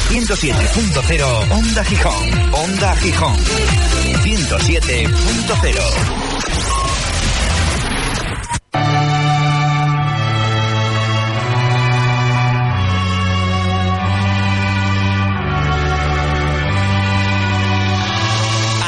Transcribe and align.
107.0 0.00 1.50
Onda 1.50 1.84
Gijón. 1.84 2.52
Onda 2.52 2.96
Gijón. 2.96 3.36
107.0 3.36 5.78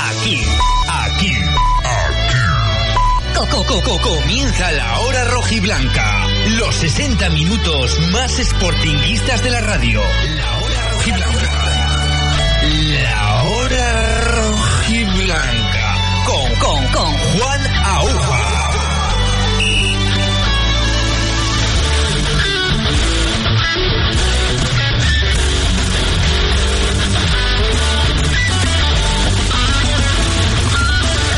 Aquí, 0.08 0.40
aquí, 0.88 1.32
aquí. 1.84 2.38
Coco, 3.66 3.98
comienza 4.00 4.70
la 4.72 5.00
hora 5.00 5.24
rojiblanca. 5.24 6.26
Los 6.58 6.74
60 6.76 7.30
minutos 7.30 7.98
más 8.12 8.32
sportinguistas 8.32 9.42
de 9.42 9.50
la 9.50 9.60
radio. 9.60 10.00
Rojiblanca. 11.00 11.50
La 12.92 13.42
hora 13.44 14.20
rojiblanca. 14.20 15.96
Con, 16.26 16.54
con, 16.56 16.86
con 16.88 17.18
Juan 17.38 17.66
Aúja. 17.86 18.39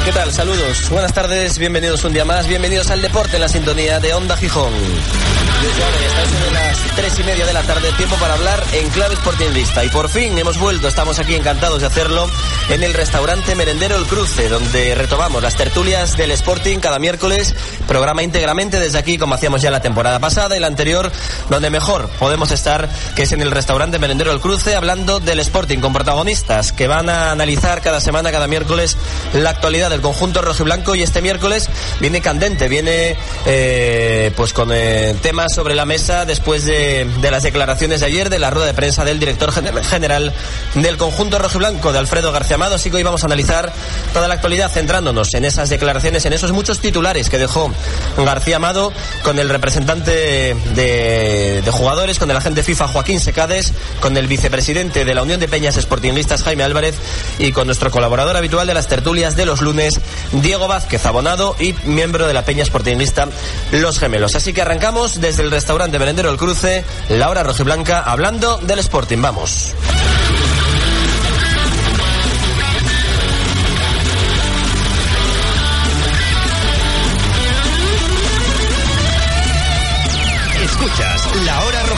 ¿Qué 0.05 0.11
tal? 0.11 0.33
Saludos, 0.33 0.91
buenas 0.91 1.13
tardes, 1.13 1.59
bienvenidos 1.59 2.03
un 2.03 2.13
día 2.13 2.25
más, 2.25 2.49
bienvenidos 2.49 2.91
al 2.91 3.01
deporte 3.01 3.37
en 3.37 3.43
la 3.43 3.49
sintonía 3.49 4.01
de 4.01 4.13
Onda 4.13 4.37
Gijón. 4.37 4.73
Está 4.75 6.45
de 6.45 6.51
las 6.51 6.97
tres 6.97 7.21
y 7.21 7.23
media 7.23 7.47
de 7.47 7.53
la 7.53 7.63
tarde, 7.63 7.93
tiempo 7.93 8.17
para 8.17 8.35
hablar 8.35 8.65
en 8.73 8.89
clave 8.89 9.15
sportingista. 9.15 9.85
Y 9.85 9.91
por 9.91 10.09
fin 10.09 10.37
hemos 10.37 10.59
vuelto, 10.59 10.89
estamos 10.89 11.21
aquí 11.21 11.37
encantados 11.37 11.83
de 11.83 11.87
hacerlo 11.87 12.29
en 12.69 12.83
el 12.83 12.95
restaurante 12.95 13.55
Merendero 13.55 13.95
El 13.97 14.07
Cruce, 14.07 14.49
donde 14.49 14.97
retomamos 14.97 15.41
las 15.41 15.55
tertulias 15.55 16.17
del 16.17 16.33
Sporting 16.33 16.79
cada 16.79 16.99
miércoles, 16.99 17.55
programa 17.93 18.23
íntegramente 18.23 18.81
desde 18.81 18.97
aquí, 18.97 19.19
como 19.19 19.35
hacíamos 19.35 19.61
ya 19.61 19.71
la 19.71 19.83
temporada 19.83 20.19
pasada 20.19 20.57
y 20.57 20.61
la 20.61 20.67
anterior, 20.67 21.13
donde 21.51 21.69
mejor 21.69 22.09
podemos 22.19 22.51
estar, 22.51 22.89
que 23.15 23.25
es 23.25 23.33
en 23.33 23.43
el 23.43 23.51
restaurante 23.51 23.99
Merendero 23.99 24.33
El 24.33 24.41
Cruce, 24.41 24.75
hablando 24.75 25.21
del 25.21 25.41
Sporting 25.41 25.81
con 25.81 25.93
protagonistas 25.93 26.73
que 26.73 26.87
van 26.87 27.11
a 27.11 27.33
analizar 27.33 27.83
cada 27.83 28.01
semana, 28.01 28.33
cada 28.33 28.47
miércoles, 28.47 28.97
la 29.35 29.51
actualidad 29.51 29.91
del 29.91 30.01
conjunto 30.01 30.41
rojiblanco. 30.41 30.95
Y 30.95 31.03
este 31.03 31.21
miércoles 31.21 31.69
viene 32.01 32.23
candente, 32.23 32.67
viene 32.67 33.15
eh, 33.45 34.33
pues 34.37 34.55
con 34.55 34.71
eh, 34.73 35.15
temas 35.21 35.55
sobre 35.55 35.75
la 35.75 35.85
mesa 35.85 36.25
después 36.25 36.65
de, 36.65 37.07
de, 37.21 37.31
las 37.31 37.43
declaraciones 37.43 38.01
de 38.01 38.07
ayer 38.07 38.31
de 38.31 38.39
la 38.39 38.49
rueda 38.49 38.69
de 38.69 38.75
prensa 38.75 39.05
del 39.05 39.19
director 39.19 39.53
general 39.53 40.33
del 40.77 40.97
conjunto 40.97 41.39
rojiblanco 41.39 41.93
de 41.93 41.99
Alfredo 41.99 42.33
García 42.33 42.55
Amado, 42.55 42.77
así 42.77 42.89
que 42.89 42.97
hoy 42.97 43.03
vamos 43.03 43.23
a 43.23 43.27
analizar 43.27 43.71
toda 44.15 44.29
la 44.29 44.35
actualidad 44.35 44.71
centrándonos 44.71 45.35
en 45.35 45.45
esas 45.45 45.69
declaraciones, 45.69 46.25
en 46.25 46.33
esos 46.33 46.53
muchos 46.53 46.81
titulares 46.81 47.29
que 47.29 47.37
dejó 47.37 47.71
García 48.17 48.57
Amado 48.57 48.93
con 49.23 49.39
el 49.39 49.49
representante 49.49 50.55
de, 50.75 51.63
jugadores, 51.73 52.19
con 52.19 52.31
el 52.31 52.37
agente 52.37 52.63
FIFA 52.63 52.89
Joaquín 52.89 53.21
Secades, 53.21 53.73
con 54.01 54.17
el 54.17 54.27
vicepresidente 54.27 55.05
de 55.05 55.15
la 55.15 55.23
Unión 55.23 55.41
de 55.41 55.49
Peñas 55.49 55.77
Sportingistas 55.77 56.43
Jaime 56.43 56.65
Álvarez 56.65 56.95
y 57.39 57.53
con 57.53 57.67
nuestro 57.67 57.91
colaborador 57.91 58.37
habitual 58.37 58.67
de 58.67 58.75
las 58.75 58.89
tertulias 58.89 59.37
de 59.37 59.47
los 59.47 59.61
lunes 59.61 60.01
Diego 60.33 60.69
Vázquez 60.69 61.05
Abonado 61.07 61.57
y 61.59 61.75
miembro 61.85 62.27
de 62.27 62.35
la 62.35 62.45
Peña 62.45 62.65
Sportingista 62.65 63.29
Los 63.73 63.99
Gemelos. 63.99 64.35
Así 64.35 64.53
que 64.53 64.63
arrancamos 64.63 65.21
desde 65.21 65.43
el 65.43 65.51
restaurante 65.51 65.99
Merendero 65.99 66.31
El 66.31 66.37
Cruce, 66.37 66.85
la 67.09 67.31
hora 67.31 67.43
rojiblanca, 67.43 68.01
hablando 68.01 68.59
del 68.59 68.79
Sporting. 68.81 69.19
Vamos. 69.21 69.75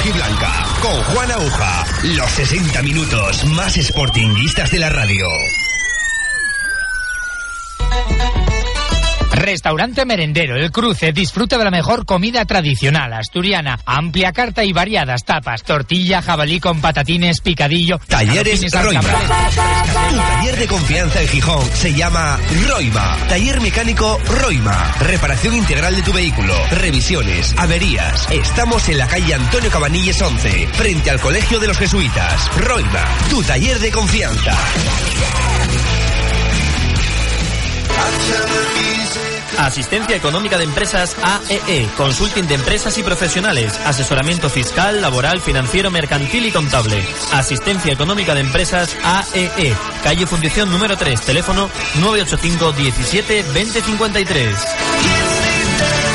Rojiblanca 0.04 0.66
con 0.82 1.02
Juan 1.14 1.30
Aguja. 1.30 1.84
Los 2.02 2.30
60 2.32 2.82
minutos 2.82 3.46
más 3.46 3.74
sportinguistas 3.76 4.70
de 4.70 4.78
la 4.78 4.90
radio. 4.90 5.26
Restaurante 9.44 10.06
Merendero 10.06 10.56
El 10.56 10.70
Cruce 10.70 11.12
disfruta 11.12 11.58
de 11.58 11.64
la 11.64 11.70
mejor 11.70 12.06
comida 12.06 12.46
tradicional 12.46 13.12
asturiana. 13.12 13.78
Amplia 13.84 14.32
carta 14.32 14.64
y 14.64 14.72
variadas 14.72 15.24
tapas, 15.24 15.62
tortilla, 15.62 16.22
jabalí 16.22 16.60
con 16.60 16.80
patatines, 16.80 17.42
picadillo. 17.42 18.00
Talleres 18.08 18.62
Roima. 18.72 19.02
Tu 19.02 20.16
taller 20.16 20.56
de 20.56 20.66
confianza 20.66 21.20
en 21.20 21.28
Gijón 21.28 21.62
se 21.74 21.92
llama 21.92 22.38
Roima. 22.66 23.18
Taller 23.28 23.60
mecánico 23.60 24.18
Roima. 24.26 24.94
Reparación 25.00 25.56
integral 25.56 25.94
de 25.94 26.02
tu 26.02 26.14
vehículo. 26.14 26.54
Revisiones, 26.70 27.54
averías. 27.58 28.26
Estamos 28.30 28.88
en 28.88 28.96
la 28.96 29.06
calle 29.06 29.34
Antonio 29.34 29.70
Cabanilles 29.70 30.22
11, 30.22 30.68
frente 30.68 31.10
al 31.10 31.20
Colegio 31.20 31.60
de 31.60 31.66
los 31.66 31.76
Jesuitas. 31.76 32.50
Roima. 32.56 33.04
Tu 33.28 33.42
taller 33.42 33.78
de 33.78 33.90
confianza. 33.90 34.56
Asistencia 39.58 40.16
Económica 40.16 40.58
de 40.58 40.64
Empresas 40.64 41.16
AEE, 41.22 41.88
Consulting 41.96 42.46
de 42.46 42.54
Empresas 42.54 42.96
y 42.98 43.02
Profesionales, 43.02 43.78
Asesoramiento 43.84 44.50
Fiscal, 44.50 45.00
Laboral, 45.00 45.40
Financiero, 45.40 45.90
Mercantil 45.90 46.46
y 46.46 46.52
Contable. 46.52 47.04
Asistencia 47.32 47.92
Económica 47.92 48.34
de 48.34 48.40
Empresas 48.40 48.96
AEE, 49.04 49.74
Calle 50.02 50.26
Fundición 50.26 50.70
número 50.70 50.96
3, 50.96 51.20
teléfono 51.20 51.70
985 52.00 52.72
17 52.72 53.42
2053. 53.44 56.13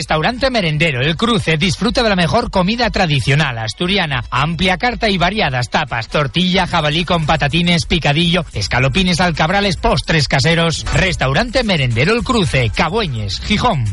Restaurante 0.00 0.48
Merendero 0.48 1.02
El 1.02 1.14
Cruce 1.14 1.58
disfruta 1.58 2.02
de 2.02 2.08
la 2.08 2.16
mejor 2.16 2.50
comida 2.50 2.88
tradicional 2.88 3.58
asturiana. 3.58 4.24
Amplia 4.30 4.78
carta 4.78 5.10
y 5.10 5.18
variadas 5.18 5.68
tapas, 5.68 6.08
tortilla, 6.08 6.66
jabalí 6.66 7.04
con 7.04 7.26
patatines, 7.26 7.84
picadillo, 7.84 8.46
escalopines, 8.54 9.20
alcabrales, 9.20 9.76
postres 9.76 10.26
caseros. 10.26 10.86
Restaurante 10.94 11.64
Merendero 11.64 12.14
El 12.14 12.24
Cruce, 12.24 12.70
Cabueñes, 12.74 13.40
Gijón. 13.40 13.84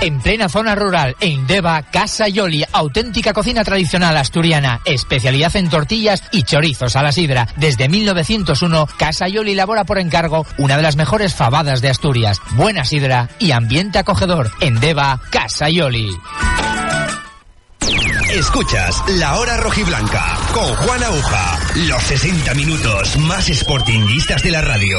En 0.00 0.20
plena 0.20 0.48
zona 0.48 0.74
rural, 0.74 1.16
en 1.20 1.46
Deva, 1.46 1.82
Casa 1.82 2.28
Yoli, 2.28 2.64
auténtica 2.70 3.32
cocina 3.32 3.64
tradicional 3.64 4.16
asturiana, 4.16 4.80
especialidad 4.84 5.56
en 5.56 5.70
tortillas 5.70 6.22
y 6.32 6.42
chorizos 6.42 6.96
a 6.96 7.02
la 7.02 7.12
sidra. 7.12 7.48
Desde 7.56 7.88
1901, 7.88 8.88
Casa 8.98 9.26
Yoli 9.28 9.52
elabora 9.52 9.84
por 9.84 9.98
encargo 9.98 10.46
una 10.58 10.76
de 10.76 10.82
las 10.82 10.96
mejores 10.96 11.34
fabadas 11.34 11.80
de 11.80 11.88
Asturias. 11.88 12.40
Buena 12.50 12.84
sidra 12.84 13.30
y 13.38 13.52
ambiente 13.52 13.98
acogedor. 13.98 14.50
En 14.60 14.78
Deva, 14.80 15.20
Casa 15.30 15.70
Yoli. 15.70 16.10
Escuchas 18.34 19.02
La 19.08 19.38
Hora 19.38 19.56
Rojiblanca 19.56 20.38
con 20.52 20.74
Juan 20.74 21.02
Aguja. 21.02 21.58
Los 21.88 22.02
60 22.02 22.54
minutos 22.54 23.16
más 23.18 23.46
sportinguistas 23.46 24.42
de 24.42 24.50
la 24.50 24.60
radio. 24.60 24.98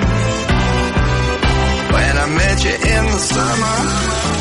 you 2.63 2.73
in 2.73 3.05
the 3.05 3.17
summer. 3.17 4.40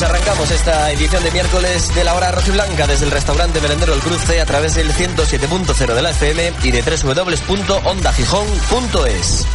Pues 0.00 0.12
arrancamos 0.12 0.50
esta 0.50 0.90
edición 0.92 1.22
de 1.22 1.30
miércoles 1.30 1.94
de 1.94 2.04
la 2.04 2.14
hora 2.14 2.32
rojiblanca 2.32 2.86
desde 2.86 3.04
el 3.04 3.10
restaurante 3.10 3.60
Merendero 3.60 3.92
El 3.92 4.00
Cruce 4.00 4.40
a 4.40 4.46
través 4.46 4.74
del 4.74 4.90
107.0 4.94 5.94
de 5.94 6.00
la 6.00 6.08
FM 6.08 6.54
y 6.62 6.70
de 6.70 6.80
www.ondagijón.es. 6.80 9.46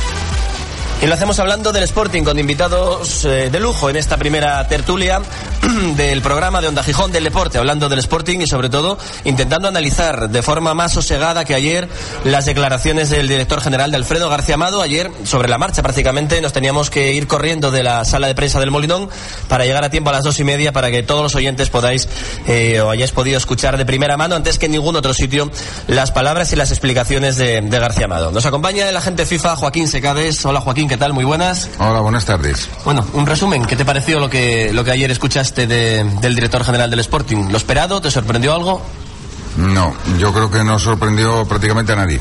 Y 1.02 1.08
lo 1.08 1.16
hacemos 1.16 1.40
hablando 1.40 1.72
del 1.72 1.82
Sporting 1.86 2.22
con 2.22 2.38
invitados 2.38 3.26
eh, 3.26 3.50
de 3.50 3.60
lujo 3.60 3.90
en 3.90 3.96
esta 3.96 4.18
primera 4.18 4.68
tertulia 4.68 5.20
del 5.96 6.22
programa 6.22 6.62
de 6.62 6.68
Onda 6.68 6.84
Gijón 6.84 7.12
del 7.12 7.24
Deporte, 7.24 7.58
hablando 7.58 7.90
del 7.90 8.00
Sporting 8.00 8.40
y 8.40 8.48
sobre 8.48 8.70
todo 8.70 8.98
intentando 9.24 9.68
analizar 9.68 10.30
de 10.30 10.42
forma 10.42 10.74
más 10.74 10.94
sosegada 10.94 11.46
que 11.46 11.56
ayer 11.56 11.88
las 12.24 12.46
declaraciones 12.46 13.10
del 13.10 13.28
director 13.28 13.62
general 13.62 13.92
de 13.92 13.98
Alfredo 13.98 14.30
García 14.30 14.56
Amado. 14.56 14.82
Ayer, 14.82 15.12
sobre 15.24 15.50
la 15.50 15.58
marcha 15.58 15.82
prácticamente, 15.82 16.42
nos 16.42 16.54
teníamos 16.54 16.90
que 16.90 17.14
ir 17.14 17.28
corriendo 17.28 17.72
de 17.72 17.84
la 17.84 18.06
sala 18.06 18.28
de 18.28 18.36
prensa 18.36 18.60
del 18.60 18.72
Molinón 18.72 19.10
para 19.48 19.66
llegar 19.66 19.84
a 19.84 19.90
tiempo 19.90 20.10
a 20.10 20.14
las 20.14 20.24
dos 20.24 20.40
y 20.40 20.44
media 20.44 20.72
para 20.72 20.92
que 20.92 21.04
todos 21.04 21.24
los 21.24 21.36
oyentes 21.36 21.70
podáis 21.70 22.08
eh, 22.48 22.82
o 22.82 22.90
hayáis 22.90 23.12
podido 23.12 23.38
escuchar 23.38 23.78
de 23.78 23.86
primera 23.86 24.18
mano, 24.18 24.36
antes 24.36 24.60
que 24.60 24.68
en 24.68 24.74
ningún 24.74 24.96
otro 24.96 25.14
sitio, 25.14 25.50
las 25.88 26.12
palabras 26.12 26.52
y 26.54 26.56
las 26.56 26.72
explicaciones 26.72 27.38
de, 27.38 27.62
de 27.62 27.80
García 27.80 28.06
Amado. 28.06 28.32
Nos 28.32 28.46
acompaña 28.46 28.88
el 28.90 28.98
agente 28.98 29.26
FIFA 29.26 29.56
Joaquín 29.56 29.88
Secades. 29.88 30.46
Hola 30.46 30.62
Joaquín, 30.62 30.88
¿qué 30.88 30.98
tal? 30.98 31.14
Muy 31.14 31.26
buenas. 31.26 31.70
Hola, 31.80 32.02
buenas 32.02 32.26
tardes. 32.26 32.70
Bueno, 32.84 33.06
un 33.14 33.26
resumen, 33.26 33.66
¿qué 33.66 33.76
te 33.76 33.86
pareció 33.86 34.20
lo 34.20 34.30
que, 34.30 34.72
lo 34.74 34.84
que 34.84 34.92
ayer 34.92 35.10
escuchaste 35.10 35.55
de, 35.56 36.04
del 36.22 36.36
director 36.36 36.64
general 36.64 36.90
del 36.90 37.00
Sporting? 37.00 37.50
¿Lo 37.50 37.58
esperado? 37.58 38.02
¿Te 38.02 38.12
sorprendió 38.12 38.54
algo? 38.54 38.82
No, 39.58 39.96
yo 40.20 40.34
creo 40.34 40.52
que 40.52 40.64
no 40.64 40.78
sorprendió 40.80 41.46
prácticamente 41.46 41.94
a 41.94 41.96
nadie. 41.96 42.20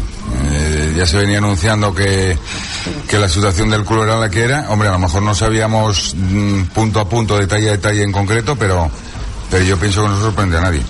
Eh, 0.53 0.95
ya 0.97 1.07
se 1.07 1.17
venía 1.17 1.39
anunciando 1.39 1.93
que, 1.93 2.39
que 3.09 3.19
la 3.19 3.29
situación 3.29 3.71
del 3.71 3.85
club 3.85 4.05
era 4.05 4.19
la 4.19 4.31
que 4.31 4.43
era. 4.43 4.71
Hombre, 4.71 4.89
a 4.89 4.93
lo 4.93 5.01
mejor 5.01 5.23
no 5.23 5.35
sabíamos 5.35 6.15
mm, 6.15 6.63
punto 6.67 7.01
a 7.01 7.09
punto, 7.09 7.37
detalle 7.37 7.71
a 7.71 7.73
detalle 7.73 8.05
en 8.05 8.13
concreto, 8.13 8.55
pero, 8.55 8.89
pero 9.51 9.65
yo 9.65 9.77
pienso 9.79 10.03
que 10.03 10.09
no 10.09 10.21
sorprende 10.21 10.59
a 10.59 10.61
nadie. 10.61 10.83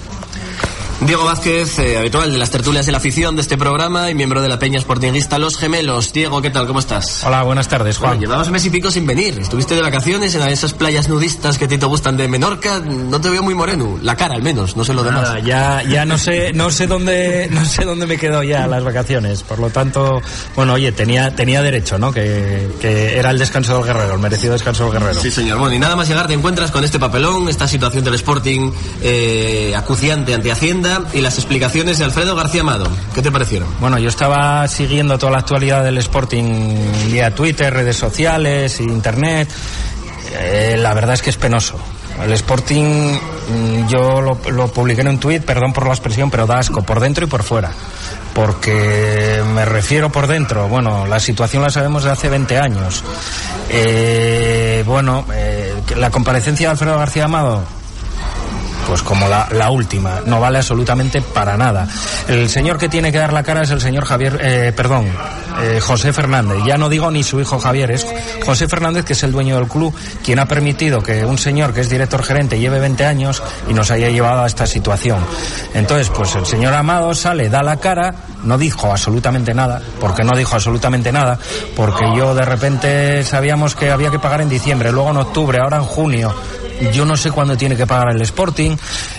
Diego 1.06 1.24
Vázquez, 1.26 1.78
eh, 1.80 1.98
habitual 1.98 2.32
de 2.32 2.38
las 2.38 2.48
tertulias 2.48 2.86
de 2.86 2.92
la 2.92 2.96
afición 2.96 3.36
de 3.36 3.42
este 3.42 3.58
programa 3.58 4.10
y 4.10 4.14
miembro 4.14 4.40
de 4.40 4.48
la 4.48 4.58
Peña 4.58 4.80
Sportinguista 4.80 5.38
Los 5.38 5.58
Gemelos. 5.58 6.14
Diego, 6.14 6.40
¿qué 6.40 6.48
tal? 6.48 6.66
¿Cómo 6.66 6.78
estás? 6.78 7.22
Hola, 7.24 7.42
buenas 7.42 7.68
tardes, 7.68 7.98
Juan. 7.98 8.12
Bueno, 8.12 8.22
llevabas 8.22 8.50
mes 8.50 8.64
y 8.64 8.70
pico 8.70 8.90
sin 8.90 9.06
venir. 9.06 9.38
Estuviste 9.38 9.74
de 9.74 9.82
vacaciones 9.82 10.34
en 10.34 10.48
esas 10.48 10.72
playas 10.72 11.10
nudistas 11.10 11.58
que 11.58 11.66
a 11.66 11.68
ti 11.68 11.76
te 11.76 11.84
gustan 11.84 12.16
de 12.16 12.26
Menorca. 12.26 12.80
No 12.80 13.20
te 13.20 13.28
veo 13.28 13.42
muy 13.42 13.54
moreno. 13.54 13.98
La 14.00 14.16
cara, 14.16 14.34
al 14.34 14.42
menos. 14.42 14.78
No 14.78 14.84
sé 14.84 14.94
lo 14.94 15.04
demás. 15.04 15.44
Ya, 15.44 15.82
ya 15.82 16.06
no 16.06 16.16
sé, 16.16 16.54
no 16.54 16.70
sé 16.70 16.86
dónde, 16.86 17.48
no 17.50 17.66
sé 17.66 17.84
dónde 17.84 18.06
me 18.06 18.16
quedo 18.16 18.42
ya 18.42 18.66
las 18.66 18.82
vacaciones. 18.82 19.42
Por 19.42 19.58
lo 19.58 19.68
tanto, 19.68 20.22
bueno, 20.56 20.72
oye, 20.72 20.90
tenía, 20.92 21.36
tenía 21.36 21.60
derecho, 21.60 21.98
¿no? 21.98 22.12
Que, 22.12 22.66
que 22.80 23.18
era 23.18 23.28
el 23.28 23.38
descanso 23.38 23.76
del 23.76 23.84
guerrero, 23.84 24.14
el 24.14 24.20
merecido 24.20 24.54
descanso 24.54 24.84
del 24.84 24.94
guerrero. 24.94 25.20
Sí, 25.20 25.30
señor. 25.30 25.58
Bueno, 25.58 25.74
y 25.74 25.78
nada 25.78 25.96
más 25.96 26.08
llegar 26.08 26.28
te 26.28 26.32
encuentras 26.32 26.70
con 26.70 26.82
este 26.82 26.98
papelón, 26.98 27.50
esta 27.50 27.68
situación 27.68 28.04
del 28.04 28.14
Sporting 28.14 28.72
eh, 29.02 29.74
acuciante 29.76 30.32
ante 30.32 30.50
Hacienda 30.50 30.93
y 31.12 31.20
las 31.20 31.38
explicaciones 31.38 31.98
de 31.98 32.04
Alfredo 32.04 32.34
García 32.34 32.62
Amado. 32.62 32.88
¿Qué 33.14 33.22
te 33.22 33.30
parecieron? 33.30 33.68
Bueno, 33.80 33.98
yo 33.98 34.08
estaba 34.08 34.66
siguiendo 34.68 35.18
toda 35.18 35.32
la 35.32 35.38
actualidad 35.38 35.84
del 35.84 35.98
Sporting 35.98 36.76
vía 37.10 37.34
Twitter, 37.34 37.72
redes 37.72 37.96
sociales, 37.96 38.80
internet. 38.80 39.48
Eh, 40.36 40.76
la 40.78 40.94
verdad 40.94 41.14
es 41.14 41.22
que 41.22 41.30
es 41.30 41.36
penoso. 41.36 41.78
El 42.22 42.32
Sporting, 42.32 42.84
mm, 42.84 43.88
yo 43.88 44.20
lo, 44.20 44.36
publiqué 44.68 45.00
en 45.00 45.08
un 45.08 45.18
tuit, 45.18 45.42
perdón 45.42 45.72
por 45.72 45.86
la 45.86 45.92
expresión, 45.92 46.30
pero 46.30 46.46
da 46.46 46.58
asco, 46.58 46.82
por 46.82 47.00
dentro 47.00 47.26
y 47.26 47.28
por 47.28 47.42
fuera. 47.42 47.72
Porque 48.32 49.42
me 49.54 49.64
refiero 49.64 50.10
por 50.10 50.26
dentro, 50.26 50.68
bueno, 50.68 51.06
la 51.06 51.20
situación 51.20 51.62
la 51.62 51.70
sabemos 51.70 52.04
de 52.04 52.10
hace 52.10 52.28
20 52.28 52.58
años. 52.58 53.02
Eh, 53.68 54.82
bueno, 54.86 55.24
eh, 55.32 55.74
la 55.96 56.10
comparecencia 56.10 56.68
de 56.68 56.72
Alfredo 56.72 56.98
García 56.98 57.24
Amado, 57.24 57.64
pues 58.86 59.02
como 59.02 59.28
la, 59.28 59.48
la, 59.52 59.70
última, 59.70 60.20
no 60.26 60.40
vale 60.40 60.58
absolutamente 60.58 61.20
para 61.22 61.56
nada. 61.56 61.88
El 62.28 62.48
señor 62.48 62.78
que 62.78 62.88
tiene 62.88 63.12
que 63.12 63.18
dar 63.18 63.32
la 63.32 63.42
cara 63.42 63.62
es 63.62 63.70
el 63.70 63.80
señor 63.80 64.04
Javier, 64.04 64.38
eh, 64.42 64.72
perdón, 64.74 65.06
eh, 65.62 65.80
José 65.80 66.12
Fernández. 66.12 66.58
Ya 66.66 66.76
no 66.76 66.88
digo 66.88 67.10
ni 67.10 67.22
su 67.22 67.40
hijo 67.40 67.58
Javier, 67.58 67.90
es 67.90 68.06
José 68.44 68.68
Fernández, 68.68 69.04
que 69.04 69.12
es 69.12 69.22
el 69.22 69.32
dueño 69.32 69.56
del 69.56 69.68
club, 69.68 69.94
quien 70.24 70.38
ha 70.38 70.46
permitido 70.46 71.02
que 71.02 71.24
un 71.24 71.38
señor 71.38 71.72
que 71.72 71.80
es 71.80 71.90
director 71.90 72.22
gerente 72.22 72.58
lleve 72.58 72.78
20 72.80 73.04
años 73.04 73.42
y 73.68 73.74
nos 73.74 73.90
haya 73.90 74.08
llevado 74.08 74.42
a 74.42 74.46
esta 74.46 74.66
situación. 74.66 75.18
Entonces, 75.74 76.10
pues 76.10 76.34
el 76.34 76.46
señor 76.46 76.74
Amado 76.74 77.14
sale, 77.14 77.48
da 77.48 77.62
la 77.62 77.76
cara, 77.76 78.14
no 78.42 78.58
dijo 78.58 78.90
absolutamente 78.90 79.54
nada, 79.54 79.80
porque 80.00 80.24
no 80.24 80.36
dijo 80.36 80.54
absolutamente 80.54 81.12
nada, 81.12 81.38
porque 81.76 82.04
yo 82.16 82.34
de 82.34 82.44
repente 82.44 83.24
sabíamos 83.24 83.74
que 83.74 83.90
había 83.90 84.10
que 84.10 84.18
pagar 84.18 84.40
en 84.40 84.48
diciembre, 84.48 84.92
luego 84.92 85.10
en 85.10 85.18
octubre, 85.18 85.58
ahora 85.60 85.78
en 85.78 85.84
junio. 85.84 86.34
Yo 86.92 87.04
no 87.04 87.16
sé 87.16 87.30
cuándo 87.30 87.56
tiene 87.56 87.76
que 87.76 87.86
pagar 87.86 88.10
el 88.10 88.20
Sporting. 88.22 88.76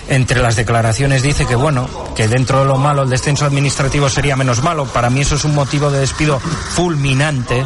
Entre 0.08 0.42
las 0.42 0.56
declaraciones 0.56 1.24
dice 1.24 1.46
que 1.46 1.56
bueno, 1.56 1.90
que 2.16 2.28
dentro 2.28 2.60
de 2.60 2.66
lo 2.66 2.78
malo 2.78 3.04
el 3.04 3.10
descenso 3.10 3.46
administrativo 3.46 4.10
sería 4.10 4.36
menos 4.36 4.62
malo. 4.62 4.86
Para 4.86 5.10
mí 5.10 5.22
eso 5.22 5.36
es 5.36 5.44
un 5.46 5.56
motivo 5.56 5.90
de 5.90 6.00
despido 6.00 6.40
fulminante. 6.40 7.66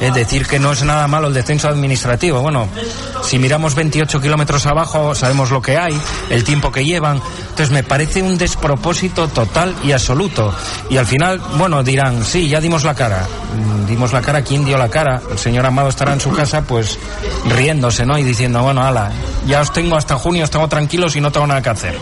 Es 0.00 0.14
decir, 0.14 0.46
que 0.46 0.58
no 0.58 0.72
es 0.72 0.82
nada 0.84 1.08
malo 1.08 1.28
el 1.28 1.34
descenso 1.34 1.68
administrativo. 1.68 2.40
Bueno, 2.40 2.68
si 3.22 3.38
miramos 3.38 3.74
28 3.74 4.20
kilómetros 4.20 4.66
abajo 4.66 5.14
sabemos 5.14 5.50
lo 5.50 5.60
que 5.60 5.76
hay, 5.76 5.98
el 6.30 6.44
tiempo 6.44 6.70
que 6.70 6.84
llevan. 6.84 7.20
Entonces 7.50 7.70
me 7.70 7.82
parece 7.82 8.22
un 8.22 8.38
despropósito 8.38 9.28
total 9.28 9.74
y 9.82 9.92
absoluto. 9.92 10.54
Y 10.90 10.96
al 10.96 11.06
final, 11.06 11.40
bueno, 11.56 11.82
dirán, 11.82 12.24
sí, 12.24 12.48
ya 12.48 12.60
dimos 12.60 12.84
la 12.84 12.94
cara. 12.94 13.26
Dimos 13.88 14.12
la 14.12 14.20
cara, 14.20 14.42
¿quién 14.42 14.64
dio 14.64 14.78
la 14.78 14.88
cara? 14.88 15.20
El 15.30 15.38
señor 15.38 15.66
Amado 15.66 15.88
estará 15.88 16.12
en 16.12 16.20
su 16.20 16.30
casa 16.30 16.62
pues 16.62 16.98
riéndose, 17.48 18.06
¿no? 18.06 18.16
Y 18.18 18.22
diciendo, 18.22 18.62
bueno, 18.62 18.82
ala, 18.84 19.10
ya 19.46 19.60
os 19.60 19.72
tengo 19.72 19.96
hasta 19.96 20.16
junio, 20.16 20.44
os 20.44 20.50
tengo 20.50 20.68
tranquilos 20.68 21.16
y 21.16 21.20
no 21.20 21.30
tengo 21.30 21.46
nada 21.46 21.62
que 21.62 21.70
hacer. 21.70 21.98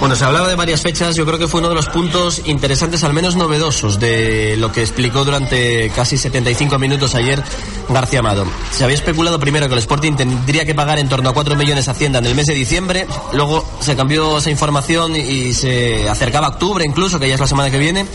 Bueno, 0.00 0.14
se 0.14 0.24
hablaba 0.24 0.46
de 0.46 0.54
varias 0.54 0.80
fechas, 0.80 1.16
yo 1.16 1.26
creo 1.26 1.40
que 1.40 1.48
fue 1.48 1.58
uno 1.58 1.70
de 1.70 1.74
los 1.74 1.88
puntos 1.88 2.42
interesantes, 2.44 3.02
al 3.02 3.12
menos 3.12 3.34
novedosos, 3.34 3.98
de 3.98 4.56
lo 4.56 4.70
que 4.70 4.80
explicó 4.80 5.24
durante 5.24 5.90
casi 5.90 6.16
75 6.16 6.78
minutos 6.78 7.16
ayer 7.16 7.42
García 7.88 8.20
Amado. 8.20 8.46
Se 8.70 8.84
había 8.84 8.94
especulado 8.94 9.40
primero 9.40 9.66
que 9.66 9.72
el 9.72 9.80
Sporting 9.80 10.12
tendría 10.12 10.64
que 10.64 10.72
pagar 10.72 11.00
en 11.00 11.08
torno 11.08 11.30
a 11.30 11.34
4 11.34 11.56
millones 11.56 11.88
a 11.88 11.90
Hacienda 11.90 12.20
en 12.20 12.26
el 12.26 12.36
mes 12.36 12.46
de 12.46 12.54
diciembre, 12.54 13.08
luego 13.32 13.66
se 13.80 13.96
cambió 13.96 14.38
esa 14.38 14.50
información 14.50 15.16
y 15.16 15.52
se 15.52 16.08
acercaba 16.08 16.46
a 16.46 16.50
octubre 16.50 16.84
incluso, 16.84 17.18
que 17.18 17.26
ya 17.26 17.34
es 17.34 17.40
la 17.40 17.48
semana 17.48 17.68
que 17.68 17.78
viene, 17.78 18.06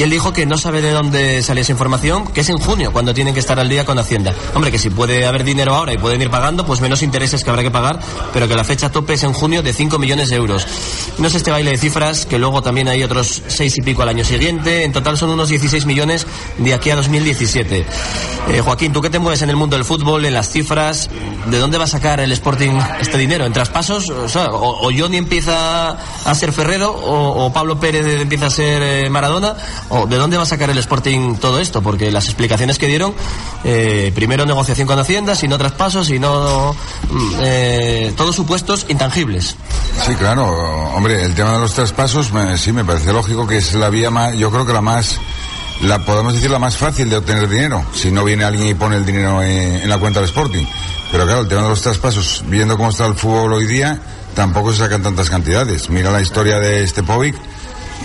y 0.00 0.02
él 0.02 0.08
dijo 0.08 0.32
que 0.32 0.46
no 0.46 0.56
sabe 0.56 0.80
de 0.80 0.92
dónde 0.92 1.42
salía 1.42 1.60
esa 1.60 1.72
información, 1.72 2.26
que 2.26 2.40
es 2.40 2.48
en 2.48 2.56
junio, 2.56 2.90
cuando 2.90 3.12
tienen 3.12 3.34
que 3.34 3.40
estar 3.40 3.60
al 3.60 3.68
día 3.68 3.84
con 3.84 3.98
Hacienda. 3.98 4.32
Hombre, 4.54 4.72
que 4.72 4.78
si 4.78 4.88
puede 4.88 5.26
haber 5.26 5.44
dinero 5.44 5.74
ahora 5.74 5.92
y 5.92 5.98
pueden 5.98 6.22
ir 6.22 6.30
pagando, 6.30 6.64
pues 6.64 6.80
menos 6.80 7.02
intereses 7.02 7.44
que 7.44 7.50
habrá 7.50 7.62
que 7.62 7.70
pagar, 7.70 8.00
pero 8.32 8.48
que 8.48 8.54
la 8.54 8.64
fecha 8.64 8.90
tope 8.90 9.12
es 9.12 9.24
en 9.24 9.34
junio 9.34 9.62
de 9.62 9.74
5 9.74 9.98
millones 9.98 10.30
de 10.30 10.36
euros. 10.36 10.66
No 11.18 11.26
es 11.26 11.34
este 11.34 11.50
baile 11.50 11.72
de 11.72 11.76
cifras, 11.76 12.24
que 12.24 12.38
luego 12.38 12.62
también 12.62 12.88
hay 12.88 13.02
otros 13.02 13.42
6 13.46 13.76
y 13.76 13.82
pico 13.82 14.00
al 14.00 14.08
año 14.08 14.24
siguiente, 14.24 14.84
en 14.84 14.92
total 14.92 15.18
son 15.18 15.28
unos 15.28 15.50
16 15.50 15.84
millones 15.84 16.26
de 16.56 16.72
aquí 16.72 16.88
a 16.88 16.96
2017. 16.96 17.84
Eh, 18.48 18.60
Joaquín, 18.62 18.94
tú 18.94 19.02
que 19.02 19.10
te 19.10 19.18
mueves 19.18 19.42
en 19.42 19.50
el 19.50 19.56
mundo 19.56 19.76
del 19.76 19.84
fútbol, 19.84 20.24
en 20.24 20.32
las 20.32 20.48
cifras, 20.48 21.10
¿de 21.50 21.58
dónde 21.58 21.76
va 21.76 21.84
a 21.84 21.88
sacar 21.88 22.20
el 22.20 22.32
Sporting 22.32 22.70
este 23.02 23.18
dinero? 23.18 23.44
¿En 23.44 23.52
traspasos? 23.52 24.08
O, 24.08 24.30
sea, 24.30 24.48
Johnny 24.48 25.18
empieza 25.18 25.90
a 25.90 26.34
ser 26.34 26.52
Ferrero, 26.52 26.90
o, 26.90 27.44
o 27.44 27.52
Pablo 27.52 27.78
Pérez 27.78 28.18
empieza 28.18 28.46
a 28.46 28.50
ser 28.50 28.82
eh, 28.82 29.10
Maradona, 29.10 29.56
o 29.90 30.06
de 30.06 30.16
dónde 30.16 30.36
va 30.36 30.44
a 30.44 30.46
sacar 30.46 30.70
el 30.70 30.78
Sporting 30.78 31.36
todo 31.36 31.60
esto, 31.60 31.82
porque 31.82 32.10
las 32.10 32.24
explicaciones 32.24 32.78
que 32.78 32.86
dieron, 32.86 33.12
eh, 33.64 34.10
primero 34.14 34.46
negociación 34.46 34.86
con 34.86 34.98
Hacienda, 34.98 35.34
si 35.34 35.46
no 35.46 35.58
traspasos, 35.58 36.10
y 36.10 36.18
no 36.18 36.74
todos 38.16 38.34
supuestos 38.34 38.86
intangibles. 38.88 39.56
Sí, 40.06 40.14
claro, 40.14 40.46
hombre, 40.94 41.22
el 41.22 41.34
tema 41.34 41.52
de 41.52 41.58
los 41.60 41.74
traspasos, 41.74 42.32
me, 42.32 42.56
sí, 42.56 42.72
me 42.72 42.84
parece 42.84 43.12
lógico 43.12 43.46
que 43.46 43.58
es 43.58 43.74
la 43.74 43.90
vía 43.90 44.10
más, 44.10 44.34
yo 44.34 44.50
creo 44.50 44.64
que 44.64 44.72
la 44.72 44.80
más, 44.80 45.18
la 45.82 46.04
podemos 46.04 46.34
decir 46.34 46.50
la 46.50 46.58
más 46.58 46.76
fácil 46.76 47.10
de 47.10 47.16
obtener 47.16 47.48
dinero, 47.48 47.84
si 47.92 48.10
no 48.10 48.24
viene 48.24 48.44
alguien 48.44 48.68
y 48.68 48.74
pone 48.74 48.96
el 48.96 49.04
dinero 49.04 49.42
en, 49.42 49.76
en 49.76 49.88
la 49.88 49.98
cuenta 49.98 50.20
del 50.20 50.28
Sporting. 50.28 50.64
Pero 51.10 51.24
claro, 51.24 51.40
el 51.40 51.48
tema 51.48 51.62
de 51.62 51.68
los 51.68 51.82
traspasos, 51.82 52.44
viendo 52.46 52.76
cómo 52.76 52.90
está 52.90 53.04
el 53.06 53.14
fútbol 53.14 53.52
hoy 53.52 53.66
día, 53.66 54.00
tampoco 54.34 54.72
se 54.72 54.78
sacan 54.78 55.02
tantas 55.02 55.28
cantidades. 55.28 55.90
Mira 55.90 56.12
la 56.12 56.20
historia 56.20 56.60
de 56.60 56.86
Stepovic, 56.86 57.34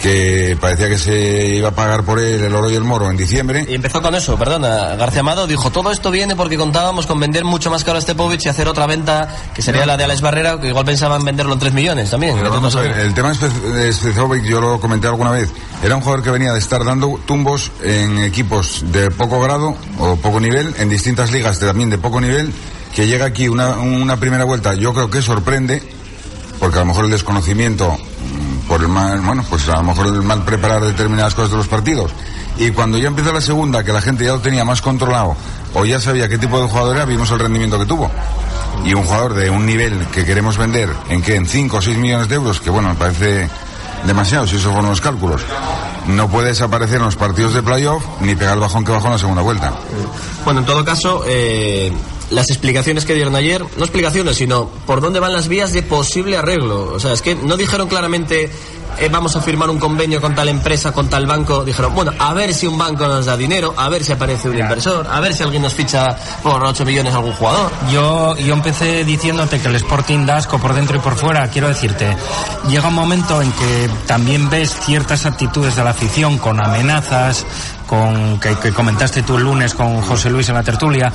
que 0.01 0.57
parecía 0.59 0.89
que 0.89 0.97
se 0.97 1.55
iba 1.55 1.69
a 1.69 1.71
pagar 1.71 2.03
por 2.03 2.19
él 2.19 2.43
el 2.43 2.53
oro 2.53 2.69
y 2.69 2.75
el 2.75 2.83
moro 2.83 3.09
en 3.09 3.17
diciembre. 3.17 3.65
Y 3.67 3.75
empezó 3.75 4.01
con 4.01 4.15
eso, 4.15 4.37
perdona. 4.37 4.95
García 4.95 5.21
Amado 5.21 5.47
dijo, 5.47 5.71
todo 5.71 5.91
esto 5.91 6.11
viene 6.11 6.35
porque 6.35 6.57
contábamos 6.57 7.05
con 7.05 7.19
vender 7.19 7.43
mucho 7.43 7.69
más 7.69 7.83
caro 7.83 7.97
a 7.97 8.01
Stepovic 8.01 8.45
y 8.45 8.49
hacer 8.49 8.67
otra 8.67 8.85
venta, 8.85 9.27
que 9.53 9.61
sería 9.61 9.81
no. 9.81 9.87
la 9.87 9.97
de 9.97 10.03
Alex 10.05 10.21
Barrera, 10.21 10.59
que 10.59 10.67
igual 10.67 10.85
pensaban 10.85 11.23
venderlo 11.23 11.53
en 11.53 11.59
3 11.59 11.73
millones 11.73 12.09
también. 12.09 12.35
Pero 12.35 12.49
vamos 12.51 12.75
a 12.75 12.81
ver, 12.81 12.97
el 12.99 13.13
tema 13.13 13.33
de 13.33 13.93
Stepovic, 13.93 14.43
yo 14.43 14.61
lo 14.61 14.79
comenté 14.79 15.07
alguna 15.07 15.31
vez, 15.31 15.49
era 15.83 15.95
un 15.95 16.01
jugador 16.01 16.23
que 16.23 16.31
venía 16.31 16.53
de 16.53 16.59
estar 16.59 16.83
dando 16.83 17.19
tumbos 17.25 17.71
en 17.83 18.23
equipos 18.23 18.83
de 18.91 19.11
poco 19.11 19.39
grado 19.39 19.75
o 19.99 20.15
poco 20.17 20.39
nivel, 20.39 20.75
en 20.77 20.89
distintas 20.89 21.31
ligas 21.31 21.59
también 21.59 21.89
de 21.89 21.97
poco 21.97 22.21
nivel, 22.21 22.53
que 22.93 23.07
llega 23.07 23.25
aquí 23.25 23.47
una, 23.47 23.71
una 23.77 24.17
primera 24.17 24.43
vuelta, 24.43 24.73
yo 24.73 24.93
creo 24.93 25.09
que 25.09 25.21
sorprende, 25.21 25.81
porque 26.59 26.77
a 26.77 26.81
lo 26.81 26.87
mejor 26.87 27.05
el 27.05 27.11
desconocimiento 27.11 27.97
por 28.67 28.81
el 28.81 28.87
mal, 28.87 29.21
bueno, 29.21 29.43
pues 29.49 29.67
a 29.69 29.77
lo 29.77 29.83
mejor 29.83 30.07
el 30.07 30.21
mal 30.21 30.43
preparar 30.43 30.83
determinadas 30.83 31.35
cosas 31.35 31.51
de 31.51 31.57
los 31.57 31.67
partidos. 31.67 32.11
Y 32.57 32.71
cuando 32.71 32.97
ya 32.97 33.07
empieza 33.07 33.31
la 33.31 33.41
segunda, 33.41 33.83
que 33.83 33.91
la 33.91 34.01
gente 34.01 34.25
ya 34.25 34.31
lo 34.31 34.39
tenía 34.39 34.63
más 34.63 34.81
controlado, 34.81 35.35
o 35.73 35.85
ya 35.85 35.99
sabía 35.99 36.29
qué 36.29 36.37
tipo 36.37 36.59
de 36.61 36.67
jugador 36.67 36.95
era, 36.95 37.05
vimos 37.05 37.29
el 37.31 37.39
rendimiento 37.39 37.77
que 37.77 37.85
tuvo. 37.85 38.09
y 38.83 38.93
un 38.93 39.03
jugador 39.03 39.33
de 39.33 39.49
un 39.49 39.65
nivel 39.65 40.05
que 40.07 40.25
queremos 40.25 40.57
vender 40.57 40.89
en 41.09 41.21
que 41.21 41.35
en 41.35 41.47
5 41.47 41.77
o 41.77 41.81
6 41.81 41.97
millones 41.97 42.27
de 42.27 42.35
euros, 42.35 42.59
que 42.59 42.69
bueno, 42.69 42.89
me 42.89 42.95
parece 42.95 43.49
demasiado 44.05 44.45
si 44.45 44.57
esos 44.57 44.71
fueron 44.71 44.89
los 44.89 45.01
cálculos, 45.01 45.41
no 46.07 46.29
puede 46.29 46.49
desaparecer 46.49 46.97
en 46.97 47.05
los 47.05 47.15
partidos 47.15 47.53
de 47.53 47.63
playoff 47.63 48.03
ni 48.21 48.35
pegar 48.35 48.55
el 48.55 48.59
bajón 48.59 48.83
que 48.83 48.91
bajó 48.91 49.07
en 49.07 49.13
la 49.13 49.17
segunda 49.17 49.41
vuelta. 49.41 49.73
Bueno, 50.43 50.59
en 50.59 50.65
todo 50.65 50.85
caso, 50.85 51.23
eh, 51.25 51.91
las 52.31 52.49
explicaciones 52.49 53.05
que 53.05 53.13
dieron 53.13 53.35
ayer, 53.35 53.63
no 53.77 53.83
explicaciones, 53.83 54.37
sino 54.37 54.67
por 54.85 55.01
dónde 55.01 55.19
van 55.19 55.33
las 55.33 55.47
vías 55.47 55.73
de 55.73 55.83
posible 55.83 56.37
arreglo. 56.37 56.93
O 56.93 56.99
sea, 56.99 57.13
es 57.13 57.21
que 57.21 57.35
no 57.35 57.57
dijeron 57.57 57.87
claramente 57.87 58.49
eh, 58.97 59.09
vamos 59.11 59.35
a 59.35 59.41
firmar 59.41 59.69
un 59.69 59.77
convenio 59.77 60.21
con 60.21 60.33
tal 60.33 60.47
empresa, 60.47 60.93
con 60.93 61.09
tal 61.09 61.25
banco. 61.25 61.65
Dijeron, 61.65 61.93
bueno, 61.93 62.13
a 62.17 62.33
ver 62.33 62.53
si 62.53 62.65
un 62.65 62.77
banco 62.77 63.05
nos 63.07 63.25
da 63.25 63.35
dinero, 63.35 63.73
a 63.75 63.89
ver 63.89 64.03
si 64.03 64.13
aparece 64.13 64.49
un 64.49 64.57
inversor, 64.57 65.05
a 65.09 65.19
ver 65.19 65.33
si 65.33 65.43
alguien 65.43 65.61
nos 65.61 65.73
ficha 65.73 66.15
por 66.41 66.63
8 66.63 66.85
millones 66.85 67.13
algún 67.13 67.33
jugador. 67.33 67.71
Yo, 67.91 68.37
yo 68.37 68.53
empecé 68.53 69.03
diciéndote 69.03 69.59
que 69.59 69.67
el 69.67 69.75
Sporting 69.75 70.25
da 70.25 70.37
asco 70.37 70.59
por 70.59 70.73
dentro 70.73 70.95
y 70.95 70.99
por 70.99 71.15
fuera. 71.15 71.49
Quiero 71.49 71.67
decirte, 71.67 72.15
llega 72.69 72.87
un 72.87 72.95
momento 72.95 73.41
en 73.41 73.51
que 73.51 73.89
también 74.07 74.49
ves 74.49 74.73
ciertas 74.81 75.25
actitudes 75.25 75.75
de 75.75 75.83
la 75.83 75.89
afición 75.89 76.37
con 76.37 76.61
amenazas, 76.61 77.45
con 77.87 78.39
que, 78.39 78.55
que 78.55 78.71
comentaste 78.71 79.23
tú 79.23 79.35
el 79.35 79.43
lunes 79.43 79.73
con 79.73 80.01
José 80.01 80.29
Luis 80.29 80.47
en 80.47 80.55
la 80.55 80.63
tertulia 80.63 81.11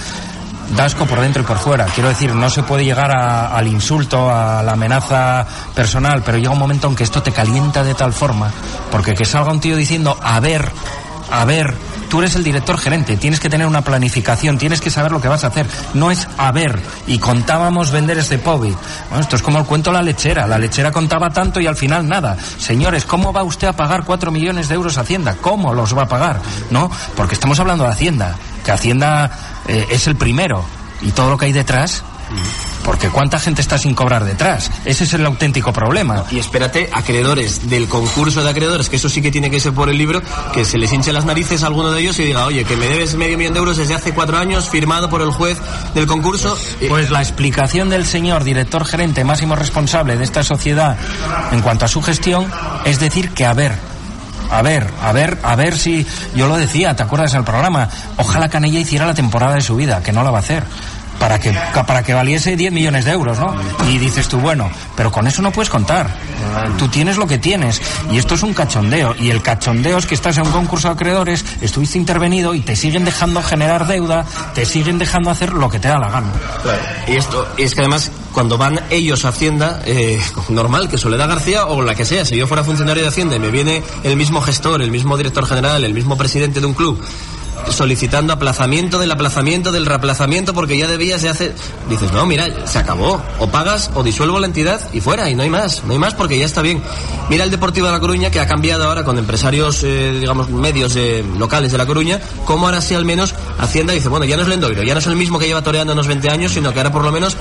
dasco 0.77 1.07
por 1.07 1.21
dentro 1.21 1.43
y 1.43 1.47
por 1.47 1.59
fuera. 1.59 1.85
Quiero 1.87 2.09
decir, 2.09 2.35
no 2.35 2.49
se 2.51 2.63
puede 2.63 2.85
llegar 2.85 3.11
a- 3.17 3.49
al 3.57 3.67
insulto, 3.67 4.31
a 4.31 4.63
la 4.63 4.73
amenaza 4.73 5.47
personal, 5.75 6.23
pero 6.25 6.39
llega 6.39 6.51
un 6.51 6.59
momento 6.59 6.89
en 6.89 6.97
que 6.97 7.05
esto 7.05 7.23
te 7.23 7.33
calienta 7.33 7.83
de 7.83 7.95
tal 7.95 8.13
forma, 8.13 8.51
porque 8.91 9.15
que 9.15 9.25
salga 9.25 9.51
un 9.53 9.61
tío 9.61 9.77
diciendo, 9.77 10.17
a 10.23 10.41
ver, 10.41 10.71
a 11.31 11.45
ver, 11.45 11.75
tú 12.09 12.21
eres 12.21 12.35
el 12.35 12.45
director 12.45 12.77
gerente, 12.79 13.17
tienes 13.17 13.41
que 13.41 13.49
tener 13.49 13.67
una 13.67 13.83
planificación, 13.83 14.59
tienes 14.59 14.81
que 14.81 14.91
saber 14.91 15.13
lo 15.13 15.21
que 15.21 15.29
vas 15.29 15.45
a 15.45 15.49
hacer, 15.49 15.67
no 15.95 16.11
es 16.11 16.27
a 16.37 16.53
ver, 16.53 16.79
y 17.07 17.19
contábamos 17.19 17.91
vender 17.91 18.19
este. 18.19 18.37
Bueno, 18.39 18.77
esto 19.21 19.37
es 19.37 19.43
como 19.43 19.59
el 19.59 19.65
cuento 19.65 19.93
la 19.93 20.03
lechera, 20.03 20.47
la 20.47 20.59
lechera 20.59 20.91
contaba 20.91 21.31
tanto 21.31 21.61
y 21.61 21.67
al 21.67 21.77
final 21.77 22.09
nada. 22.09 22.37
Señores, 22.59 23.05
¿cómo 23.05 23.33
va 23.33 23.43
usted 23.43 23.69
a 23.69 23.73
pagar 23.73 24.05
cuatro 24.05 24.31
millones 24.31 24.69
de 24.69 24.75
euros 24.75 24.99
a 24.99 25.03
Hacienda? 25.03 25.37
¿Cómo 25.41 25.73
los 25.75 25.97
va 25.97 26.03
a 26.03 26.09
pagar? 26.09 26.41
¿No? 26.71 26.91
Porque 27.17 27.35
estamos 27.35 27.61
hablando 27.61 27.85
de 27.85 27.91
Hacienda, 27.91 28.37
que 28.65 28.73
Hacienda 28.73 29.31
eh, 29.69 29.87
es 29.91 30.07
el 30.07 30.17
primero, 30.17 30.65
y 31.03 31.13
todo 31.13 31.31
lo 31.31 31.39
que 31.39 31.47
hay 31.47 31.53
detrás, 31.53 32.03
porque 32.85 33.09
cuánta 33.09 33.39
gente 33.39 33.61
está 33.61 33.79
sin 33.79 33.95
cobrar 33.95 34.25
detrás, 34.25 34.71
ese 34.85 35.05
es 35.05 35.15
el 35.15 35.25
auténtico 35.27 35.73
problema. 35.73 36.25
Y 36.31 36.39
espérate, 36.39 36.89
acreedores 36.93 37.69
del 37.69 37.89
concurso 37.89 38.43
de 38.43 38.51
acreedores, 38.51 38.89
que 38.89 38.97
eso 38.97 39.09
sí 39.09 39.21
que 39.23 39.31
tiene 39.31 39.51
que 39.51 39.61
ser 39.61 39.73
por 39.73 39.89
el 39.91 39.99
libro, 39.99 40.23
que 40.53 40.65
se 40.65 40.79
les 40.79 40.93
hinche 40.93 41.13
las 41.13 41.25
narices 41.25 41.63
a 41.63 41.67
alguno 41.67 41.93
de 41.93 42.01
ellos 42.01 42.19
y 42.19 42.25
diga, 42.25 42.47
oye, 42.47 42.65
que 42.65 42.77
me 42.77 42.87
debes 42.87 43.15
medio 43.15 43.37
millón 43.39 43.55
de 43.55 43.59
euros 43.59 43.77
desde 43.77 43.95
hace 43.95 44.13
cuatro 44.13 44.39
años, 44.39 44.69
firmado 44.69 45.09
por 45.09 45.23
el 45.23 45.31
juez 45.31 45.59
del 45.95 46.07
concurso. 46.07 46.57
Eh, 46.81 46.87
Pues 46.89 47.11
la 47.11 47.21
explicación 47.21 47.89
del 47.89 48.07
señor 48.07 48.45
director 48.45 48.85
gerente 48.85 49.25
máximo 49.25 49.57
responsable 49.57 50.17
de 50.17 50.25
esta 50.25 50.43
sociedad 50.43 50.97
en 51.53 51.61
cuanto 51.61 51.85
a 51.85 51.89
su 51.89 52.03
gestión 52.03 52.51
es 52.85 53.01
decir 53.01 53.31
que 53.31 53.45
a 53.47 53.53
ver, 53.53 53.73
a 54.51 54.63
ver, 54.63 54.89
a 55.03 55.13
ver, 55.13 55.39
a 55.43 55.55
ver 55.55 55.77
si 55.79 56.07
yo 56.35 56.49
lo 56.49 56.57
decía, 56.57 56.97
¿te 56.97 57.03
acuerdas 57.03 57.33
del 57.33 57.45
programa? 57.45 57.89
Ojalá 58.17 58.49
Canella 58.49 58.81
hiciera 58.81 59.07
la 59.07 59.15
temporada 59.15 59.55
de 59.55 59.61
su 59.61 59.77
vida, 59.77 60.03
que 60.03 60.13
no 60.13 60.23
la 60.25 60.31
va 60.31 60.39
a 60.39 60.41
hacer. 60.41 60.65
Para 61.21 61.39
que, 61.39 61.55
para 61.87 62.03
que 62.03 62.15
valiese 62.15 62.57
10 62.57 62.73
millones 62.73 63.05
de 63.05 63.13
euros, 63.13 63.39
¿no? 63.39 63.55
Y 63.89 63.99
dices 63.99 64.27
tú, 64.27 64.39
bueno, 64.39 64.71
pero 64.97 65.13
con 65.13 65.27
eso 65.27 65.43
no 65.43 65.53
puedes 65.53 65.71
contar. 65.71 66.09
Tú 66.79 66.89
tienes 66.89 67.17
lo 67.19 67.27
que 67.27 67.39
tienes. 67.39 67.81
Y 68.11 68.19
esto 68.19 68.35
es 68.35 68.43
un 68.43 68.55
cachondeo. 68.55 69.15
Y 69.19 69.31
el 69.31 69.43
cachondeo 69.43 69.99
es 69.99 70.07
que 70.07 70.15
estás 70.15 70.39
en 70.39 70.47
un 70.47 70.53
concurso 70.53 70.89
de 70.89 70.95
acreedores, 70.95 71.45
estuviste 71.61 71.99
intervenido 71.99 72.55
y 72.55 72.61
te 72.61 72.75
siguen 72.75 73.05
dejando 73.05 73.43
generar 73.43 73.87
deuda, 73.87 74.25
te 74.55 74.65
siguen 74.65 74.99
dejando 74.99 75.31
hacer 75.31 75.53
lo 75.53 75.69
que 75.69 75.79
te 75.79 75.89
da 75.89 75.99
la 75.99 76.09
gana. 76.09 76.33
Y 77.07 77.17
esto, 77.17 77.47
y 77.57 77.63
es 77.63 77.75
que 77.75 77.81
además, 77.81 78.11
cuando 78.33 78.57
van 78.57 78.81
ellos 78.91 79.25
a 79.25 79.29
Hacienda, 79.29 79.83
eh, 79.85 80.21
normal, 80.49 80.89
que 80.89 80.97
Soledad 80.99 81.29
García 81.29 81.67
o 81.67 81.83
la 81.83 81.95
que 81.95 82.05
sea, 82.05 82.25
si 82.25 82.37
yo 82.37 82.47
fuera 82.47 82.65
funcionario 82.65 83.03
de 83.03 83.11
Hacienda 83.11 83.37
y 83.37 83.41
me 83.41 83.51
viene 83.51 83.83
el 84.03 84.17
mismo 84.17 84.41
gestor, 84.41 84.81
el 84.81 84.91
mismo 84.91 85.17
director 85.17 85.47
general, 85.47 85.85
el 85.85 85.95
mismo 85.95 86.17
presidente 86.17 86.61
de 86.61 86.67
un 86.67 86.75
club, 86.75 87.01
solicitando 87.69 88.33
aplazamiento 88.33 88.99
del 88.99 89.11
aplazamiento 89.11 89.73
del 89.73 89.87
reaplazamiento 89.87 90.55
porque 90.55 90.79
ya 90.79 90.87
debías 90.87 91.23
de 91.23 91.29
hacer 91.29 91.55
dices 91.89 92.13
no 92.13 92.27
mira 92.27 92.67
se 92.67 92.79
acabó. 92.79 93.23
O 93.39 93.49
pagas 93.49 93.91
o 93.95 94.03
disuelvo 94.03 94.39
la 94.39 94.47
entidad 94.47 94.81
y 94.93 95.01
fuera 95.01 95.31
y 95.31 95.35
no 95.35 95.43
hay 95.43 95.51
más 95.51 95.85
no 95.85 95.93
hay 95.93 95.99
más 95.99 96.15
porque 96.15 96.39
ya 96.39 96.47
está 96.47 96.63
bien 96.63 96.83
mira 97.29 97.45
el 97.45 97.51
Deportivo 97.51 97.87
de 97.87 97.93
La 97.93 98.01
Coruña 98.01 98.31
que 98.31 98.41
ha 98.41 98.47
cambiado 98.47 98.85
ahora 98.85 99.05
con 99.05 99.19
empresarios 99.19 99.83
eh, 99.85 100.19
digamos 100.21 100.49
medios 100.51 100.95
eh, 100.97 101.25
locales 101.39 101.73
de 101.73 101.79
La 101.79 101.87
Coruña 101.87 102.21
como 102.45 102.67
ahora 102.67 102.81
sí 102.81 102.95
al 102.95 103.05
menos 103.05 103.35
Hacienda 103.59 103.93
dice 103.93 104.09
bueno 104.09 104.25
ya 104.27 104.37
no 104.37 104.43
es 104.43 104.49
Lendoiro 104.49 104.83
ya 104.83 104.95
no 104.95 105.01
es 105.01 105.07
el 105.07 105.17
mismo 105.17 105.39
que 105.39 105.47
lleva 105.47 105.63
toreando 105.63 105.93
unos 105.93 106.07
20 106.07 106.31
años 106.31 106.53
sino 106.53 106.73
que 106.73 106.81
ahora 106.81 106.93
por 106.93 107.05
lo 107.05 107.13
menos 107.13 107.37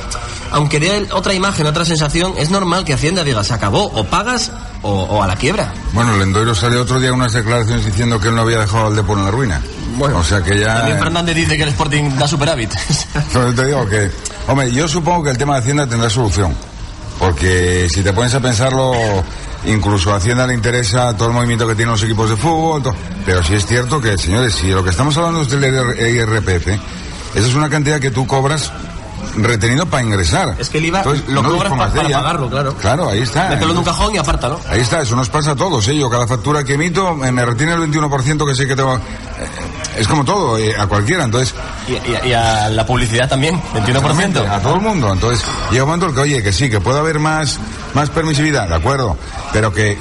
aunque 0.52 0.80
dé 0.80 1.08
otra 1.12 1.34
imagen 1.34 1.66
otra 1.68 1.86
sensación 1.86 2.34
es 2.38 2.50
normal 2.50 2.86
que 2.86 2.94
Hacienda 2.94 3.24
diga 3.24 3.44
se 3.44 3.54
acabó 3.54 3.86
o 3.86 4.04
pagas 4.06 4.52
o, 4.82 4.92
o 4.92 5.24
a 5.24 5.28
la 5.28 5.36
quiebra 5.36 5.74
Bueno, 5.94 6.16
Lendoiro 6.18 6.56
salió 6.56 6.82
otro 6.82 7.00
día 7.00 7.12
unas 7.14 7.34
declaraciones 7.34 7.86
diciendo 7.86 8.20
que 8.20 8.30
él 8.30 8.36
no 8.36 8.42
había 8.42 8.60
dejado 8.60 8.88
al 8.88 8.96
Depor 8.96 9.18
en 9.18 9.26
la 9.26 9.32
ruina. 9.32 9.62
Bueno, 9.98 10.20
o 10.20 10.24
sea 10.24 10.42
que 10.42 10.60
ya... 10.60 10.76
también 10.78 11.00
Fernández 11.00 11.36
dice 11.36 11.58
que 11.58 11.64
el 11.64 11.70
Sporting 11.70 12.12
da 12.18 12.28
superávit 12.28 12.72
Pero 13.34 13.54
te 13.54 13.66
digo 13.66 13.86
que, 13.88 14.10
hombre, 14.48 14.72
yo 14.72 14.88
supongo 14.88 15.24
que 15.24 15.30
el 15.32 15.38
tema 15.38 15.56
de 15.56 15.60
Hacienda 15.62 15.88
tendrá 15.88 16.10
solución. 16.10 16.54
Porque 17.18 17.88
si 17.94 18.02
te 18.02 18.14
pones 18.14 18.34
a 18.34 18.40
pensarlo, 18.40 18.94
incluso 19.66 20.14
a 20.14 20.18
Hacienda 20.18 20.48
le 20.48 20.54
interesa 20.54 21.16
todo 21.18 21.28
el 21.30 21.34
movimiento 21.34 21.68
que 21.68 21.76
tienen 21.76 21.92
los 21.92 22.04
equipos 22.04 22.30
de 22.30 22.38
fútbol. 22.38 22.82
to- 22.82 22.96
Pero 23.26 23.44
sí 23.44 23.56
es 23.56 23.66
cierto 23.66 24.00
que, 24.00 24.18
señores, 24.18 24.54
si 24.56 24.68
lo 24.70 24.84
que 24.84 24.92
estamos 24.92 25.18
hablando 25.18 25.42
es 25.42 25.50
del 25.50 25.64
IRPF, 25.66 26.68
esa 27.36 27.48
es 27.48 27.54
una 27.56 27.70
cantidad 27.70 28.00
que 28.00 28.10
tú 28.12 28.26
cobras 28.26 28.72
retenido 29.36 29.86
para 29.86 30.02
ingresar. 30.02 30.56
Es 30.58 30.70
que 30.70 30.78
el 30.78 30.86
IVA 30.86 31.00
Entonces, 31.00 31.28
lo 31.28 31.44
no 31.44 31.50
cobras 31.52 31.74
para 31.74 32.08
ella. 32.08 32.18
pagarlo, 32.20 32.50
claro. 32.50 32.74
Claro, 32.76 33.10
ahí 33.10 33.20
está. 33.22 33.50
mételo 33.50 33.74
en 33.74 33.78
un 33.80 33.84
cajón 33.84 34.16
y 34.16 34.18
apártalo 34.18 34.60
Ahí 34.70 34.80
está, 34.80 35.02
eso 35.02 35.16
nos 35.18 35.30
pasa 35.30 35.52
a 35.52 35.56
todos, 35.56 35.86
¿eh? 35.90 35.98
Yo 35.98 36.10
cada 36.10 36.26
factura 36.26 36.64
que 36.64 36.76
emito 36.76 37.24
eh, 37.26 37.32
me 37.32 37.44
retiene 37.46 37.74
el 37.74 37.82
21% 37.82 38.48
que 38.48 38.56
sé 38.56 38.66
que 38.66 38.76
tengo. 38.78 38.98
Es 39.98 40.08
como 40.08 40.24
todo, 40.26 40.58
eh, 40.58 40.76
a 40.78 40.88
cualquiera. 40.88 41.24
Entonces, 41.26 41.54
y, 41.88 41.94
y- 41.94 42.30
y 42.30 42.34
a 42.34 42.70
la 42.70 42.86
publicidad 42.86 43.28
también 43.28 43.62
21% 43.74 44.48
a 44.50 44.60
todo 44.62 44.76
el 44.76 44.82
mundo. 44.82 45.12
Entonces, 45.12 45.46
llega 45.72 45.84
un 45.84 45.90
momento 45.90 46.08
en 46.10 46.16
que, 46.16 46.22
oye, 46.22 46.44
que 46.44 46.54
sí, 46.54 46.70
que 46.70 46.80
puede 46.80 47.00
haber 47.00 47.20
más, 47.20 47.60
más 47.94 48.10
permisividad, 48.10 48.68
de 48.70 48.76
acuerdo, 48.76 49.18
pero 49.54 49.74
que 49.74 49.98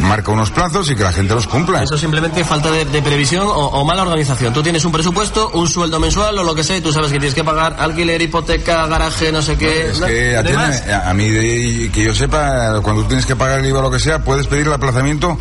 marca 0.00 0.32
unos 0.32 0.50
plazos 0.50 0.90
y 0.90 0.94
que 0.96 1.02
la 1.04 1.12
gente 1.12 1.34
los 1.34 1.46
cumpla. 1.46 1.82
Eso 1.82 1.96
simplemente 1.96 2.42
falta 2.44 2.70
de, 2.70 2.84
de 2.86 3.02
previsión 3.02 3.46
o, 3.46 3.50
o 3.52 3.84
mala 3.84 4.02
organización. 4.02 4.52
Tú 4.52 4.62
tienes 4.62 4.84
un 4.84 4.90
presupuesto, 4.92 5.50
un 5.54 5.68
sueldo 5.68 6.00
mensual 6.00 6.36
o 6.38 6.42
lo 6.42 6.54
que 6.54 6.64
sea, 6.64 6.76
y 6.76 6.80
tú 6.80 6.92
sabes 6.92 7.12
que 7.12 7.18
tienes 7.18 7.34
que 7.34 7.44
pagar 7.44 7.76
alquiler, 7.78 8.20
hipoteca, 8.20 8.86
garaje, 8.86 9.30
no 9.30 9.42
sé 9.42 9.56
qué. 9.56 9.90
Es 9.90 10.00
que 10.00 10.32
no 10.32 10.38
hay 10.48 10.54
más. 10.54 10.66
atiéndeme, 10.80 10.92
a, 10.92 11.10
a 11.10 11.14
mí, 11.14 11.28
de- 11.28 11.90
que 11.92 12.04
yo 12.04 12.14
sepa, 12.14 12.80
cuando 12.82 13.02
tú 13.02 13.08
tienes 13.08 13.26
que 13.26 13.36
pagar 13.36 13.60
el 13.60 13.66
IVA 13.66 13.78
o 13.80 13.82
lo 13.82 13.90
que 13.90 14.00
sea, 14.00 14.20
puedes 14.24 14.46
pedir 14.46 14.66
el 14.66 14.72
aplazamiento 14.72 15.38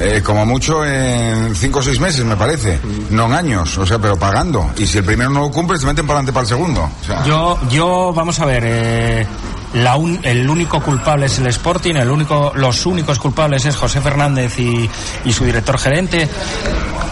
eh, 0.00 0.22
como 0.24 0.44
mucho 0.46 0.84
en 0.84 1.54
cinco 1.54 1.78
o 1.78 1.82
seis 1.82 2.00
meses, 2.00 2.24
me 2.24 2.36
parece. 2.36 2.78
No 3.10 3.26
en 3.26 3.32
años, 3.32 3.76
o 3.78 3.86
sea, 3.86 3.98
pero 3.98 4.16
pagando. 4.18 4.70
Y 4.76 4.86
si 4.86 4.98
el 4.98 5.04
primero 5.04 5.30
no 5.30 5.40
lo 5.40 5.50
cumples, 5.50 5.80
te 5.80 5.86
meten 5.86 6.06
para 6.06 6.18
adelante 6.20 6.32
para 6.32 6.42
el 6.42 6.48
segundo. 6.48 6.90
Yo, 7.26 7.58
yo, 7.70 8.12
vamos 8.12 8.38
a 8.40 8.44
ver, 8.46 8.62
eh, 8.66 9.26
la 9.74 9.96
un- 9.96 10.20
el 10.22 10.48
único 10.48 10.80
culpable 10.80 11.26
es 11.26 11.38
el 11.38 11.46
Sporting, 11.48 11.94
el 11.94 12.10
único, 12.10 12.52
los 12.54 12.86
únicos 12.86 13.18
culpables 13.18 13.64
es 13.66 13.76
José 13.76 14.00
Fernández 14.00 14.58
y, 14.58 14.88
y 15.24 15.32
su 15.32 15.44
director 15.44 15.78
gerente. 15.78 16.28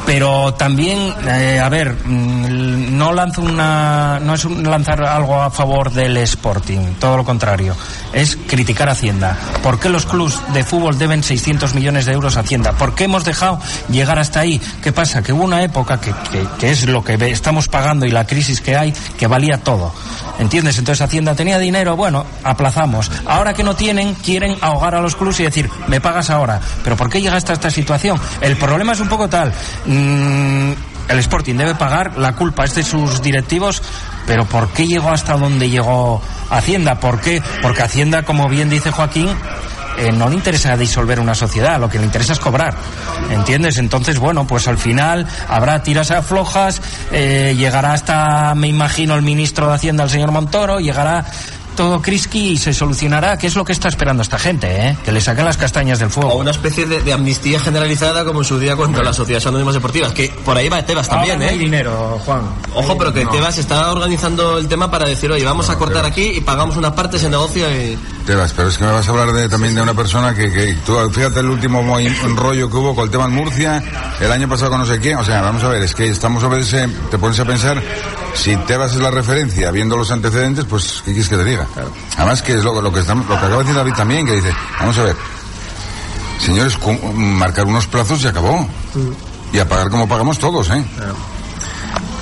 Pero 0.06 0.54
también, 0.54 1.14
eh, 1.26 1.60
a 1.60 1.68
ver, 1.68 1.94
mm, 2.04 2.96
no 2.96 3.12
lanzo 3.12 3.42
una, 3.42 4.18
no 4.20 4.34
es 4.34 4.44
un 4.44 4.62
lanzar 4.62 5.04
algo 5.04 5.40
a 5.40 5.50
favor 5.50 5.92
del 5.92 6.16
Sporting, 6.18 6.94
todo 6.98 7.16
lo 7.16 7.24
contrario, 7.24 7.76
es 8.12 8.36
criticar 8.46 8.88
Hacienda. 8.88 9.36
¿Por 9.62 9.78
qué 9.78 9.88
los 9.88 10.06
clubes 10.06 10.40
de 10.52 10.64
fútbol 10.64 10.98
deben 10.98 11.22
600 11.22 11.74
millones 11.74 12.06
de 12.06 12.12
euros 12.12 12.36
a 12.36 12.40
Hacienda? 12.40 12.72
¿Por 12.72 12.94
qué 12.94 13.04
hemos 13.04 13.24
dejado 13.24 13.60
llegar 13.88 14.18
hasta 14.18 14.40
ahí? 14.40 14.60
¿Qué 14.82 14.92
pasa? 14.92 15.22
Que 15.22 15.32
hubo 15.32 15.44
una 15.44 15.62
época 15.62 16.00
que, 16.00 16.12
que, 16.30 16.46
que 16.58 16.70
es 16.70 16.86
lo 16.86 17.04
que 17.04 17.14
estamos 17.30 17.68
pagando 17.68 18.04
y 18.04 18.10
la 18.10 18.26
crisis 18.26 18.60
que 18.60 18.76
hay, 18.76 18.92
que 19.16 19.26
valía 19.26 19.58
todo. 19.58 19.92
¿Entiendes? 20.38 20.78
Entonces 20.78 21.02
Hacienda 21.02 21.34
tenía 21.34 21.58
dinero, 21.58 21.96
bueno, 21.96 22.24
aplazamos. 22.42 23.10
Ahora 23.26 23.54
que 23.54 23.62
no 23.62 23.76
tienen, 23.76 24.14
quieren 24.14 24.56
ahogar 24.60 24.94
a 24.94 25.00
los 25.00 25.14
clubes 25.14 25.40
y 25.40 25.44
decir, 25.44 25.70
me 25.86 26.00
pagas 26.00 26.30
ahora. 26.30 26.60
¿Pero 26.82 26.96
por 26.96 27.08
qué 27.08 27.20
llega 27.20 27.36
hasta 27.36 27.52
esta 27.52 27.70
situación? 27.70 28.18
El 28.40 28.56
problema 28.56 28.92
es 28.92 29.00
un 29.00 29.08
poco 29.08 29.28
tal. 29.28 29.52
Mm, 29.92 30.72
el 31.08 31.18
Sporting 31.18 31.56
debe 31.56 31.74
pagar, 31.74 32.18
la 32.18 32.34
culpa 32.34 32.64
es 32.64 32.74
de 32.74 32.82
sus 32.82 33.22
directivos, 33.22 33.82
pero 34.26 34.44
¿por 34.46 34.68
qué 34.70 34.86
llegó 34.86 35.10
hasta 35.10 35.36
donde 35.36 35.68
llegó 35.68 36.22
Hacienda? 36.50 37.00
¿Por 37.00 37.20
qué? 37.20 37.42
Porque 37.60 37.82
Hacienda, 37.82 38.22
como 38.22 38.48
bien 38.48 38.70
dice 38.70 38.90
Joaquín, 38.90 39.28
eh, 39.98 40.10
no 40.10 40.28
le 40.28 40.36
interesa 40.36 40.76
disolver 40.76 41.20
una 41.20 41.34
sociedad, 41.34 41.78
lo 41.78 41.88
que 41.88 41.98
le 41.98 42.04
interesa 42.04 42.32
es 42.32 42.38
cobrar. 42.38 42.74
¿Entiendes? 43.30 43.78
Entonces, 43.78 44.18
bueno, 44.18 44.46
pues 44.46 44.66
al 44.68 44.78
final 44.78 45.26
habrá 45.48 45.82
tiras 45.82 46.10
aflojas, 46.10 46.80
eh, 47.10 47.54
llegará 47.56 47.92
hasta, 47.92 48.54
me 48.54 48.68
imagino, 48.68 49.14
el 49.14 49.22
ministro 49.22 49.68
de 49.68 49.74
Hacienda, 49.74 50.04
el 50.04 50.10
señor 50.10 50.30
Montoro, 50.30 50.80
llegará. 50.80 51.26
Todo 51.72 52.00
crisqui 52.02 52.50
y 52.52 52.58
se 52.58 52.72
solucionará. 52.72 53.36
¿Qué 53.38 53.46
es 53.46 53.56
lo 53.56 53.64
que 53.64 53.72
está 53.72 53.88
esperando 53.88 54.22
esta 54.22 54.38
gente, 54.38 54.88
eh? 54.88 54.96
Que 55.04 55.12
le 55.12 55.20
saquen 55.20 55.44
las 55.44 55.56
castañas 55.56 55.98
del 55.98 56.10
fuego. 56.10 56.30
O 56.32 56.38
una 56.38 56.50
especie 56.50 56.86
de, 56.86 57.02
de 57.02 57.12
amnistía 57.12 57.58
generalizada 57.60 58.24
como 58.24 58.40
en 58.40 58.44
su 58.44 58.58
día 58.58 58.76
contra 58.76 59.02
las 59.02 59.16
sociedades 59.16 59.46
anónimas 59.46 59.74
deportivas, 59.74 60.12
que 60.12 60.28
por 60.44 60.56
ahí 60.56 60.68
va 60.68 60.82
Tebas 60.84 61.08
también, 61.08 61.34
Ahora 61.36 61.44
no 61.46 61.50
hay 61.50 61.56
¿eh? 61.56 61.58
dinero, 61.58 62.20
Juan. 62.24 62.42
Ojo, 62.74 62.96
pero 62.98 63.12
que 63.12 63.24
Tebas 63.26 63.58
está 63.58 63.90
organizando 63.92 64.58
el 64.58 64.68
tema 64.68 64.90
para 64.90 65.06
decir, 65.06 65.30
oye, 65.30 65.44
vamos 65.44 65.68
a 65.70 65.76
cortar 65.78 66.04
aquí 66.04 66.32
y 66.36 66.40
pagamos 66.40 66.76
una 66.76 66.94
parte 66.94 67.16
ese 67.16 67.28
negocio 67.30 67.70
y... 67.70 67.98
Tebas, 68.26 68.52
pero 68.52 68.68
es 68.68 68.78
que 68.78 68.84
me 68.84 68.92
vas 68.92 69.06
a 69.08 69.10
hablar 69.10 69.32
de, 69.32 69.48
también 69.48 69.74
de 69.74 69.82
una 69.82 69.94
persona 69.94 70.34
que, 70.34 70.52
que 70.52 70.74
tú, 70.86 70.96
fíjate 71.12 71.40
el 71.40 71.46
último 71.46 71.82
mo- 71.82 71.98
rollo 72.36 72.70
que 72.70 72.76
hubo 72.76 72.94
con 72.94 73.04
el 73.04 73.10
tema 73.10 73.24
en 73.24 73.32
Murcia, 73.32 73.82
el 74.20 74.30
año 74.30 74.48
pasado 74.48 74.70
con 74.70 74.80
no 74.80 74.86
sé 74.86 74.98
quién, 75.00 75.16
o 75.18 75.24
sea, 75.24 75.40
vamos 75.42 75.62
a 75.64 75.68
ver, 75.68 75.82
es 75.82 75.94
que 75.94 76.06
estamos 76.08 76.42
a 76.44 76.48
veces, 76.48 76.88
te 77.10 77.18
pones 77.18 77.38
a 77.40 77.44
pensar, 77.44 77.82
si 78.34 78.56
Tebas 78.56 78.92
es 78.94 79.00
la 79.00 79.10
referencia, 79.10 79.70
viendo 79.70 79.96
los 79.96 80.10
antecedentes, 80.10 80.64
pues, 80.64 81.02
¿qué 81.04 81.12
quieres 81.12 81.28
que 81.28 81.36
te 81.36 81.44
diga? 81.44 81.66
Además 82.16 82.42
que 82.42 82.54
es 82.54 82.64
lo, 82.64 82.80
lo 82.80 82.92
que 82.92 83.00
estamos, 83.00 83.26
lo 83.26 83.34
que 83.34 83.38
acaba 83.46 83.58
de 83.58 83.64
decir 83.64 83.74
David 83.76 83.92
también, 83.94 84.26
que 84.26 84.32
dice, 84.32 84.54
vamos 84.80 84.98
a 84.98 85.02
ver, 85.04 85.16
señores, 86.38 86.78
marcar 87.14 87.66
unos 87.66 87.86
plazos 87.86 88.22
y 88.24 88.26
acabó. 88.26 88.66
Y 89.52 89.58
a 89.58 89.68
pagar 89.68 89.90
como 89.90 90.08
pagamos 90.08 90.38
todos, 90.38 90.70
¿eh? 90.70 90.82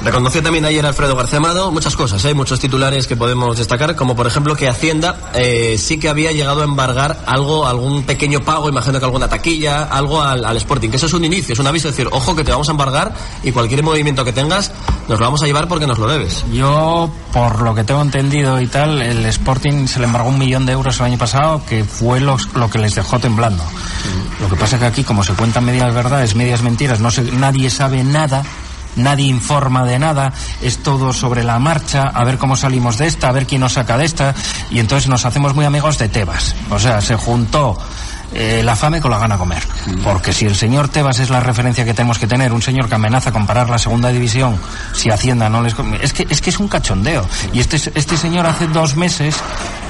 Reconoció 0.03 0.43
también 0.43 0.65
ayer 0.65 0.85
Alfredo 0.87 1.15
García 1.15 1.39
Amado 1.39 1.71
muchas 1.71 1.95
cosas, 1.95 2.25
hay 2.25 2.33
muchos 2.33 2.59
titulares 2.59 3.07
que 3.07 3.17
podemos 3.17 3.59
destacar, 3.59 3.95
como 3.97 4.17
por 4.17 4.27
ejemplo 4.27 4.57
que 4.57 4.67
Hacienda 4.67 5.31
eh, 5.35 5.77
sí 5.79 5.99
que 5.99 6.09
había 6.09 6.33
llegado 6.33 6.63
a 6.63 6.65
embargar 6.65 7.19
algo, 7.27 7.67
algún 7.67 8.05
pequeño 8.05 8.41
pago, 8.41 8.71
imagino 8.71 8.99
que 8.99 9.05
alguna 9.05 9.29
taquilla, 9.29 9.85
algo 9.85 10.23
al, 10.23 10.47
al 10.47 10.57
Sporting, 10.57 10.89
que 10.89 10.97
eso 10.97 11.05
es 11.05 11.13
un 11.13 11.25
inicio, 11.27 11.53
es 11.53 11.59
un 11.59 11.67
aviso, 11.67 11.89
es 11.89 11.97
decir, 11.97 12.09
ojo 12.13 12.35
que 12.35 12.45
te 12.45 12.51
vamos 12.51 12.69
a 12.69 12.73
embargar 12.73 13.13
y 13.43 13.53
cualquier 13.53 13.83
movimiento 13.83 14.25
que 14.25 14.33
tengas 14.33 14.73
nos 15.07 15.19
lo 15.21 15.27
vamos 15.27 15.43
a 15.43 15.47
llevar 15.47 15.69
porque 15.69 15.87
nos 15.87 15.99
lo 15.99 16.09
debes. 16.09 16.47
Yo, 16.51 17.11
por 17.35 17.61
lo 17.61 17.75
que 17.75 17.85
tengo 17.85 18.01
entendido 18.01 18.59
y 18.59 18.69
tal, 18.69 19.03
el 19.03 19.27
Sporting 19.27 19.87
se 19.87 19.99
le 19.99 20.07
embargó 20.07 20.31
un 20.31 20.39
millón 20.39 20.65
de 20.65 20.73
euros 20.73 20.99
el 21.01 21.07
año 21.07 21.19
pasado, 21.19 21.63
que 21.69 21.85
fue 21.85 22.21
los- 22.21 22.49
lo 22.55 22.71
que 22.71 22.79
les 22.79 22.95
dejó 22.95 23.19
temblando. 23.19 23.63
Lo 24.41 24.49
que 24.49 24.57
pasa 24.57 24.79
que 24.79 24.87
aquí, 24.87 25.05
como 25.05 25.23
se 25.25 25.35
cuentan 25.35 25.67
medias 25.67 25.93
verdades, 25.93 26.35
medias 26.35 26.63
mentiras, 26.63 27.01
no 27.01 27.11
se, 27.11 27.23
nadie 27.33 27.69
sabe 27.69 28.03
nada. 28.03 28.43
Nadie 28.97 29.27
informa 29.27 29.85
de 29.85 29.99
nada, 29.99 30.33
es 30.63 30.79
todo 30.83 31.13
sobre 31.13 31.45
la 31.45 31.59
marcha, 31.59 32.03
a 32.03 32.25
ver 32.25 32.39
cómo 32.39 32.57
salimos 32.57 32.99
de 32.99 33.07
esta, 33.07 33.29
a 33.29 33.33
ver 33.33 33.47
quién 33.47 33.61
nos 33.61 33.75
saca 33.75 33.97
de 33.97 34.05
esta, 34.05 34.35
y 34.71 34.79
entonces 34.79 35.09
nos 35.09 35.25
hacemos 35.25 35.55
muy 35.55 35.65
amigos 35.65 35.99
de 35.99 36.09
Tebas. 36.09 36.55
O 36.71 36.79
sea, 36.79 37.01
se 37.01 37.17
juntó 37.17 37.79
eh, 38.33 38.63
la 38.65 38.77
fame 38.77 39.01
con 39.01 39.11
la 39.11 39.19
gana 39.19 39.39
comer. 39.39 39.63
Porque 40.05 40.33
si 40.33 40.47
el 40.47 40.55
señor 40.55 40.89
Tebas 40.89 41.19
es 41.19 41.31
la 41.31 41.41
referencia 41.41 41.85
que 41.85 41.95
tenemos 41.95 42.19
que 42.19 42.27
tener, 42.27 42.53
un 42.53 42.63
señor 42.63 42.89
que 42.89 42.95
amenaza 42.95 43.33
con 43.33 43.47
parar 43.47 43.71
la 43.71 43.79
segunda 43.79 44.11
división, 44.11 44.57
si 44.93 45.11
Hacienda 45.11 45.49
no 45.49 45.63
les... 45.63 45.75
Es 46.01 46.13
que 46.13 46.27
es, 46.29 46.41
que 46.41 46.51
es 46.51 46.59
un 46.59 46.69
cachondeo. 46.69 47.27
Y 47.53 47.61
este, 47.61 47.77
este 47.77 48.17
señor 48.17 48.47
hace 48.47 48.67
dos 48.69 48.97
meses, 48.97 49.37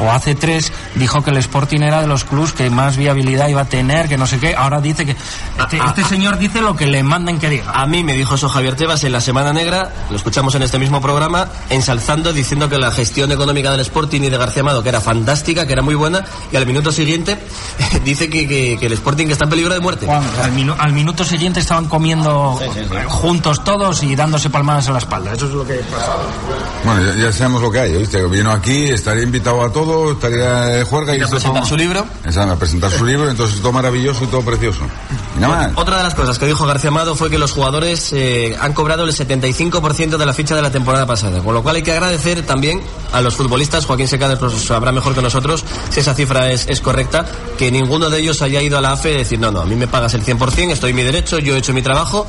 o 0.01 0.11
hace 0.11 0.35
tres, 0.35 0.73
dijo 0.95 1.23
que 1.23 1.31
el 1.31 1.37
Sporting 1.39 1.81
era 1.81 2.01
de 2.01 2.07
los 2.07 2.25
clubs 2.25 2.53
que 2.53 2.71
más 2.71 2.97
viabilidad 2.97 3.49
iba 3.49 3.63
a 3.63 3.67
tener, 3.67 4.09
que 4.09 4.17
no 4.17 4.27
sé 4.27 4.39
qué. 4.39 4.55
Ahora 4.57 4.81
dice 4.81 5.05
que... 5.05 5.17
Este, 5.59 5.79
este 5.79 6.05
señor 6.05 6.39
dice 6.39 6.61
lo 6.61 6.77
que 6.77 6.87
le 6.87 7.03
mandan 7.03 7.39
que 7.39 7.49
diga. 7.51 7.73
A 7.75 7.87
mí 7.87 8.03
me 8.03 8.15
dijo 8.15 8.37
eso 8.37 8.49
Javier 8.49 8.77
Tebas 8.77 9.05
en 9.05 9.13
la 9.13 9.21
Semana 9.21 9.53
Negra, 9.53 9.93
lo 10.09 10.17
escuchamos 10.17 10.55
en 10.55 10.63
este 10.63 10.79
mismo 10.79 11.01
programa, 11.01 11.49
ensalzando, 11.69 12.33
diciendo 12.33 12.69
que 12.69 12.79
la 12.79 12.91
gestión 12.91 13.33
económica 13.33 13.71
del 13.71 13.81
Sporting 13.81 14.23
y 14.23 14.31
de 14.31 14.39
García 14.39 14.63
Amado, 14.63 14.83
que 14.83 14.89
era 14.89 15.01
fantástica, 15.01 15.67
que 15.67 15.73
era 15.73 15.83
muy 15.83 15.95
buena, 15.95 16.25
y 16.51 16.57
al 16.57 16.67
minuto 16.67 16.93
siguiente 16.93 17.39
dice 18.05 18.30
que, 18.31 18.47
que- 18.49 18.77
que 18.79 18.87
el 18.87 18.93
Sporting 18.93 19.27
está 19.29 19.45
en 19.45 19.51
peligro 19.51 19.75
de 19.75 19.81
muerte. 19.81 20.07
Juan, 20.07 20.23
al, 20.43 20.53
minu- 20.53 20.77
al 20.79 20.93
minuto 20.93 21.25
siguiente 21.25 21.61
estaban 21.61 21.87
comiendo 21.87 22.59
juntos 23.09 23.63
todos 23.65 24.03
y 24.03 24.15
dándose 24.17 24.51
palmadas 24.51 24.87
en 24.87 24.93
la 24.95 24.99
espalda. 25.01 25.33
Eso 25.33 25.47
es 25.47 25.53
lo 25.53 25.67
que 25.67 25.75
pasa. 25.75 26.17
Bueno, 26.85 27.03
ya, 27.15 27.25
ya 27.25 27.33
sabemos 27.33 27.63
lo 27.63 27.71
que 27.71 27.81
hay, 27.81 27.93
¿viste? 27.97 28.23
Vino 28.27 28.51
aquí, 28.51 28.85
estaría 28.91 29.23
invitado 29.23 29.63
a 29.63 29.73
todo, 29.73 30.13
estaría 30.13 30.61
de 30.63 30.85
juerga 30.85 31.15
y 31.17 31.21
a 31.21 31.27
presentar 31.29 31.63
todo- 31.63 31.69
su 31.69 31.77
libro. 31.77 32.07
Exacto, 32.25 32.53
a 32.53 32.57
presentar 32.57 32.91
su 32.91 33.05
libro, 33.05 33.29
entonces 33.31 33.61
todo 33.61 33.73
maravilloso 33.73 34.25
y 34.25 34.27
todo 34.29 34.43
precioso. 34.43 34.81
Y 35.37 35.41
nada 35.41 35.57
más. 35.69 35.73
Otra 35.77 35.99
de 35.99 36.03
las 36.05 36.15
cosas 36.15 36.39
que 36.39 36.47
dijo 36.47 36.65
García 36.67 36.89
Amado 36.89 37.15
fue 37.17 37.29
que 37.31 37.39
los 37.39 37.53
jugadores 37.53 38.13
eh, 38.13 38.57
han 38.61 38.73
cobrado 38.73 39.05
el 39.05 39.13
75% 39.15 40.17
de 40.17 40.27
la 40.27 40.33
ficha 40.33 40.55
de 40.55 40.63
la 40.63 40.71
temporada 40.71 41.07
pasada, 41.07 41.41
con 41.41 41.55
lo 41.55 41.63
cual 41.63 41.77
hay 41.77 41.83
que 41.83 41.93
agradecer 41.93 42.43
también 42.47 42.81
a 43.13 43.21
los 43.21 43.35
futbolistas, 43.35 43.87
Joaquín 43.87 44.09
Secades 44.09 44.39
pues, 44.39 44.53
sabrá 44.63 44.93
mejor 44.93 45.15
que 45.15 45.23
nosotros 45.23 45.65
si 45.91 46.01
esa 46.01 46.15
cifra 46.15 46.51
es, 46.51 46.67
es 46.69 46.81
correcta, 46.81 47.27
que 47.59 47.71
ninguno 47.71 48.09
de 48.09 48.20
ellos 48.21 48.41
haya 48.43 48.63
ido 48.63 48.79
a 48.79 48.81
la 48.81 48.93
AFE 48.93 49.13
y 49.13 49.17
decir, 49.19 49.39
no, 49.41 49.51
no, 49.51 49.61
a 49.61 49.67
mí 49.67 49.75
me 49.75 49.89
pagas 49.89 50.15
el 50.15 50.25
100%, 50.25 50.71
estoy 50.71 50.91
en 50.91 50.97
mi 50.97 51.03
derecho, 51.03 51.39
yo 51.39 51.55
he 51.57 51.59
hecho 51.59 51.73
mi 51.73 51.83
trabajo. 51.83 52.27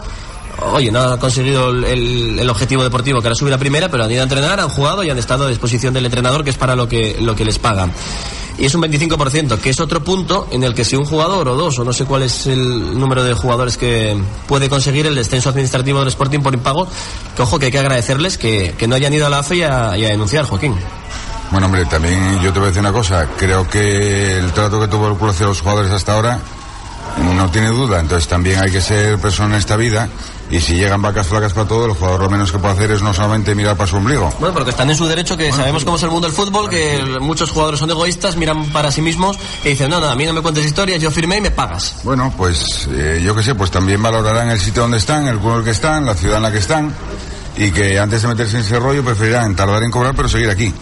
Oye, 0.73 0.91
no 0.91 0.99
ha 0.99 1.19
conseguido 1.19 1.69
el, 1.69 2.39
el- 2.39 2.49
objetivo 2.49 2.83
deportivo 2.83 3.21
que 3.21 3.27
era 3.27 3.35
subir 3.35 3.53
a 3.53 3.57
primera, 3.57 3.89
pero 3.89 4.03
han 4.03 4.11
ido 4.11 4.19
a 4.21 4.23
entrenar, 4.23 4.59
han 4.59 4.69
jugado 4.69 5.03
y 5.03 5.09
han 5.09 5.17
estado 5.17 5.45
a 5.45 5.49
disposición 5.49 5.93
del 5.93 6.05
entrenador, 6.05 6.43
que 6.43 6.49
es 6.49 6.57
para 6.57 6.75
lo 6.75 6.87
que, 6.87 7.17
lo 7.19 7.35
que 7.35 7.45
les 7.45 7.57
pagan 7.59 7.91
y 8.57 8.65
es 8.65 8.75
un 8.75 8.81
25%, 8.83 9.57
que 9.59 9.69
es 9.71 9.79
otro 9.79 10.03
punto 10.03 10.47
en 10.51 10.63
el 10.63 10.75
que 10.75 10.83
si 10.83 10.95
un 10.95 11.05
jugador 11.05 11.47
o 11.47 11.55
dos, 11.55 11.79
o 11.79 11.83
no 11.85 11.93
sé 11.93 12.05
cuál 12.05 12.21
es 12.23 12.45
el 12.45 12.99
número 12.99 13.23
de 13.23 13.33
jugadores 13.33 13.75
que 13.77 14.15
puede 14.45 14.69
conseguir 14.69 15.07
el 15.07 15.15
descenso 15.15 15.49
administrativo 15.49 15.99
del 15.99 16.09
Sporting 16.09 16.41
por 16.41 16.53
impago, 16.53 16.85
que 17.35 17.41
ojo 17.41 17.57
que 17.57 17.67
hay 17.67 17.71
que 17.71 17.79
agradecerles 17.79 18.37
que, 18.37 18.75
que 18.77 18.87
no 18.87 18.95
hayan 18.95 19.13
ido 19.13 19.25
a 19.25 19.29
la 19.29 19.39
AFE 19.39 19.65
a, 19.65 19.97
y 19.97 20.05
a 20.05 20.09
denunciar, 20.09 20.45
Joaquín. 20.45 20.75
Bueno, 21.51 21.65
hombre, 21.65 21.85
también 21.85 22.39
yo 22.41 22.53
te 22.53 22.59
voy 22.59 22.67
a 22.67 22.69
decir 22.69 22.79
una 22.79 22.93
cosa. 22.93 23.27
Creo 23.37 23.67
que 23.69 24.37
el 24.37 24.51
trato 24.53 24.79
que 24.79 24.87
tuvo 24.87 25.09
el 25.09 25.17
club 25.17 25.29
hacia 25.29 25.45
los 25.45 25.61
jugadores 25.61 25.91
hasta 25.91 26.13
ahora 26.13 26.39
no 27.35 27.51
tiene 27.51 27.67
duda. 27.67 27.99
Entonces 27.99 28.27
también 28.27 28.61
hay 28.61 28.71
que 28.71 28.81
ser 28.81 29.19
persona 29.19 29.55
en 29.55 29.59
esta 29.59 29.75
vida. 29.75 30.07
Y 30.49 30.59
si 30.59 30.75
llegan 30.75 31.01
vacas 31.01 31.27
flacas 31.27 31.53
para 31.53 31.67
todo, 31.67 31.85
el 31.85 31.93
jugador 31.93 32.21
lo 32.21 32.29
menos 32.29 32.51
que 32.51 32.59
puede 32.59 32.73
hacer 32.73 32.91
es 32.91 33.01
no 33.01 33.13
solamente 33.13 33.55
mirar 33.55 33.77
para 33.77 33.89
su 33.89 33.95
ombligo. 33.95 34.33
Bueno, 34.39 34.53
porque 34.53 34.71
están 34.71 34.89
en 34.89 34.97
su 34.97 35.07
derecho, 35.07 35.37
que 35.37 35.51
sabemos 35.51 35.85
cómo 35.85 35.95
es 35.95 36.03
el 36.03 36.09
mundo 36.09 36.27
del 36.27 36.35
fútbol, 36.35 36.69
que 36.69 37.01
muchos 37.21 37.51
jugadores 37.51 37.79
son 37.79 37.89
egoístas, 37.89 38.35
miran 38.35 38.65
para 38.71 38.91
sí 38.91 39.01
mismos 39.01 39.37
y 39.63 39.69
dicen, 39.69 39.89
no, 39.89 40.01
no, 40.01 40.09
a 40.09 40.15
mí 40.15 40.25
no 40.25 40.33
me 40.33 40.41
cuentes 40.41 40.65
historias, 40.65 41.01
yo 41.01 41.09
firmé 41.09 41.37
y 41.37 41.41
me 41.41 41.51
pagas. 41.51 41.95
Bueno, 42.03 42.33
pues 42.35 42.89
eh, 42.91 43.21
yo 43.23 43.33
qué 43.33 43.43
sé, 43.43 43.55
pues 43.55 43.71
también 43.71 44.01
valorarán 44.01 44.49
el 44.49 44.59
sitio 44.59 44.81
donde 44.81 44.97
están, 44.97 45.25
el 45.27 45.39
club 45.39 45.53
en 45.53 45.57
el 45.59 45.63
que 45.63 45.71
están, 45.71 46.05
la 46.05 46.15
ciudad 46.15 46.37
en 46.37 46.43
la 46.43 46.51
que 46.51 46.59
están. 46.59 46.93
Y 47.57 47.71
que 47.71 47.99
antes 47.99 48.21
de 48.21 48.27
meterse 48.27 48.57
en 48.57 48.63
ese 48.63 48.79
rollo 48.79 49.03
preferirán 49.03 49.55
tardar 49.55 49.83
en 49.83 49.91
cobrar, 49.91 50.15
pero 50.15 50.27
seguir 50.27 50.49
aquí. 50.49 50.73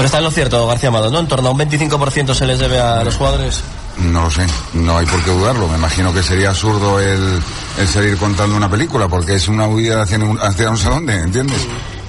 Pero 0.00 0.06
está 0.06 0.18
en 0.18 0.24
lo 0.24 0.30
cierto, 0.30 0.66
García 0.66 0.88
Amado, 0.88 1.10
¿no? 1.10 1.18
En 1.18 1.28
torno 1.28 1.48
a 1.48 1.52
un 1.52 1.58
25% 1.58 2.32
se 2.34 2.46
les 2.46 2.58
debe 2.58 2.78
a 2.80 3.04
los 3.04 3.16
jugadores. 3.16 3.62
No 3.98 4.22
lo 4.22 4.30
sé, 4.30 4.46
no 4.72 4.96
hay 4.96 5.04
por 5.04 5.22
qué 5.22 5.30
dudarlo. 5.30 5.68
Me 5.68 5.76
imagino 5.76 6.10
que 6.14 6.22
sería 6.22 6.48
absurdo 6.50 6.98
el, 7.00 7.38
el 7.78 7.86
seguir 7.88 8.16
contando 8.16 8.56
una 8.56 8.70
película, 8.70 9.08
porque 9.08 9.34
es 9.34 9.46
una 9.48 9.66
huida 9.66 10.00
hacia 10.02 10.16
un, 10.18 10.38
hacia 10.40 10.70
un 10.70 10.78
salón, 10.78 11.04
de- 11.04 11.20
¿entiendes? 11.20 11.66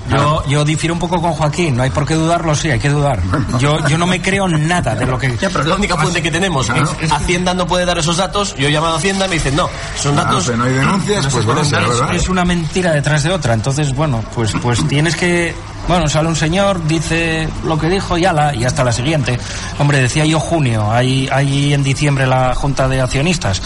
Yo, 0.10 0.44
yo 0.48 0.66
difiero 0.66 0.94
un 0.94 1.00
poco 1.00 1.22
con 1.22 1.32
Joaquín, 1.34 1.78
no 1.78 1.84
hay 1.84 1.90
por 1.90 2.06
qué 2.06 2.16
dudarlo, 2.16 2.54
sí, 2.56 2.70
hay 2.70 2.80
que 2.80 2.90
dudar. 2.90 3.22
Yo, 3.60 3.78
yo 3.88 3.98
no 3.98 4.06
me 4.08 4.22
creo 4.22 4.48
nada 4.48 4.96
de 4.96 5.06
lo 5.06 5.18
que... 5.18 5.30
Ya, 5.38 5.50
pero 5.50 5.62
es 5.62 5.68
la 5.68 5.76
única 5.76 5.96
fuente 5.96 6.22
que 6.22 6.32
tenemos. 6.32 6.70
Hacienda 7.12 7.54
no 7.54 7.66
puede 7.68 7.86
dar 7.86 7.98
esos 7.98 8.18
datos. 8.18 8.56
Yo 8.58 8.68
he 8.68 8.72
llamado 8.72 8.96
a 8.96 8.98
Hacienda 8.98 9.26
y 9.28 9.30
me 9.30 9.36
dicen, 9.36 9.56
no, 9.56 9.70
son 9.98 10.18
Ah, 10.18 10.24
datos. 10.24 10.46
pero 10.46 10.58
no 10.58 10.64
hay 10.66 10.74
denuncias, 10.74 11.28
pues 11.28 11.46
bueno, 11.46 11.62
verdad. 11.70 12.14
Es 12.16 12.28
una 12.30 12.44
mentira 12.44 12.92
detrás 12.92 13.24
de 13.24 13.32
otra, 13.32 13.54
entonces, 13.54 13.94
bueno, 13.96 14.24
pues, 14.36 14.52
pues 14.62 14.86
tienes 14.88 15.16
que... 15.16 15.56
Bueno, 15.88 16.08
sale 16.08 16.28
un 16.28 16.36
señor, 16.36 16.86
dice 16.88 17.50
lo 17.66 17.78
que 17.78 17.90
dijo 17.90 18.18
y 18.18 18.26
ala, 18.26 18.54
y 18.54 18.66
hasta 18.66 18.84
la 18.84 18.92
siguiente. 18.92 19.40
Hombre, 19.80 20.00
decía 20.00 20.26
yo 20.26 20.40
junio, 20.40 20.92
hay, 20.92 21.28
hay 21.32 21.74
en 21.74 21.84
diciembre 21.84 22.28
la 22.28 22.54
junta 22.54 22.88
de 22.88 23.02
accionistas. 23.02 23.62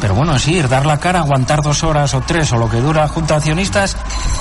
Pero 0.00 0.14
bueno, 0.14 0.34
es 0.36 0.48
ir, 0.48 0.68
dar 0.68 0.86
la 0.86 0.98
cara, 0.98 1.20
aguantar 1.20 1.62
dos 1.62 1.82
horas 1.82 2.14
o 2.14 2.22
tres 2.26 2.52
o 2.52 2.56
lo 2.56 2.68
que 2.70 2.80
dura 2.80 3.06
junta 3.08 3.36
accionistas 3.36 3.96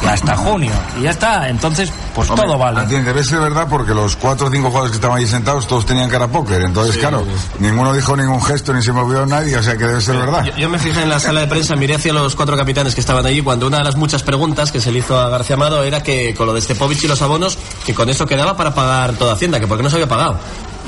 hasta 0.08 0.36
junio. 0.36 0.72
Y 0.98 1.04
ya 1.04 1.12
está, 1.12 1.50
entonces, 1.50 1.92
pues 2.16 2.30
Hombre, 2.30 2.46
todo 2.46 2.58
vale. 2.58 2.80
atiende, 2.82 3.10
debe 3.12 3.24
ser 3.24 3.40
verdad 3.40 3.68
porque 3.70 3.94
los 3.94 4.16
cuatro 4.16 4.48
o 4.48 4.52
cinco 4.52 4.68
jugadores 4.68 4.92
que 4.92 4.98
estaban 4.98 5.18
ahí 5.18 5.28
sentados 5.28 5.68
todos 5.68 5.86
tenían 5.86 6.10
cara 6.10 6.28
póker. 6.28 6.62
Entonces, 6.62 6.98
claro, 6.98 7.24
ninguno 7.60 7.94
dijo 7.94 8.16
ningún 8.16 8.42
gesto 8.42 8.74
ni 8.74 8.82
se 8.82 8.92
movió 8.92 9.26
nadie, 9.26 9.58
o 9.58 9.64
sea 9.64 9.76
que 9.78 9.86
debe 9.86 10.02
ser 10.02 10.18
verdad. 10.18 10.44
Yo, 10.46 10.56
yo 10.56 10.70
me 10.70 10.80
fijé 10.80 11.02
en 11.04 11.10
la 11.10 11.20
sala 11.20 11.42
de 11.42 11.48
prensa, 11.48 11.76
miré 11.76 11.96
hacia 11.96 12.14
los 12.14 12.36
cuatro 12.36 12.56
capitanes 12.56 12.96
que 12.96 13.02
estaban 13.02 13.26
allí 13.26 13.42
cuando 13.42 13.68
una 13.68 13.80
de 13.80 13.84
las 13.84 13.96
muchas 13.96 14.24
preguntas 14.24 14.72
que 14.72 14.80
se 14.80 14.92
le 14.92 15.00
hizo 15.00 15.20
a 15.20 15.30
García 15.30 15.56
Amado 15.56 15.84
era 15.84 16.02
que 16.02 16.34
con 16.36 16.48
lo 16.48 16.54
de 16.54 16.62
Stepovich 16.62 17.04
y 17.04 17.08
los 17.08 17.22
abonos, 17.22 17.58
que 17.86 17.94
con 17.94 18.10
eso 18.10 18.26
quedaba 18.26 18.56
para 18.56 18.74
pagar 18.74 19.14
toda 19.14 19.34
Hacienda, 19.34 19.60
que 19.60 19.68
porque 19.68 19.84
no 19.84 19.90
se 19.90 19.98
había 19.98 20.08
pagado. 20.08 20.38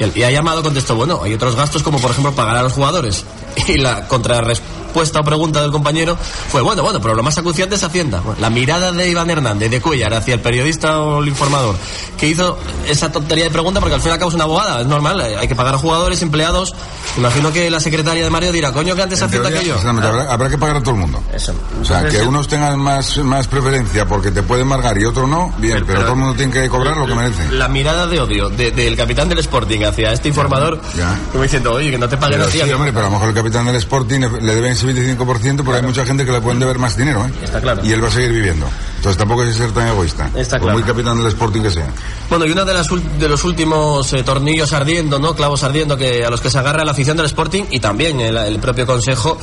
Y, 0.01 0.03
el, 0.03 0.17
y 0.17 0.23
a 0.23 0.31
llamado 0.31 0.63
contestó, 0.63 0.95
bueno, 0.95 1.21
hay 1.21 1.35
otros 1.35 1.55
gastos 1.55 1.83
como 1.83 1.99
por 1.99 2.09
ejemplo 2.09 2.33
pagar 2.33 2.57
a 2.57 2.63
los 2.63 2.73
jugadores. 2.73 3.23
Y 3.67 3.77
la 3.77 4.07
contrarrespuesta 4.07 4.80
o 4.93 5.23
pregunta 5.23 5.61
del 5.61 5.71
compañero 5.71 6.17
fue, 6.49 6.61
bueno, 6.61 6.83
bueno, 6.83 6.99
pero 7.01 7.13
lo 7.15 7.23
más 7.23 7.37
acuciante 7.37 7.75
es 7.75 7.83
Hacienda. 7.83 8.19
Bueno, 8.21 8.39
la 8.41 8.49
mirada 8.49 8.91
de 8.91 9.09
Iván 9.09 9.29
Hernández, 9.29 9.69
de 9.71 9.81
Cuellar, 9.81 10.13
hacia 10.13 10.35
el 10.35 10.39
periodista 10.41 10.99
o 11.01 11.21
el 11.21 11.29
informador, 11.29 11.75
que 12.17 12.27
hizo 12.27 12.57
esa 12.87 13.11
tontería 13.11 13.45
de 13.45 13.51
pregunta 13.51 13.79
porque 13.79 13.95
al 13.95 14.01
fin 14.01 14.09
y 14.09 14.13
al 14.13 14.19
cabo 14.19 14.29
es 14.29 14.35
una 14.35 14.43
abogada, 14.45 14.81
es 14.81 14.87
normal, 14.87 15.19
hay 15.21 15.47
que 15.47 15.55
pagar 15.55 15.75
a 15.75 15.77
jugadores, 15.77 16.21
empleados. 16.21 16.73
Imagino 17.17 17.51
que 17.51 17.69
la 17.69 17.79
secretaria 17.79 18.23
de 18.23 18.29
Mario 18.29 18.51
dirá, 18.51 18.71
coño, 18.71 18.95
que 18.95 19.01
antes 19.01 19.19
En 19.21 19.27
Hacienda 19.27 19.49
que 19.51 19.65
yo. 19.65 19.75
habrá, 19.77 20.31
habrá 20.31 20.49
que 20.49 20.57
pagar 20.57 20.77
a 20.77 20.81
todo 20.81 20.95
el 20.95 21.01
mundo. 21.01 21.21
Eso. 21.33 21.53
O 21.81 21.85
sea, 21.85 22.05
que 22.05 22.21
unos 22.21 22.47
tengan 22.47 22.79
más, 22.79 23.17
más 23.19 23.47
preferencia 23.47 24.05
porque 24.07 24.31
te 24.31 24.43
pueden 24.43 24.67
margar 24.67 24.97
y 24.97 25.05
otros 25.05 25.27
no, 25.27 25.53
bien, 25.57 25.83
pero, 25.85 26.01
todo 26.01 26.11
el 26.13 26.17
mundo 26.19 26.35
tiene 26.35 26.51
que 26.53 26.69
cobrar 26.69 26.95
lo 26.97 27.05
que 27.07 27.15
merece. 27.15 27.49
La 27.51 27.67
mirada 27.67 28.07
de 28.07 28.19
odio 28.19 28.49
de- 28.49 28.71
del 28.71 28.95
capitán 28.95 29.27
del 29.29 29.39
Sporting 29.39 29.81
hacia 29.83 30.11
este 30.13 30.27
informador, 30.29 30.79
Ya. 30.97 31.17
como 31.31 31.43
diciendo, 31.43 31.73
oye, 31.73 31.91
que 31.91 31.97
no 31.97 32.07
te 32.07 32.17
paguen 32.17 32.37
Pero 32.37 32.43
así. 32.47 32.57
sí, 32.57 32.61
amigo". 32.61 32.77
hombre, 32.77 32.93
pero 32.93 33.05
a 33.05 33.09
lo 33.09 33.13
mejor 33.15 33.29
el 33.29 33.35
capitán 33.35 33.65
del 33.65 33.75
Sporting 33.75 34.19
le 34.41 34.55
deben 34.55 34.75
ese 34.89 35.17
25%, 35.17 35.57
pero 35.63 35.73
hay 35.75 35.81
mucha 35.83 36.05
gente 36.05 36.25
que 36.25 36.31
le 36.31 36.41
pueden 36.41 36.59
deber 36.59 36.79
más 36.79 36.97
dinero, 36.97 37.25
¿eh? 37.25 37.31
Está 37.43 37.61
claro. 37.61 37.81
Y 37.83 37.91
él 37.91 38.03
va 38.03 38.07
a 38.07 38.11
seguir 38.11 38.31
viviendo. 38.31 38.67
Entonces 38.97 39.17
tampoco 39.17 39.41
hay 39.41 39.49
que 39.49 39.53
ser 39.55 39.71
tan 39.71 39.87
egoísta. 39.87 40.29
Está 40.35 40.57
Por 40.57 40.67
claro. 40.67 40.79
muy 40.79 40.87
capitán 40.87 41.17
del 41.17 41.27
Sporting 41.27 41.61
que 41.61 41.71
sea. 41.71 41.87
Bueno, 42.29 42.45
y 42.45 42.51
uno 42.51 42.65
de, 42.65 42.73
las 42.73 42.87
de 43.19 43.29
los 43.29 43.43
últimos 43.43 44.13
eh, 44.13 44.23
tornillos 44.23 44.73
ardiendo, 44.73 45.19
¿no? 45.19 45.35
Clavos 45.35 45.63
ardiendo 45.63 45.97
que, 45.97 46.23
a 46.23 46.29
los 46.29 46.41
que 46.41 46.49
se 46.49 46.59
agarra 46.59 46.83
la 46.85 46.91
afición 46.91 47.17
del 47.17 47.25
Sporting 47.25 47.63
y 47.71 47.79
también 47.79 48.19
el, 48.19 48.37
el 48.37 48.59
propio 48.59 48.85
Consejo 48.85 49.37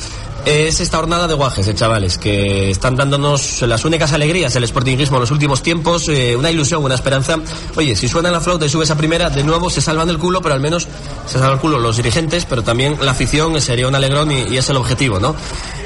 es 0.45 0.79
esta 0.79 0.97
jornada 0.97 1.27
de 1.27 1.33
guajes, 1.33 1.67
eh, 1.67 1.75
chavales, 1.75 2.17
que 2.17 2.69
están 2.71 2.95
dándonos 2.95 3.61
las 3.63 3.85
únicas 3.85 4.13
alegrías 4.13 4.53
del 4.53 4.67
Sportingismo 4.67 5.17
en 5.17 5.21
los 5.21 5.31
últimos 5.31 5.61
tiempos, 5.61 6.07
eh, 6.09 6.35
una 6.35 6.51
ilusión, 6.51 6.83
una 6.83 6.95
esperanza. 6.95 7.37
Oye, 7.75 7.95
si 7.95 8.07
suena 8.07 8.31
la 8.31 8.41
flauta 8.41 8.65
y 8.65 8.69
sube 8.69 8.83
esa 8.83 8.97
primera, 8.97 9.29
de 9.29 9.43
nuevo 9.43 9.69
se 9.69 9.81
salvan 9.81 10.07
del 10.07 10.17
culo, 10.17 10.41
pero 10.41 10.55
al 10.55 10.61
menos 10.61 10.87
se 11.25 11.33
salvan 11.33 11.53
el 11.53 11.59
culo 11.59 11.79
los 11.79 11.97
dirigentes, 11.97 12.45
pero 12.45 12.63
también 12.63 12.97
la 13.01 13.11
afición 13.11 13.55
eh, 13.55 13.61
sería 13.61 13.87
un 13.87 13.95
alegrón 13.95 14.31
y, 14.31 14.43
y 14.43 14.57
es 14.57 14.69
el 14.69 14.77
objetivo, 14.77 15.19
¿no? 15.19 15.35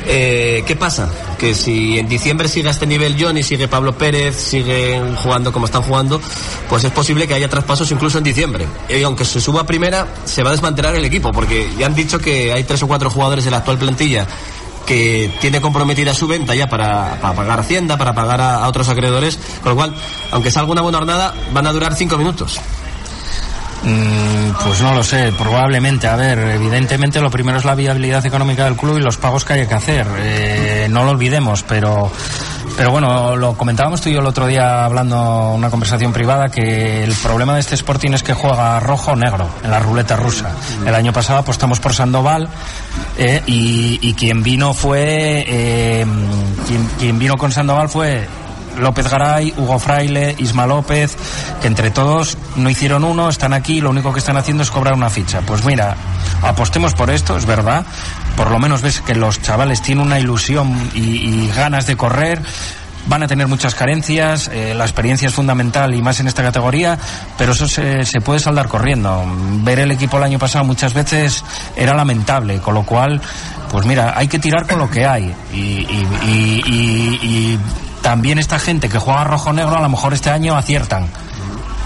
Eh, 0.06 0.64
¿Qué 0.68 0.76
pasa? 0.76 1.10
Que 1.40 1.54
si 1.54 1.98
en 1.98 2.10
diciembre 2.10 2.48
sigue 2.48 2.68
a 2.68 2.72
este 2.72 2.86
nivel 2.86 3.16
Johnny, 3.20 3.44
sigue 3.44 3.68
Pablo 3.68 3.98
Pérez, 3.98 4.36
siguen 4.36 5.16
jugando 5.16 5.52
como 5.52 5.66
están 5.66 5.82
jugando, 5.82 6.20
pues 6.70 6.84
es 6.84 6.92
posible 6.92 7.28
que 7.28 7.34
haya 7.34 7.48
traspasos 7.48 7.90
incluso 7.92 8.18
en 8.18 8.24
diciembre. 8.24 8.68
Y 8.90 9.02
aunque 9.04 9.26
se 9.26 9.40
suba 9.40 9.62
a 9.62 9.66
primera, 9.66 10.08
se 10.26 10.44
va 10.44 10.50
a 10.50 10.52
desmantelar 10.52 10.96
el 10.96 11.06
equipo, 11.06 11.32
porque 11.32 11.70
ya 11.78 11.86
han 11.86 11.96
dicho 11.96 12.20
que 12.20 12.52
hay 12.52 12.64
tres 12.64 12.84
o 12.84 12.88
cuatro 12.88 13.10
jugadores 13.10 13.46
de 13.46 13.52
la 13.52 13.58
actual 13.58 13.78
plantilla 13.78 14.28
que 14.86 15.34
tiene 15.40 15.62
comprometida 15.62 16.14
su 16.14 16.28
venta 16.28 16.56
ya 16.56 16.68
para, 16.68 17.16
para 17.22 17.34
pagar 17.34 17.60
Hacienda, 17.60 17.98
para 17.98 18.14
pagar 18.14 18.42
a, 18.42 18.68
otros 18.68 18.90
acreedores, 18.90 19.40
con 19.62 19.72
lo 19.72 19.76
cual, 19.76 19.96
aunque 20.32 20.52
salga 20.52 20.72
una 20.72 20.82
buena 20.82 20.98
jornada, 21.00 21.34
van 21.54 21.68
a 21.68 21.72
durar 21.72 21.96
cinco 21.96 22.18
minutos. 22.18 22.60
Mm, 23.84 24.52
Pues 24.64 24.82
no 24.82 24.94
lo 24.94 25.04
sé, 25.04 25.34
probablemente. 25.38 26.08
A 26.08 26.16
ver, 26.16 26.40
evidentemente 26.40 27.20
lo 27.20 27.30
primero 27.30 27.58
es 27.58 27.66
la 27.66 27.76
viabilidad 27.76 28.26
económica 28.26 28.66
del 28.66 28.76
club 28.76 28.98
y 28.98 29.02
los 29.02 29.18
pagos 29.18 29.44
que 29.44 29.54
hay 29.54 29.68
que 29.68 29.74
hacer. 29.74 30.08
Eh, 30.18 30.88
no 30.90 31.04
lo 31.04 31.12
olvidemos, 31.12 31.64
pero, 31.64 32.12
pero 32.76 32.92
bueno, 32.92 33.36
lo 33.36 33.56
comentábamos 33.56 34.02
tú 34.02 34.10
y 34.10 34.14
yo 34.14 34.20
el 34.20 34.26
otro 34.26 34.48
día 34.48 34.86
hablando 34.86 35.52
una 35.54 35.70
conversación 35.70 36.14
privada 36.14 36.50
que 36.50 37.04
el 37.04 37.14
problema 37.16 37.54
de 37.54 37.60
este 37.60 37.76
Sporting 37.76 38.12
es 38.12 38.24
que 38.24 38.34
juega 38.34 38.80
rojo 38.80 39.12
o 39.12 39.16
negro 39.16 39.48
en 39.64 39.72
la 39.72 39.80
ruleta 39.80 40.16
rusa. 40.16 40.52
El 40.86 40.96
año 40.96 41.14
pasado 41.14 41.40
apostamos 41.40 41.80
por 41.80 41.94
Sandoval 41.94 42.50
eh, 43.18 43.42
y, 43.46 44.00
y 44.02 44.14
quien 44.14 44.44
vino 44.44 44.74
fue 44.74 45.46
eh, 45.48 46.06
quien, 46.68 46.88
quien 47.00 47.20
vino 47.20 47.38
con 47.38 47.52
Sandoval 47.52 47.90
fue 47.90 48.28
López 48.80 49.10
Garay, 49.10 49.54
Hugo 49.58 49.80
Fraile, 49.80 50.36
Isma 50.40 50.66
López, 50.66 51.16
que 51.62 51.68
entre 51.68 51.92
todos 51.92 52.38
no 52.56 52.70
hicieron 52.70 53.04
uno, 53.04 53.30
están 53.30 53.54
aquí, 53.54 53.82
lo 53.82 53.90
único 53.90 54.12
que 54.14 54.20
están 54.20 54.38
haciendo 54.38 54.64
es 54.64 54.72
cobrar 54.72 54.94
una 54.96 55.10
ficha. 55.10 55.42
Pues 55.42 55.64
mira, 55.66 55.96
apostemos 56.42 56.94
por 56.94 57.10
esto, 57.10 57.38
es 57.38 57.46
verdad. 57.46 57.86
Por 58.38 58.50
lo 58.52 58.60
menos 58.60 58.82
ves 58.82 59.02
que 59.02 59.16
los 59.16 59.42
chavales 59.42 59.82
tienen 59.82 60.06
una 60.06 60.20
ilusión 60.20 60.92
y, 60.96 61.00
y 61.00 61.52
ganas 61.56 61.86
de 61.88 61.96
correr. 61.96 62.42
Van 63.06 63.22
a 63.22 63.28
tener 63.28 63.48
muchas 63.48 63.76
carencias, 63.76 64.50
eh, 64.54 64.74
la 64.74 64.86
experiencia 64.86 65.28
es 65.28 65.34
fundamental 65.34 65.94
y 65.94 66.02
más 66.02 66.22
en 66.22 66.28
esta 66.28 66.42
categoría, 66.42 66.98
pero 67.38 67.52
eso 67.52 67.68
se, 67.68 68.06
se 68.06 68.22
puede 68.22 68.40
saldar 68.40 68.70
corriendo. 68.70 69.26
Ver 69.62 69.80
el 69.80 69.92
equipo 69.92 70.18
el 70.18 70.24
año 70.24 70.40
pasado 70.40 70.64
muchas 70.64 70.94
veces 70.94 71.44
era 71.76 71.94
lamentable, 71.96 72.60
con 72.60 72.74
lo 72.76 72.84
cual, 72.84 73.20
pues 73.70 73.86
mira, 73.86 74.14
hay 74.16 74.30
que 74.30 74.40
tirar 74.40 74.66
con 74.66 74.80
lo 74.80 74.90
que 74.90 75.06
hay. 75.06 75.36
Y, 75.54 75.58
y- 75.58 76.08
y- 76.26 77.20
y- 77.22 77.60
también 78.02 78.38
esta 78.40 78.58
gente 78.60 78.88
que 78.90 79.00
juega 79.00 79.24
rojo-negro 79.26 79.78
a 79.78 79.82
lo 79.82 79.90
mejor 79.90 80.14
este 80.14 80.30
año 80.30 80.56
aciertan. 80.58 81.08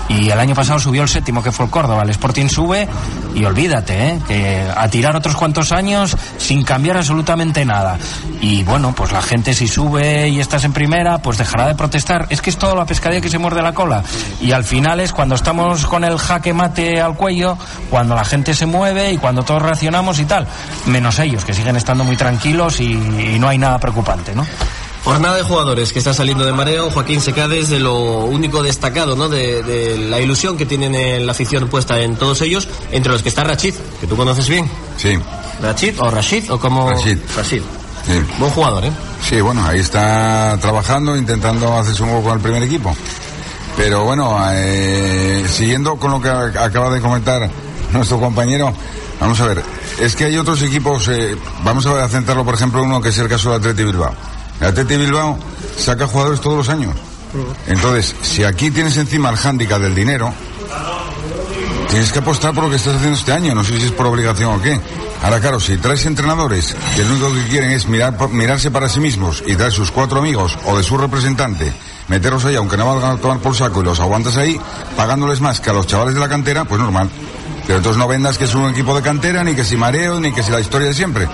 Y 0.10 0.30
el 0.30 0.40
año 0.40 0.56
pasado 0.56 0.80
subió 0.80 1.04
el 1.04 1.10
séptimo, 1.10 1.44
que 1.44 1.52
fue 1.52 1.66
el 1.66 1.72
Córdoba. 1.72 2.04
El 2.04 2.10
Sporting 2.10 2.48
sube 2.48 2.88
y 3.36 3.44
olvídate, 3.44 4.08
¿eh? 4.08 4.20
que 4.28 4.66
a 4.76 4.88
tirar 4.88 5.16
otros 5.16 5.36
cuantos 5.36 5.72
años 5.72 6.16
sin 6.38 6.64
cambiar 6.64 6.98
absolutamente 6.98 7.66
nada. 7.66 7.98
Y 8.42 8.64
bueno, 8.64 8.94
pues 8.96 9.12
la 9.12 9.22
gente 9.22 9.54
si 9.54 9.68
sube 9.68 10.30
y 10.30 10.40
estás 10.40 10.64
en 10.64 10.74
primera, 10.74 11.18
pues 11.20 11.38
dejará 11.38 11.68
de 11.68 11.76
protestar. 11.76 12.28
Es 12.30 12.42
que 12.42 12.50
es 12.50 12.58
toda 12.58 12.76
la 12.76 12.86
pescadilla 12.86 13.22
que 13.22 13.30
se 13.30 13.38
muerde 13.38 13.62
la 13.62 13.74
cola. 13.74 14.04
Y 14.42 14.52
al 14.52 14.64
final 14.64 15.00
es 15.00 15.12
cuando 15.12 15.36
estamos 15.36 15.86
con 15.86 16.04
el 16.04 16.18
jaque 16.18 16.54
mate 16.54 17.02
al 17.02 17.16
cuello, 17.16 17.58
cuando 17.90 18.16
la 18.16 18.24
gente 18.24 18.54
se 18.54 18.66
mueve 18.66 19.12
y 19.12 19.18
cuando 19.18 19.44
todos 19.44 19.62
reaccionamos 19.62 20.20
y 20.20 20.26
tal. 20.26 20.48
Menos 20.86 21.20
ellos, 21.20 21.44
que 21.44 21.54
siguen 21.54 21.76
estando 21.76 22.04
muy 22.04 22.16
tranquilos 22.16 22.80
y, 22.80 22.94
y 22.94 23.38
no 23.40 23.50
hay 23.50 23.58
nada 23.58 23.78
preocupante, 23.80 24.34
¿no? 24.34 24.46
Jornada 25.08 25.38
de 25.38 25.44
jugadores 25.44 25.94
que 25.94 26.00
está 26.00 26.14
saliendo 26.14 26.46
de 26.46 26.52
mareo. 26.52 26.92
Joaquín 26.92 27.22
Secades 27.22 27.70
de 27.70 27.80
lo 27.80 28.26
único 28.26 28.62
destacado, 28.62 29.16
¿no? 29.16 29.30
De, 29.30 29.64
de 29.64 29.98
la 29.98 30.20
ilusión 30.20 30.58
que 30.58 30.66
tienen 30.66 30.94
en 30.96 31.26
la 31.26 31.32
afición 31.32 31.70
puesta 31.70 32.02
en 32.02 32.18
todos 32.18 32.42
ellos, 32.42 32.68
entre 32.92 33.14
los 33.14 33.24
que 33.24 33.30
está 33.30 33.46
Rachid, 33.46 33.74
que 34.02 34.06
tú 34.06 34.18
conoces 34.18 34.50
bien. 34.50 34.70
Sí, 34.98 35.18
Rachid 35.62 35.98
o 36.02 36.12
Rashid 36.12 36.52
o 36.52 36.60
como. 36.60 36.90
Rashid. 36.90 37.20
Rashid. 37.38 37.62
sí. 38.06 38.22
Buen 38.38 38.52
jugador, 38.52 38.84
¿eh? 38.84 38.92
Sí, 39.24 39.40
bueno, 39.40 39.66
ahí 39.66 39.80
está 39.80 40.58
trabajando, 40.60 41.16
intentando 41.16 41.78
hacerse 41.78 42.04
un 42.04 42.10
hueco 42.10 42.24
con 42.24 42.34
el 42.34 42.42
primer 42.42 42.64
equipo. 42.64 42.94
Pero 43.78 44.04
bueno, 44.04 44.38
eh, 44.52 45.46
siguiendo 45.48 45.96
con 45.96 46.12
lo 46.12 46.22
que 46.22 46.30
acaba 46.30 46.90
de 46.90 47.00
comentar 47.00 47.50
nuestro 47.94 48.20
compañero, 48.20 48.74
vamos 49.22 49.40
a 49.40 49.46
ver, 49.46 49.64
es 50.02 50.18
que 50.18 50.26
hay 50.26 50.36
otros 50.36 50.62
equipos, 50.64 51.08
eh, 51.08 51.38
vamos 51.64 51.86
a 51.86 52.10
centrarlo 52.10 52.44
por 52.44 52.56
ejemplo 52.56 52.84
uno 52.84 53.00
que 53.00 53.08
es 53.10 53.18
el 53.20 53.30
caso 53.30 53.52
del 53.52 53.60
Atleti 53.60 53.86
Bilbao. 53.86 54.14
Atleti 54.62 54.98
Bilbao 54.98 55.38
saca 55.78 56.08
jugadores 56.08 56.42
todos 56.42 56.58
los 56.58 56.70
años. 56.70 56.96
Entonces, 57.68 58.16
si 58.22 58.44
aquí 58.44 58.72
tienes 58.72 58.98
encima 58.98 59.30
el 59.30 59.38
hándicap 59.38 59.80
del 59.82 59.94
dinero, 59.94 60.34
tienes 61.90 62.12
que 62.12 62.20
apostar 62.20 62.54
por 62.54 62.64
lo 62.64 62.70
que 62.70 62.78
estás 62.78 62.96
haciendo 62.96 63.18
este 63.18 63.32
año, 63.32 63.54
no 63.54 63.64
sé 63.64 63.80
si 63.80 63.86
es 63.86 63.92
por 63.92 64.08
obligación 64.08 64.54
o 64.54 64.62
qué. 64.62 64.80
Ahora, 65.24 65.40
claro, 65.40 65.60
si 65.60 65.78
traes 65.78 66.06
entrenadores 66.06 66.76
que 66.96 67.04
lo 67.04 67.12
único 67.12 67.34
que 67.34 67.48
quieren 67.50 67.72
es 67.72 67.88
mirar, 67.88 68.16
mirarse 68.30 68.72
para 68.72 68.88
sí 68.88 69.00
mismos 69.00 69.44
y 69.46 69.56
traer 69.56 69.72
sus 69.72 69.92
cuatro 69.92 70.20
amigos 70.20 70.58
o 70.66 70.78
de 70.78 70.84
su 70.84 70.98
representante, 70.98 71.74
meterlos 72.08 72.46
ahí, 72.46 72.56
aunque 72.56 72.78
no 72.78 72.86
valgan 72.86 73.18
a 73.18 73.22
tomar 73.22 73.40
por 73.40 73.56
saco 73.56 73.82
y 73.82 73.86
los 73.86 74.00
aguantas 74.00 74.38
ahí, 74.38 74.60
pagándoles 74.96 75.42
más 75.42 75.60
que 75.60 75.70
a 75.72 75.74
los 75.74 75.88
chavales 75.88 76.14
de 76.14 76.20
la 76.20 76.30
cantera, 76.30 76.66
pues 76.66 76.80
normal. 76.80 77.10
Pero 77.68 77.80
entonces 77.80 77.98
no 77.98 78.08
vendas 78.08 78.38
que 78.38 78.46
es 78.46 78.56
un 78.56 78.70
equipo 78.70 78.96
de 78.96 79.02
cantera, 79.02 79.44
ni 79.44 79.54
que 79.54 79.66
si 79.66 79.76
mareo, 79.76 80.20
ni 80.22 80.32
que 80.32 80.42
si 80.42 80.52
la 80.52 80.62
historia 80.62 80.88
de 80.88 80.94
siempre. 80.94 81.28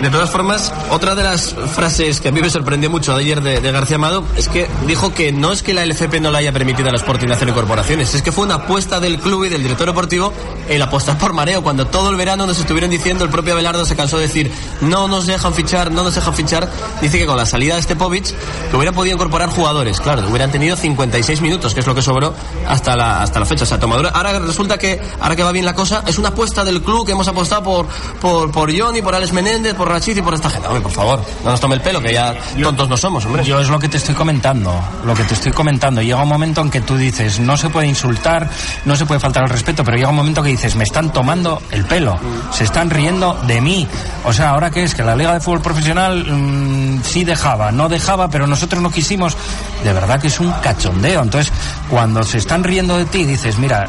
De 0.00 0.08
todas 0.08 0.30
formas, 0.30 0.72
otra 0.88 1.14
de 1.14 1.24
las 1.24 1.54
frases 1.74 2.20
que 2.20 2.28
a 2.28 2.32
mí 2.32 2.40
me 2.40 2.48
sorprendió 2.48 2.88
mucho 2.88 3.14
ayer 3.14 3.42
de, 3.42 3.60
de 3.60 3.72
García 3.72 3.96
Amado 3.96 4.24
es 4.36 4.48
que 4.48 4.68
dijo 4.86 5.12
que 5.12 5.32
no 5.32 5.52
es 5.52 5.62
que 5.62 5.74
la 5.74 5.84
LFP 5.84 6.20
no 6.20 6.30
le 6.30 6.38
haya 6.38 6.52
permitido 6.52 6.88
al 6.88 6.94
Sporting 6.94 7.28
hacer 7.28 7.48
incorporaciones, 7.48 8.14
es 8.14 8.22
que 8.22 8.32
fue 8.32 8.44
una 8.44 8.54
apuesta 8.54 9.00
del 9.00 9.18
club 9.18 9.44
y 9.44 9.48
del 9.48 9.62
director 9.62 9.88
deportivo 9.88 10.32
el 10.68 10.80
apostar 10.80 11.18
por 11.18 11.32
mareo, 11.32 11.62
cuando 11.62 11.86
todo 11.88 12.10
el 12.10 12.16
verano 12.16 12.46
nos 12.46 12.58
estuvieron 12.60 12.90
diciendo, 12.90 13.24
el 13.24 13.30
propio 13.30 13.54
Abelardo 13.54 13.84
se 13.84 13.96
cansó 13.96 14.18
de 14.18 14.28
decir, 14.28 14.52
no 14.80 15.08
nos 15.08 15.26
dejan 15.26 15.52
fichar, 15.52 15.90
no 15.90 16.04
nos 16.04 16.14
dejan 16.14 16.34
fichar, 16.34 16.70
dice 17.02 17.18
que 17.18 17.26
con 17.26 17.36
la 17.36 17.46
salida 17.46 17.74
de 17.74 17.82
Stepovic, 17.82 18.32
que 18.70 18.76
hubieran 18.76 18.94
podido 18.94 19.16
incorporar 19.16 19.48
jugadores, 19.48 20.00
claro, 20.00 20.28
hubieran 20.28 20.52
tenido 20.52 20.76
56 20.76 21.40
minutos, 21.40 21.74
que 21.74 21.80
es 21.80 21.86
lo 21.86 21.94
que 21.94 22.02
sobró 22.02 22.32
hasta 22.68 22.94
la, 22.96 23.22
hasta 23.22 23.40
la 23.40 23.46
fecha, 23.46 23.64
o 23.64 23.66
sea, 23.66 23.80
tomadura. 23.80 24.10
Ahora 24.10 24.38
resulta 24.38 24.78
que, 24.78 25.00
ahora 25.20 25.34
que 25.34 25.42
va 25.42 25.50
bien 25.50 25.64
la 25.64 25.74
cosa, 25.80 26.02
es 26.06 26.18
una 26.18 26.28
apuesta 26.28 26.62
del 26.62 26.82
club 26.82 27.06
que 27.06 27.12
hemos 27.12 27.26
apostado 27.26 27.62
por, 27.62 27.86
por, 28.20 28.50
por 28.50 28.78
Johnny, 28.78 29.00
por 29.00 29.14
Alex 29.14 29.32
Menéndez, 29.32 29.74
por 29.74 29.88
Rachid 29.88 30.14
y 30.14 30.20
por 30.20 30.34
esta 30.34 30.50
gente. 30.50 30.68
Hombre, 30.68 30.82
por 30.82 30.92
favor, 30.92 31.22
no 31.42 31.50
nos 31.50 31.58
tome 31.58 31.76
el 31.76 31.80
pelo, 31.80 32.02
que 32.02 32.12
ya 32.12 32.36
tontos 32.62 32.88
no 32.88 32.96
somos, 32.98 33.24
hombre. 33.24 33.44
Yo 33.44 33.60
es 33.60 33.70
lo 33.70 33.78
que 33.78 33.88
te 33.88 33.96
estoy 33.96 34.14
comentando, 34.14 34.78
lo 35.06 35.14
que 35.14 35.24
te 35.24 35.32
estoy 35.32 35.52
comentando. 35.52 36.02
Llega 36.02 36.22
un 36.22 36.28
momento 36.28 36.60
en 36.60 36.70
que 36.70 36.82
tú 36.82 36.98
dices, 36.98 37.40
no 37.40 37.56
se 37.56 37.70
puede 37.70 37.86
insultar, 37.86 38.50
no 38.84 38.94
se 38.94 39.06
puede 39.06 39.20
faltar 39.20 39.44
al 39.44 39.48
respeto, 39.48 39.82
pero 39.82 39.96
llega 39.96 40.10
un 40.10 40.16
momento 40.16 40.42
que 40.42 40.50
dices, 40.50 40.76
me 40.76 40.84
están 40.84 41.14
tomando 41.14 41.62
el 41.70 41.86
pelo, 41.86 42.18
se 42.52 42.64
están 42.64 42.90
riendo 42.90 43.38
de 43.46 43.60
mí. 43.62 43.88
O 44.24 44.34
sea, 44.34 44.50
ahora 44.50 44.70
que 44.70 44.84
es 44.84 44.94
que 44.94 45.02
la 45.02 45.16
Liga 45.16 45.32
de 45.32 45.40
Fútbol 45.40 45.62
Profesional 45.62 46.26
mm, 46.30 47.02
sí 47.04 47.24
dejaba, 47.24 47.72
no 47.72 47.88
dejaba, 47.88 48.28
pero 48.28 48.46
nosotros 48.46 48.82
no 48.82 48.90
quisimos. 48.90 49.34
De 49.82 49.94
verdad 49.94 50.20
que 50.20 50.26
es 50.26 50.38
un 50.40 50.52
cachondeo. 50.60 51.22
Entonces, 51.22 51.50
cuando 51.88 52.22
se 52.22 52.36
están 52.36 52.62
riendo 52.64 52.98
de 52.98 53.06
ti, 53.06 53.24
dices, 53.24 53.56
mira, 53.56 53.88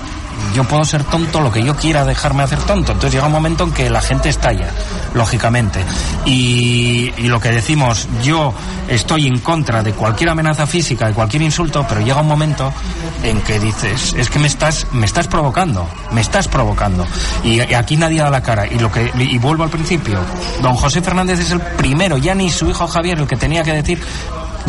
yo 0.54 0.64
puedo 0.66 0.84
ser 0.84 1.04
tonto 1.04 1.42
lo 1.42 1.52
que 1.52 1.64
yo 1.64 1.76
quiera 1.76 2.06
dejarme 2.06 2.44
hacer 2.44 2.60
tonto. 2.60 2.92
Entonces 2.92 3.14
llega 3.14 3.28
un 3.28 3.32
momento 3.32 3.64
en 3.64 3.72
que 3.72 3.90
la 3.90 4.02
gente 4.02 4.30
estalla, 4.30 4.70
lógicamente. 5.14 5.80
Y, 6.26 7.12
lo 7.22 7.40
que 7.40 7.50
decimos, 7.50 8.08
yo 8.24 8.54
estoy 8.90 9.28
en 9.28 9.40
contra 9.40 9.82
de 9.84 9.94
cualquier 9.94 10.30
amenaza 10.30 10.68
física, 10.68 11.08
de 11.08 11.14
cualquier 11.14 11.44
insulto, 11.44 11.86
pero 11.88 12.02
llega 12.02 12.20
un 12.20 12.28
momento 12.28 12.74
en 13.24 13.40
que 13.42 13.58
dices, 13.60 14.14
es 14.18 14.30
que 14.30 14.40
me 14.40 14.48
estás, 14.48 14.88
me 14.92 15.06
estás 15.06 15.28
provocando, 15.28 15.88
me 16.12 16.20
estás 16.20 16.48
provocando. 16.50 17.06
Y, 17.44 17.62
y 17.62 17.74
aquí 17.74 17.96
nadie 17.96 18.22
da 18.22 18.30
la 18.30 18.42
cara. 18.42 18.68
Y 18.68 18.80
lo 18.80 18.92
que, 18.92 19.12
y 19.18 19.38
vuelvo 19.38 19.64
al 19.64 19.70
principio, 19.70 20.20
don 20.62 20.76
José 20.76 21.02
Fernández 21.02 21.40
es 21.40 21.52
el 21.52 21.62
primero, 21.62 22.18
ya 22.18 22.36
ni 22.36 22.50
su 22.50 22.70
hijo 22.70 22.86
Javier, 22.88 23.20
el 23.20 23.28
que 23.28 23.38
tenía 23.38 23.64
que 23.64 23.72
decir, 23.74 24.02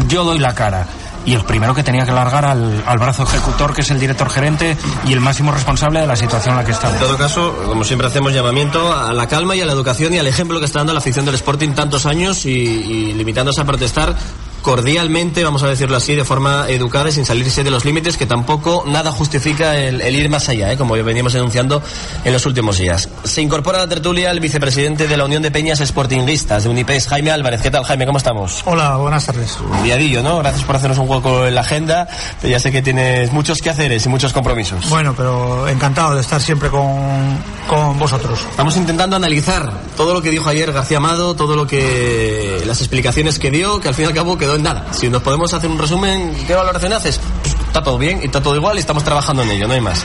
yo 0.09 0.25
doy 0.25 0.39
la 0.39 0.55
cara 0.55 0.87
y 1.25 1.35
el 1.35 1.45
primero 1.45 1.75
que 1.75 1.83
tenía 1.83 2.05
que 2.05 2.13
largar 2.13 2.45
al, 2.45 2.83
al 2.87 2.99
brazo 2.99 3.23
ejecutor, 3.25 3.75
que 3.75 3.83
es 3.83 3.91
el 3.91 4.01
director 4.01 4.29
gerente 4.31 4.77
y 5.05 5.13
el 5.13 5.21
máximo 5.21 5.53
responsable 5.53 6.01
de 6.01 6.07
la 6.07 6.17
situación 6.17 6.55
en 6.55 6.59
la 6.59 6.65
que 6.65 6.71
En 6.73 6.77
estamos. 6.77 6.99
todo 6.99 7.17
caso, 7.17 7.55
como 7.67 7.85
siempre 7.85 8.09
hacemos 8.09 8.33
llamamiento 8.33 8.93
a 8.93 9.13
la 9.13 9.27
calma 9.29 9.55
y 9.57 9.61
a 9.61 9.67
la 9.67 9.73
educación 9.73 10.13
y 10.15 10.19
al 10.19 10.27
ejemplo 10.27 10.59
que 10.59 10.67
está 10.67 10.81
dando 10.81 10.93
la 10.93 10.99
afición 10.99 11.25
del 11.25 11.35
Sporting 11.37 11.71
tantos 11.71 12.07
años 12.07 12.45
y 12.47 13.13
limitándose 13.15 13.61
a 13.61 13.65
protestar 13.65 14.15
cordialmente, 14.63 15.45
vamos 15.45 15.63
a 15.63 15.69
decirlo 15.69 15.97
así, 15.97 16.15
de 16.15 16.25
forma 16.25 16.67
educada 16.69 17.09
y 17.09 17.13
sin 17.13 17.27
salirse 17.27 17.65
de 17.65 17.71
los 17.71 17.85
límites, 17.85 18.17
que 18.17 18.27
tampoco 18.27 18.85
nada 18.87 19.13
justifica 19.13 19.77
el, 19.77 20.01
el 20.01 20.15
ir 20.15 20.31
más 20.31 20.49
allá, 20.49 20.73
¿eh? 20.73 20.77
como 20.77 20.95
veníamos 20.95 21.33
denunciando 21.33 21.83
en 22.25 22.33
los 22.33 22.47
últimos 22.47 22.79
días. 22.79 23.09
Se 23.25 23.43
incorpora 23.43 23.79
a 23.79 23.83
la 23.83 23.89
tertulia 23.89 24.31
el 24.31 24.41
vicepresidente 24.41 25.09
de 25.09 25.17
la 25.17 25.25
Unión 25.25 25.43
de 25.43 25.51
Peñas 25.51 25.81
Sportingistas 25.81 26.65
de 26.65 26.71
Unipes, 26.71 27.09
Jaime 27.09 27.31
Álvarez. 27.31 27.61
¿Qué 27.61 27.71
tal, 27.71 27.85
Jaime? 27.85 28.07
¿Cómo 28.07 28.19
estamos? 28.19 28.63
Hola, 28.65 28.97
buenas 28.97 29.27
tardes. 29.27 29.59
Diadillo, 29.83 30.23
¿no? 30.23 30.39
Gracias 30.39 30.65
por 30.65 30.77
hacernos 30.77 30.99
un 30.99 31.09
hueco 31.09 31.47
en 31.47 31.55
la 31.55 31.63
agenda. 31.63 32.09
Ya 32.43 32.61
sé 32.61 32.71
que 32.71 32.83
tienes 32.83 33.33
muchos 33.33 33.61
quehaceres 33.61 34.07
y 34.07 34.09
muchos 34.09 34.33
compromisos. 34.33 34.89
Bueno, 34.89 35.15
pero 35.17 35.67
encantado 35.69 36.15
de 36.15 36.21
estar 36.21 36.41
siempre 36.41 36.71
con, 36.71 37.43
con 37.69 37.99
vosotros. 37.99 38.41
Estamos 38.51 38.77
intentando 38.77 39.17
analizar 39.17 39.73
todo 39.97 40.15
lo 40.15 40.23
que 40.23 40.31
dijo 40.31 40.49
ayer 40.49 40.73
García 40.73 40.99
Amado, 40.99 41.35
todo 41.35 41.57
lo 41.57 41.67
que. 41.67 42.63
las 42.65 42.81
explicaciones 42.81 43.39
que 43.39 43.51
dio, 43.51 43.81
que 43.81 43.89
al 43.89 43.95
fin 43.95 44.05
y 44.05 44.09
al 44.09 44.15
cabo 44.15 44.39
quedó 44.39 44.52
en 44.55 44.63
nada. 44.63 44.87
Si 44.93 45.09
nos 45.09 45.23
podemos 45.23 45.53
hacer 45.55 45.71
un 45.71 45.79
resumen, 45.79 46.35
¿qué 46.47 46.55
valoración 46.55 46.93
haces? 46.93 47.21
Pues, 47.43 47.55
está 47.55 47.83
todo 47.83 47.99
bien 47.99 48.21
y 48.23 48.27
está 48.27 48.43
todo 48.43 48.57
igual 48.57 48.77
y 48.77 48.81
estamos 48.81 49.05
trabajando 49.05 49.43
en 49.43 49.51
ello, 49.51 49.67
no 49.67 49.75
hay 49.75 49.81
más. 49.81 50.05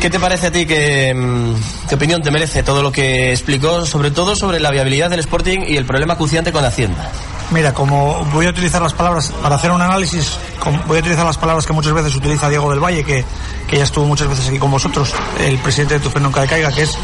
¿Qué 0.00 0.10
te 0.10 0.20
parece 0.20 0.46
a 0.46 0.52
ti? 0.52 0.64
¿Qué, 0.64 1.12
mm, 1.12 1.88
¿Qué 1.88 1.94
opinión 1.96 2.22
te 2.22 2.30
merece 2.30 2.62
todo 2.62 2.82
lo 2.82 2.92
que 2.92 3.32
explicó, 3.32 3.84
sobre 3.84 4.10
todo 4.12 4.36
sobre 4.36 4.60
la 4.60 4.70
viabilidad 4.70 5.10
del 5.10 5.20
Sporting 5.20 5.60
y 5.66 5.76
el 5.76 5.84
problema 5.84 6.14
acuciante 6.14 6.52
con 6.52 6.64
Hacienda? 6.64 7.10
Mira, 7.50 7.72
como 7.72 8.24
voy 8.26 8.46
a 8.46 8.50
utilizar 8.50 8.82
las 8.82 8.92
palabras 8.92 9.32
para 9.42 9.56
hacer 9.56 9.70
un 9.70 9.80
análisis, 9.80 10.38
voy 10.86 10.98
a 10.98 11.00
utilizar 11.00 11.24
las 11.24 11.38
palabras 11.38 11.66
que 11.66 11.72
muchas 11.72 11.94
veces 11.94 12.14
utiliza 12.14 12.48
Diego 12.48 12.70
del 12.70 12.78
Valle, 12.78 13.02
que, 13.02 13.24
que 13.66 13.78
ya 13.78 13.84
estuvo 13.84 14.04
muchas 14.04 14.28
veces 14.28 14.48
aquí 14.48 14.58
con 14.58 14.70
vosotros, 14.70 15.12
el 15.40 15.58
presidente 15.58 15.94
de 15.94 16.00
Tu 16.00 16.10
Fe 16.10 16.20
Nunca 16.20 16.46
Caiga, 16.46 16.70
que 16.70 16.82
es 16.82 16.96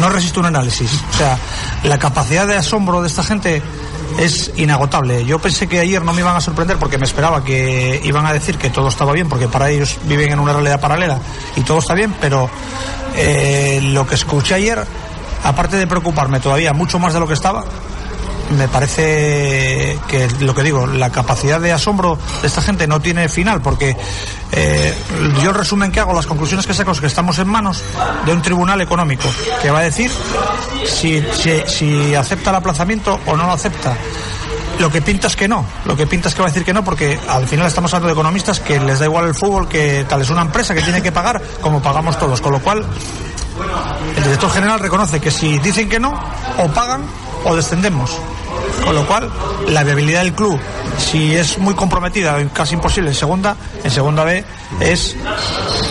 no 0.00 0.08
resisto 0.10 0.40
un 0.40 0.46
análisis. 0.46 0.90
O 1.14 1.16
sea, 1.16 1.38
la 1.84 1.98
capacidad 1.98 2.46
de 2.46 2.56
asombro 2.56 3.02
de 3.02 3.08
esta 3.08 3.22
gente 3.22 3.62
es 4.18 4.52
inagotable. 4.56 5.24
Yo 5.24 5.38
pensé 5.38 5.66
que 5.66 5.80
ayer 5.80 6.02
no 6.04 6.12
me 6.12 6.20
iban 6.20 6.36
a 6.36 6.40
sorprender 6.40 6.76
porque 6.76 6.98
me 6.98 7.04
esperaba 7.04 7.44
que 7.44 8.00
iban 8.04 8.26
a 8.26 8.32
decir 8.32 8.58
que 8.58 8.70
todo 8.70 8.88
estaba 8.88 9.12
bien, 9.12 9.28
porque 9.28 9.48
para 9.48 9.70
ellos 9.70 9.98
viven 10.04 10.32
en 10.32 10.40
una 10.40 10.52
realidad 10.52 10.80
paralela 10.80 11.18
y 11.56 11.62
todo 11.62 11.78
está 11.78 11.94
bien, 11.94 12.14
pero 12.20 12.48
eh, 13.14 13.80
lo 13.82 14.06
que 14.06 14.14
escuché 14.14 14.54
ayer, 14.54 14.84
aparte 15.44 15.76
de 15.76 15.86
preocuparme 15.86 16.40
todavía 16.40 16.72
mucho 16.72 16.98
más 16.98 17.12
de 17.14 17.20
lo 17.20 17.26
que 17.26 17.34
estaba, 17.34 17.64
me 18.56 18.68
parece 18.68 19.81
que 20.08 20.28
lo 20.40 20.54
que 20.54 20.62
digo, 20.62 20.86
la 20.86 21.10
capacidad 21.10 21.60
de 21.60 21.72
asombro 21.72 22.18
de 22.40 22.46
esta 22.46 22.62
gente 22.62 22.86
no 22.86 23.00
tiene 23.00 23.28
final, 23.28 23.60
porque 23.60 23.96
eh, 24.52 24.94
yo 25.42 25.52
resumen 25.52 25.90
que 25.92 26.00
hago, 26.00 26.12
las 26.12 26.26
conclusiones 26.26 26.66
que 26.66 26.74
saco 26.74 26.92
es 26.92 27.00
que 27.00 27.06
estamos 27.06 27.38
en 27.38 27.48
manos 27.48 27.82
de 28.26 28.32
un 28.32 28.42
tribunal 28.42 28.80
económico 28.80 29.28
que 29.60 29.70
va 29.70 29.80
a 29.80 29.82
decir 29.82 30.10
si, 30.86 31.22
si, 31.32 31.62
si 31.66 32.14
acepta 32.14 32.50
el 32.50 32.56
aplazamiento 32.56 33.18
o 33.26 33.36
no 33.36 33.46
lo 33.46 33.52
acepta. 33.52 33.96
Lo 34.78 34.90
que 34.90 35.02
pinta 35.02 35.26
es 35.26 35.36
que 35.36 35.46
no, 35.48 35.64
lo 35.84 35.96
que 35.96 36.06
pinta 36.06 36.28
es 36.28 36.34
que 36.34 36.40
va 36.40 36.48
a 36.48 36.50
decir 36.50 36.64
que 36.64 36.72
no, 36.72 36.82
porque 36.82 37.18
al 37.28 37.46
final 37.46 37.66
estamos 37.66 37.92
hablando 37.92 38.08
de 38.08 38.14
economistas 38.14 38.58
que 38.58 38.80
les 38.80 38.98
da 38.98 39.04
igual 39.04 39.26
el 39.26 39.34
fútbol, 39.34 39.68
que 39.68 40.04
tal 40.08 40.22
es 40.22 40.30
una 40.30 40.42
empresa 40.42 40.74
que 40.74 40.82
tiene 40.82 41.02
que 41.02 41.12
pagar 41.12 41.40
como 41.60 41.80
pagamos 41.82 42.18
todos, 42.18 42.40
con 42.40 42.52
lo 42.52 42.60
cual 42.60 42.84
el 44.16 44.22
director 44.22 44.50
general 44.50 44.80
reconoce 44.80 45.20
que 45.20 45.30
si 45.30 45.58
dicen 45.58 45.88
que 45.88 46.00
no, 46.00 46.18
o 46.58 46.68
pagan 46.68 47.02
o 47.44 47.54
descendemos. 47.54 48.18
Con 48.84 48.94
lo 48.94 49.06
cual, 49.06 49.30
la 49.68 49.82
viabilidad 49.84 50.22
del 50.22 50.32
club, 50.32 50.58
si 50.98 51.34
es 51.36 51.58
muy 51.58 51.74
comprometida, 51.74 52.36
o 52.36 52.48
casi 52.52 52.74
imposible 52.74 53.10
en 53.10 53.16
segunda, 53.16 53.56
en 53.84 53.90
segunda 53.90 54.24
B 54.24 54.44
es 54.80 55.16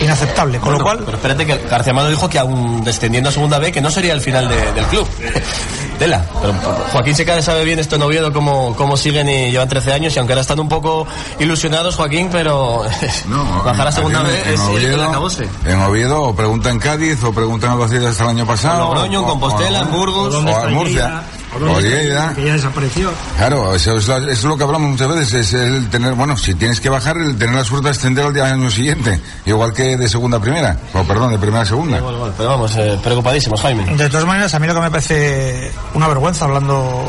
inaceptable. 0.00 0.58
Con 0.58 0.72
lo 0.74 0.80
cual, 0.80 0.98
Pero 1.04 1.16
espérate 1.16 1.46
que 1.46 1.56
García 1.68 1.92
Amado 1.92 2.08
dijo 2.10 2.28
que 2.28 2.38
aún 2.38 2.84
descendiendo 2.84 3.30
a 3.30 3.32
segunda 3.32 3.58
B, 3.58 3.72
que 3.72 3.80
no 3.80 3.90
sería 3.90 4.12
el 4.12 4.20
final 4.20 4.48
de- 4.48 4.72
del 4.72 4.84
club. 4.86 5.06
Tela. 5.98 6.24
Pero 6.40 6.52
Joaquín 6.92 7.14
Secade 7.14 7.42
sabe 7.42 7.64
bien 7.64 7.78
esto 7.78 7.94
en 7.96 8.02
Oviedo, 8.02 8.32
cómo, 8.32 8.74
cómo 8.76 8.96
siguen 8.96 9.28
y 9.28 9.50
llevan 9.52 9.68
13 9.68 9.92
años, 9.92 10.14
y 10.16 10.18
aunque 10.18 10.32
ahora 10.32 10.40
están 10.42 10.58
un 10.58 10.68
poco 10.68 11.06
ilusionados, 11.38 11.94
Joaquín, 11.96 12.28
pero 12.32 12.82
bajar 13.64 13.86
a 13.88 13.92
segunda 13.92 14.22
B 14.22 14.42
en 14.46 14.54
es 14.54 14.60
Oviedo, 14.60 14.94
el 14.96 15.02
acabose. 15.08 15.48
En 15.64 15.80
Oviedo, 15.82 16.22
o 16.22 16.34
pregunta 16.34 16.70
en 16.70 16.78
Cádiz, 16.78 17.22
o 17.22 17.32
pregunta 17.32 17.66
en 17.66 17.72
Albacete 17.74 18.06
hasta 18.06 18.24
el 18.24 18.30
año 18.30 18.46
pasado. 18.46 18.82
En 18.82 18.94
Logroño, 18.94 19.18
en 19.20 19.24
o- 19.24 19.28
Compostela, 19.28 19.80
o- 19.80 19.82
en 19.84 19.90
Burgos. 19.92 20.34
O 20.34 20.66
en 20.68 20.74
Murcia. 20.74 21.22
O 21.54 21.80
Lleida. 21.80 22.32
que 22.34 22.44
ya 22.46 22.52
desapareció. 22.54 23.10
Claro, 23.36 23.74
eso 23.74 23.96
es, 23.96 24.08
la- 24.08 24.18
eso 24.18 24.30
es 24.30 24.44
lo 24.44 24.56
que 24.56 24.64
hablamos 24.64 24.90
muchas 24.90 25.08
veces, 25.08 25.34
es 25.34 25.52
el 25.54 25.88
tener, 25.90 26.14
bueno, 26.14 26.36
si 26.36 26.54
tienes 26.54 26.80
que 26.80 26.88
bajar, 26.88 27.16
el 27.18 27.36
tener 27.36 27.54
la 27.54 27.64
suerte 27.64 27.84
de 27.86 27.90
ascender 27.90 28.24
al 28.24 28.32
día- 28.34 28.46
año 28.46 28.70
siguiente, 28.70 29.20
igual 29.46 29.72
que 29.72 29.96
de 29.96 30.08
segunda 30.08 30.38
a 30.38 30.40
primera, 30.40 30.76
o 30.94 31.02
perdón, 31.04 31.32
de 31.32 31.38
primera 31.38 31.62
a 31.62 31.66
segunda. 31.66 31.98
Igual, 31.98 32.14
igual, 32.14 32.32
Pero 32.36 32.48
vamos, 32.50 32.74
eh, 32.76 32.98
preocupadísimos, 33.02 33.60
Jaime. 33.60 33.84
De 33.96 34.08
todas 34.08 34.26
maneras, 34.26 34.54
a 34.54 34.58
mí 34.58 34.66
lo 34.66 34.74
que 34.74 34.80
me 34.80 34.90
parece 34.90 35.70
una 35.94 36.08
vergüenza, 36.08 36.44
hablando 36.46 37.08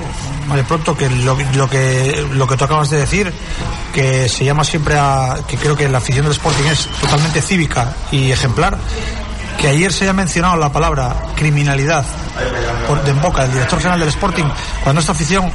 de 0.54 0.64
pronto, 0.64 0.96
que 0.98 1.10
lo, 1.10 1.38
lo 1.56 1.70
que 1.70 2.26
lo 2.34 2.46
que 2.48 2.58
tú 2.58 2.66
acabas 2.66 2.90
de 2.90 2.98
decir, 2.98 3.32
que 3.94 4.28
se 4.30 4.44
llama 4.46 4.64
siempre 4.64 4.98
a. 4.98 5.38
que 5.48 5.58
creo 5.58 5.76
que 5.76 5.88
la 5.88 6.00
afición 6.00 6.26
del 6.26 6.34
Sporting 6.34 6.66
es 6.66 6.88
totalmente 7.00 7.42
cívica 7.42 7.94
y 8.12 8.32
ejemplar, 8.32 8.78
que 9.58 9.68
ayer 9.68 9.92
se 9.94 10.04
haya 10.06 10.14
mencionado 10.14 10.56
la 10.58 10.72
palabra 10.72 11.16
criminalidad 11.36 12.06
por, 12.88 13.04
de 13.04 13.12
en 13.12 13.22
boca 13.22 13.44
del 13.44 13.54
director 13.54 13.80
general 13.80 14.00
del 14.00 14.10
Sporting, 14.10 14.46
cuando 14.84 15.00
esta 15.00 15.12
afición, 15.14 15.52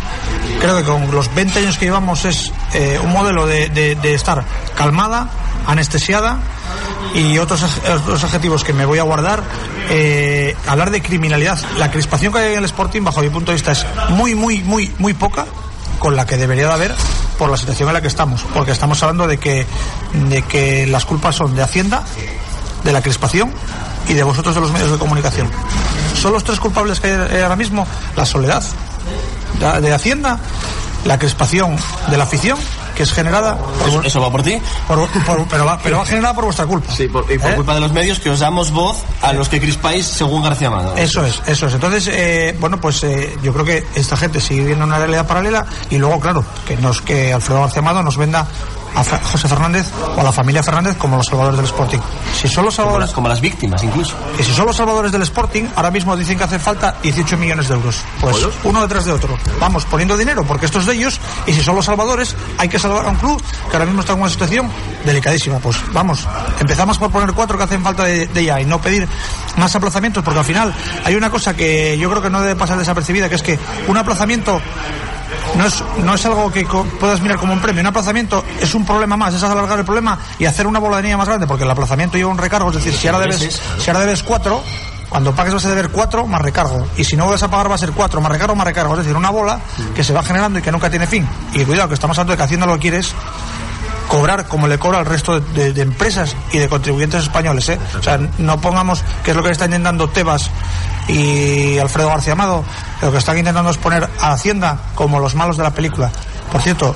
creo 0.61 0.76
que 0.76 0.84
con 0.84 1.11
los 1.11 1.34
20 1.34 1.58
años 1.58 1.76
que 1.78 1.87
llevamos, 1.87 2.24
es 2.24 2.52
eh, 2.74 2.98
un 3.02 3.12
modelo 3.12 3.46
de, 3.46 3.68
de- 3.68 4.14
estar 4.14 4.44
calmada, 4.76 5.28
anestesiada 5.66 6.38
y 7.14 7.38
otros, 7.38 7.62
otros 8.02 8.24
adjetivos 8.24 8.64
que 8.64 8.72
me 8.72 8.84
voy 8.87 8.98
a 8.98 9.02
guardar. 9.02 9.42
eh, 9.90 10.56
hablar 10.66 10.90
de 10.90 11.02
criminalidad, 11.02 11.58
la 11.78 11.90
crispación 11.90 12.32
que 12.32 12.38
hay 12.38 12.52
en 12.52 12.58
el 12.58 12.64
Sporting, 12.66 13.02
bajo 13.02 13.20
mi 13.20 13.30
punto 13.30 13.50
de 13.52 13.56
vista, 13.56 13.72
es 13.72 13.87
muy, 14.11 14.34
muy, 14.34 14.62
muy, 14.62 14.92
muy 14.98 15.14
poca 15.14 15.46
con 15.98 16.14
la 16.16 16.26
que 16.26 16.37
debería 16.37 16.68
de 16.68 16.72
haber 16.74 16.94
por 17.38 17.50
la 17.50 17.56
situación 17.56 17.88
en 17.88 17.94
la 17.94 18.00
que 18.00 18.08
estamos, 18.08 18.44
porque 18.54 18.70
estamos 18.72 19.02
hablando 19.02 19.26
de 19.26 19.38
que, 19.38 19.66
de 20.28 20.42
que 20.42 20.87
las 20.87 21.04
culpas 21.04 21.34
son 21.37 21.54
de 21.56 21.62
Hacienda, 21.62 22.04
de 22.84 22.92
la 22.92 23.02
crispación 23.02 23.52
y 24.09 24.14
de 24.14 24.23
vosotros 24.23 24.55
de 24.55 24.61
los 24.61 24.73
medios 24.73 24.90
de 24.90 24.99
comunicación. 24.99 25.49
Son 26.14 26.33
los 26.33 26.42
tres 26.44 26.59
culpables 26.61 27.01
que 27.01 27.09
hay 27.09 27.42
ahora 27.42 27.57
mismo 27.57 27.87
la 28.16 28.25
soledad 28.25 28.62
de- 29.81 29.92
Hacienda, 29.92 30.38
la 31.05 31.18
crispación 31.18 31.77
de 32.11 32.16
la 32.16 32.25
afición, 32.25 32.59
que 32.94 33.03
es 33.05 33.12
generada 33.12 33.57
por, 33.57 33.88
¿Eso, 33.88 34.03
eso 34.03 34.21
va 34.21 34.31
por 34.31 34.42
ti? 34.42 34.61
por- 34.88 35.09
por- 35.09 35.47
pero, 35.49 35.64
va, 35.64 35.79
pero 35.83 35.99
va 35.99 36.07
generada 36.07 36.35
por 36.35 36.44
vuestra 36.44 36.66
culpa. 36.66 36.92
Sí, 36.92 37.07
por, 37.09 37.31
y 37.31 37.38
por 37.38 37.53
¿Eh? 37.53 37.55
culpa 37.55 37.75
de 37.75 37.81
los 37.81 37.92
medios 37.92 38.18
que 38.18 38.31
os 38.31 38.40
damos 38.40 38.71
voz 38.73 38.97
a 39.23 39.33
los 39.33 39.49
que 39.49 39.61
crispáis 39.61 40.05
según 40.07 40.42
García 40.42 40.68
Amado. 40.68 40.97
Eso 40.97 41.25
es, 41.25 41.40
eso 41.47 41.66
es. 41.66 41.75
Entonces, 41.75 42.09
eh, 42.12 42.57
bueno, 42.61 42.81
pues 42.81 43.03
eh, 43.05 43.37
yo 43.42 43.53
creo 43.53 43.64
que 43.64 43.87
esta 43.94 44.16
gente 44.16 44.40
sigue 44.40 44.61
viviendo 44.61 44.85
una 44.85 44.99
realidad 44.99 45.27
paralela 45.27 45.64
y 45.90 45.99
luego, 45.99 46.18
claro, 46.21 46.44
que 46.66 46.77
nos 46.77 47.01
que 47.01 47.33
Alfredo 47.33 47.61
García 47.62 47.81
Amado 47.81 48.03
nos 48.03 48.16
venda 48.16 48.47
a 48.94 49.05
José 49.05 49.48
Fernández 49.48 49.87
o 50.16 50.20
a 50.20 50.22
la 50.22 50.33
familia 50.33 50.62
Fernández 50.62 50.96
como 50.96 51.16
los 51.16 51.27
salvadores 51.27 51.57
del 51.57 51.66
Sporting. 51.66 51.98
Si 52.35 52.48
son 52.48 52.64
los 52.64 52.74
como, 52.74 52.87
salvadores, 52.87 53.09
las, 53.09 53.14
como 53.14 53.29
las 53.29 53.40
víctimas, 53.40 53.83
incluso. 53.83 54.14
y 54.38 54.42
si 54.42 54.53
son 54.53 54.66
los 54.66 54.77
salvadores 54.77 55.12
del 55.12 55.22
Sporting, 55.22 55.64
ahora 55.77 55.90
mismo 55.90 56.16
dicen 56.16 56.38
que 56.38 56.44
hace 56.44 56.59
falta 56.59 56.96
18 57.03 57.37
millones 57.37 57.68
de 57.68 57.74
euros. 57.74 58.03
Pues 58.20 58.37
uno 58.64 58.83
detrás 58.83 59.05
de 59.05 59.12
otro. 59.12 59.37
Vamos 59.61 59.85
poniendo 59.85 60.16
dinero 60.16 60.44
porque 60.44 60.66
esto 60.66 60.79
es 60.79 60.87
de 60.87 60.94
ellos 60.94 61.20
y 61.46 61.53
si 61.53 61.62
son 61.62 61.77
los 61.77 61.85
salvadores, 61.85 62.35
hay 62.59 62.68
que 62.68 62.79
salvar 62.79 63.07
a 63.07 63.11
un 63.11 63.16
club 63.16 63.42
que 63.70 63.77
ahora 63.77 63.87
mismo 63.87 64.01
está 64.01 64.12
en 64.12 64.20
una 64.20 64.31
situación 64.31 64.70
delicadísima. 65.05 65.59
Pues 65.59 65.77
vamos, 65.92 66.27
empezamos 66.61 66.98
por 66.98 67.11
poner 67.11 67.33
cuatro 67.33 67.59
que 67.59 67.64
hacen 67.64 67.83
falta 67.83 68.05
de, 68.05 68.27
de 68.27 68.44
ya 68.44 68.61
y 68.61 68.64
no 68.64 68.81
pedir 68.81 69.09
más 69.57 69.74
aplazamientos 69.74 70.22
porque 70.22 70.38
al 70.38 70.44
final 70.44 70.74
hay 71.05 71.14
una 71.14 71.31
cosa 71.31 71.55
que 71.55 71.98
yo 71.98 72.09
creo 72.11 72.22
que 72.22 72.31
no 72.31 72.40
debe 72.40 72.57
pasar 72.57 72.79
desapercibida, 72.79 73.29
que 73.29 73.35
es 73.35 73.42
que 73.42 73.59
un 73.88 73.96
aplazamiento 73.96 74.61
no 75.57 75.67
es, 75.67 75.83
no 76.05 76.14
es 76.14 76.27
algo 76.27 76.51
que 76.51 76.67
puedas 77.01 77.21
mirar 77.21 77.38
como 77.38 77.53
un 77.53 77.61
premio. 77.61 77.81
Un 77.81 77.87
aplazamiento 77.88 78.45
es 78.61 78.75
un 78.75 78.85
problema 78.85 79.17
más, 79.17 79.35
es 79.35 79.43
alargar 79.43 79.79
el 79.79 79.85
problema 79.85 80.19
y 80.38 80.45
hacer 80.47 80.67
una 80.67 80.79
bola 80.79 80.97
de 80.99 81.05
nieve 81.05 81.17
más 81.19 81.29
grande, 81.29 81.47
porque 81.47 81.64
el 81.64 81.71
aplazamiento 81.71 82.17
lleva 82.17 82.31
un 82.31 82.38
recargo. 82.38 82.71
Es 82.71 82.77
decir, 82.77 82.93
si 82.95 83.09
ahora 83.09 83.21
debes, 83.21 83.61
si 83.79 83.91
ahora 83.91 84.01
debes 84.01 84.23
cuatro, 84.23 84.62
cuando 85.09 85.35
pagues 85.35 85.55
vas 85.55 85.64
a 85.64 85.69
deber 85.71 85.88
cuatro 85.91 86.27
más 86.27 86.43
recargo. 86.43 86.87
Y 86.97 87.05
si 87.05 87.17
no 87.17 87.27
vas 87.29 87.43
a 87.43 87.51
pagar 87.51 87.71
va 87.71 87.75
a 87.77 87.79
ser 87.79 87.93
cuatro 87.93 88.21
más 88.21 88.31
recargo 88.31 88.55
más 88.55 88.67
recargo. 88.67 88.93
Es 88.95 88.99
decir, 89.01 89.17
una 89.17 89.31
bola 89.31 89.59
que 89.95 90.05
se 90.05 90.12
va 90.12 90.23
generando 90.23 90.59
y 90.59 90.62
que 90.62 90.71
nunca 90.73 90.91
tiene 90.91 91.07
fin. 91.07 91.27
Y 91.55 91.64
cuidado, 91.64 91.88
que 91.88 91.95
estamos 91.95 92.17
hablando 92.19 92.33
de 92.33 92.37
que 92.37 92.43
Hacienda 92.43 92.67
lo 92.67 92.75
que 92.75 92.81
quiere 92.81 92.99
es 92.99 93.14
cobrar 94.09 94.47
como 94.47 94.67
le 94.69 94.79
cobra 94.79 94.99
al 94.99 95.07
resto 95.07 95.38
de, 95.41 95.53
de- 95.64 95.73
de 95.75 95.83
empresas 95.83 96.35
y 96.53 96.59
de 96.59 96.69
contribuyentes 96.69 97.23
españoles. 97.25 97.69
¿eh? 97.69 97.79
O 97.99 98.03
sea, 98.03 98.19
no 98.38 98.61
pongamos 98.61 99.03
que 99.23 99.33
es 99.33 99.37
lo 99.37 99.43
que 99.43 99.51
está 99.51 99.67
intentando 99.67 100.09
Tebas 100.09 100.51
y 101.09 101.79
Alfredo 101.79 102.09
García 102.09 102.35
Amado, 102.35 102.64
lo 103.03 103.11
que 103.11 103.18
están 103.18 103.38
intentando 103.38 103.71
es 103.71 103.79
poner 103.79 104.09
a 104.21 104.33
Hacienda 104.33 104.79
como 104.94 105.18
los 105.18 105.35
malos 105.35 105.57
de 105.57 105.62
la 105.62 105.71
película. 105.71 106.11
Por 106.53 106.62
cierto, 106.62 106.94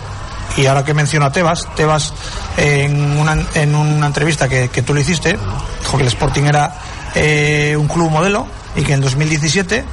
y 0.56 0.66
ahora 0.66 0.84
que 0.84 0.94
menciono 0.94 1.26
a 1.26 1.32
Tebas, 1.32 1.66
Tebas 1.74 2.12
en 2.56 3.18
una, 3.18 3.38
en 3.54 3.74
una 3.74 4.06
entrevista 4.06 4.48
que, 4.48 4.68
que 4.68 4.82
tú 4.82 4.94
le 4.94 5.00
hiciste, 5.00 5.38
dijo 5.80 5.96
que 5.96 6.02
el 6.02 6.08
Sporting 6.08 6.44
era 6.44 6.74
eh, 7.14 7.74
un 7.78 7.88
club 7.88 8.10
modelo 8.10 8.46
y 8.76 8.82
que 8.82 8.92
en 8.92 9.00
2017 9.00 9.84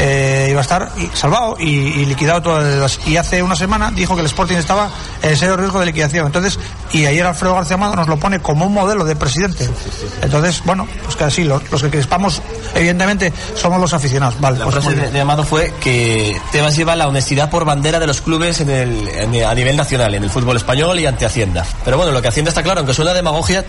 eh, 0.00 0.48
iba 0.50 0.60
a 0.60 0.62
estar 0.62 0.90
salvado 1.14 1.56
y, 1.58 1.64
y 1.66 2.06
liquidado 2.06 2.40
todas 2.42 2.64
las... 2.78 3.00
Y 3.08 3.16
hace 3.16 3.42
una 3.42 3.56
semana 3.56 3.90
dijo 3.90 4.14
que 4.14 4.20
el 4.20 4.26
Sporting 4.26 4.56
estaba 4.56 4.90
en 5.22 5.36
serio 5.36 5.56
riesgo 5.56 5.80
de 5.80 5.86
liquidación. 5.86 6.26
Entonces, 6.26 6.58
y 6.92 7.04
ayer 7.06 7.26
Alfredo 7.26 7.54
García 7.54 7.74
Amado 7.74 7.96
nos 7.96 8.06
lo 8.06 8.16
pone 8.18 8.40
como 8.40 8.66
un 8.66 8.72
modelo 8.74 9.04
de 9.04 9.16
presidente. 9.16 9.68
Entonces, 10.22 10.62
bueno, 10.64 10.86
pues 11.04 11.16
que 11.16 11.24
así, 11.24 11.44
los, 11.44 11.68
los 11.70 11.82
que 11.82 11.90
crispamos 11.90 12.40
evidentemente 12.74 13.32
somos 13.56 13.80
los 13.80 13.92
aficionados. 13.92 14.40
Vale, 14.40 14.58
La 14.58 14.64
pues 14.64 14.76
frase 14.76 15.10
de 15.10 15.20
Amado 15.20 15.42
fue 15.44 15.72
que 15.80 16.40
Tebas 16.52 16.76
lleva 16.76 16.94
la 16.94 17.08
honestidad 17.08 17.50
por 17.50 17.64
bandera 17.64 17.98
de 17.98 18.06
los 18.06 18.20
clubes 18.20 18.60
en 18.60 18.70
el, 18.70 19.08
en- 19.08 19.44
a 19.44 19.54
nivel 19.54 19.76
nacional, 19.76 20.14
en 20.14 20.22
el 20.22 20.30
fútbol 20.30 20.56
español 20.56 20.98
y 21.00 21.06
ante 21.06 21.26
Hacienda. 21.26 21.66
Pero 21.84 21.96
bueno, 21.96 22.12
lo 22.12 22.22
que 22.22 22.28
Hacienda 22.28 22.50
está 22.50 22.62
claro, 22.62 22.80
aunque 22.80 22.94
suena 22.94 23.12
demagogia, 23.14 23.64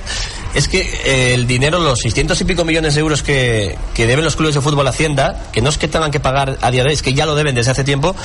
es 0.54 0.68
que 0.68 0.82
eh, 1.06 1.34
el 1.34 1.48
dinero, 1.48 1.80
los 1.80 2.00
600 2.00 2.40
y 2.42 2.44
pico 2.46 2.66
millones 2.66 2.94
de 2.96 3.02
euros 3.02 3.24
que, 3.24 3.78
que 3.94 4.06
deben 4.06 4.26
los 4.26 4.36
clubes 4.36 4.56
de 4.56 4.62
fútbol 4.62 4.86
a 4.88 4.92
Hacienda, 4.92 5.44
que 5.52 5.62
no 5.62 5.70
es 5.70 5.78
que 5.78 5.88
tengan 5.88 6.12
que 6.12 6.19
pagar 6.20 6.58
a 6.62 6.72
día 6.72 6.84
de 6.84 6.90
hoy, 6.90 6.94
es 6.94 7.02
que 7.02 7.14
ya 7.14 7.26
lo 7.26 7.36
deben 7.36 7.56
desde 7.56 7.72
hace 7.72 7.84
tiempo, 7.84 8.16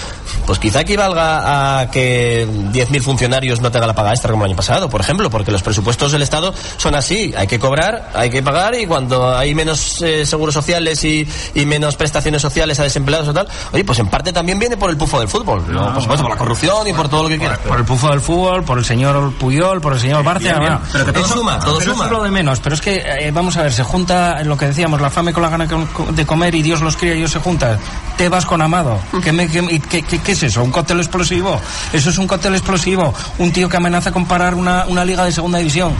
pues 0.46 0.58
quizá 0.58 0.80
equivalga 0.80 1.80
a 1.80 1.90
que 1.90 2.46
10.000 2.46 3.02
funcionarios 3.02 3.60
no 3.60 3.70
tengan 3.70 3.88
la 3.88 3.94
paga 3.94 4.10
extra 4.10 4.30
como 4.30 4.44
el 4.44 4.50
año 4.50 4.56
pasado, 4.56 4.88
por 4.88 5.00
ejemplo, 5.00 5.30
porque 5.30 5.50
los 5.50 5.62
presupuestos 5.62 6.12
del 6.12 6.22
Estado 6.22 6.54
son 6.76 6.94
así, 6.94 7.34
hay 7.36 7.46
que 7.46 7.58
cobrar, 7.58 8.10
hay 8.14 8.30
que 8.30 8.42
pagar 8.42 8.74
y 8.74 8.86
cuando 8.86 9.36
hay 9.36 9.54
menos 9.54 10.02
eh, 10.02 10.26
seguros 10.26 10.54
sociales 10.54 11.02
y, 11.04 11.26
y 11.54 11.66
menos 11.66 11.96
prestaciones 11.96 12.42
sociales 12.42 12.78
a 12.80 12.82
desempleados 12.84 13.28
o 13.28 13.34
tal, 13.34 13.48
oye, 13.72 13.84
pues 13.84 13.98
en 13.98 14.08
parte 14.08 14.32
también 14.32 14.58
viene 14.58 14.76
por 14.76 14.90
el 14.90 14.96
pufo 14.96 15.18
del 15.18 15.28
fútbol, 15.28 15.64
¿no? 15.72 15.92
por 15.92 16.02
supuesto, 16.02 16.24
por 16.24 16.32
la 16.32 16.38
corrupción 16.38 16.86
y 16.86 16.92
por 16.92 17.08
todo 17.08 17.24
lo 17.24 17.28
que 17.28 17.38
quieras. 17.38 17.58
Por 17.58 17.78
el 17.78 17.84
pufo 17.84 18.10
del 18.10 18.20
fútbol, 18.20 18.64
por 18.64 18.78
el 18.78 18.84
señor 18.84 19.32
Puyol, 19.34 19.80
por 19.80 19.94
el 19.94 20.00
señor 20.00 20.24
Barcia. 20.24 20.58
Bien, 20.58 20.60
bien. 20.60 20.72
bueno. 20.72 20.88
Pero 20.92 21.04
que 21.04 21.12
todo 21.12 21.28
suma, 21.28 21.58
todo 21.58 21.78
pero 21.78 21.92
suma. 21.92 22.04
Eso 22.04 22.12
es 22.12 22.18
lo 22.18 22.24
de 22.24 22.30
menos. 22.30 22.60
Pero 22.60 22.74
es 22.74 22.80
que, 22.80 22.96
eh, 22.96 23.30
vamos 23.32 23.56
a 23.56 23.62
ver, 23.62 23.72
se 23.72 23.82
junta 23.82 24.42
lo 24.44 24.56
que 24.56 24.66
decíamos, 24.66 25.00
la 25.00 25.10
fame 25.10 25.32
con 25.32 25.42
la 25.42 25.48
gana 25.48 25.66
de 25.66 26.26
comer 26.26 26.54
y 26.54 26.62
Dios 26.62 26.80
los 26.80 26.96
cría 26.96 27.14
y 27.14 27.18
ellos 27.18 27.32
se 27.32 27.40
juntan. 27.40 27.78
Tebas 28.16 28.46
con 28.46 28.62
Amado. 28.62 29.00
¿Qué, 29.22 29.32
me- 29.32 29.48
qué- 29.48 29.64
y 29.70 29.80
qué- 29.80 30.02
qué- 30.02 30.32
es 30.32 30.42
eso? 30.44 30.62
¿Un 30.62 30.70
cóctel 30.70 30.98
explosivo? 31.00 31.60
Eso 31.92 32.10
es 32.10 32.18
un 32.18 32.26
cóctel 32.28 32.54
explosivo. 32.54 33.12
Un 33.38 33.52
tío 33.52 33.68
que 33.68 33.76
amenaza 33.76 34.12
con 34.12 34.26
parar 34.26 34.54
una, 34.54 34.84
una 34.86 35.04
liga 35.04 35.24
de 35.24 35.32
segunda 35.32 35.58
división. 35.58 35.92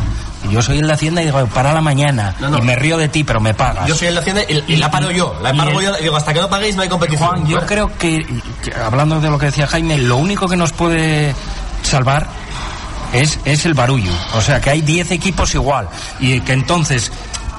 Y 0.49 0.53
yo 0.53 0.63
soy 0.63 0.79
el 0.79 0.87
de 0.87 0.93
Hacienda 0.93 1.23
y 1.23 1.27
digo, 1.27 1.45
para 1.47 1.73
la 1.73 1.81
mañana. 1.81 2.35
No, 2.39 2.51
no. 2.51 2.59
Y 2.59 2.63
me 2.63 2.77
río 2.77 2.99
de 2.99 3.09
ti, 3.09 3.25
pero 3.25 3.41
me 3.41 3.55
pagas. 3.55 3.89
Yo 3.89 3.95
soy 3.97 4.09
el 4.09 4.15
de 4.15 4.21
Hacienda 4.21 4.43
y, 4.49 4.63
y 4.75 4.77
la 4.77 4.91
paro 4.91 5.11
yo, 5.11 5.35
la 5.43 5.49
Y 5.49 5.53
embargo 5.53 5.81
el- 5.81 5.87
yo, 5.87 5.97
digo, 5.97 6.17
hasta 6.17 6.33
que 6.35 6.41
no 6.41 6.49
paguéis 6.49 6.77
no 6.77 6.83
hay 6.83 6.89
competición. 6.89 7.29
Juan, 7.29 7.47
yo 7.47 7.61
creo 7.67 7.91
que, 7.99 8.25
que, 8.63 8.73
hablando 8.75 9.21
de 9.21 9.31
lo 9.31 9.39
que 9.39 9.47
decía 9.47 9.67
Jaime, 9.67 9.99
lo 9.99 10.17
único 10.19 10.47
que 10.47 10.57
nos 10.57 10.73
puede 10.73 11.35
salvar 11.83 12.27
es, 13.13 13.39
es 13.45 13.65
el 13.65 13.75
barullo. 13.75 14.13
O 14.35 14.41
sea, 14.41 14.61
que 14.61 14.71
hay 14.71 14.83
10 14.83 15.11
equipos 15.13 15.55
igual. 15.55 15.89
Y 16.21 16.41
que 16.43 16.53
entonces, 16.53 17.11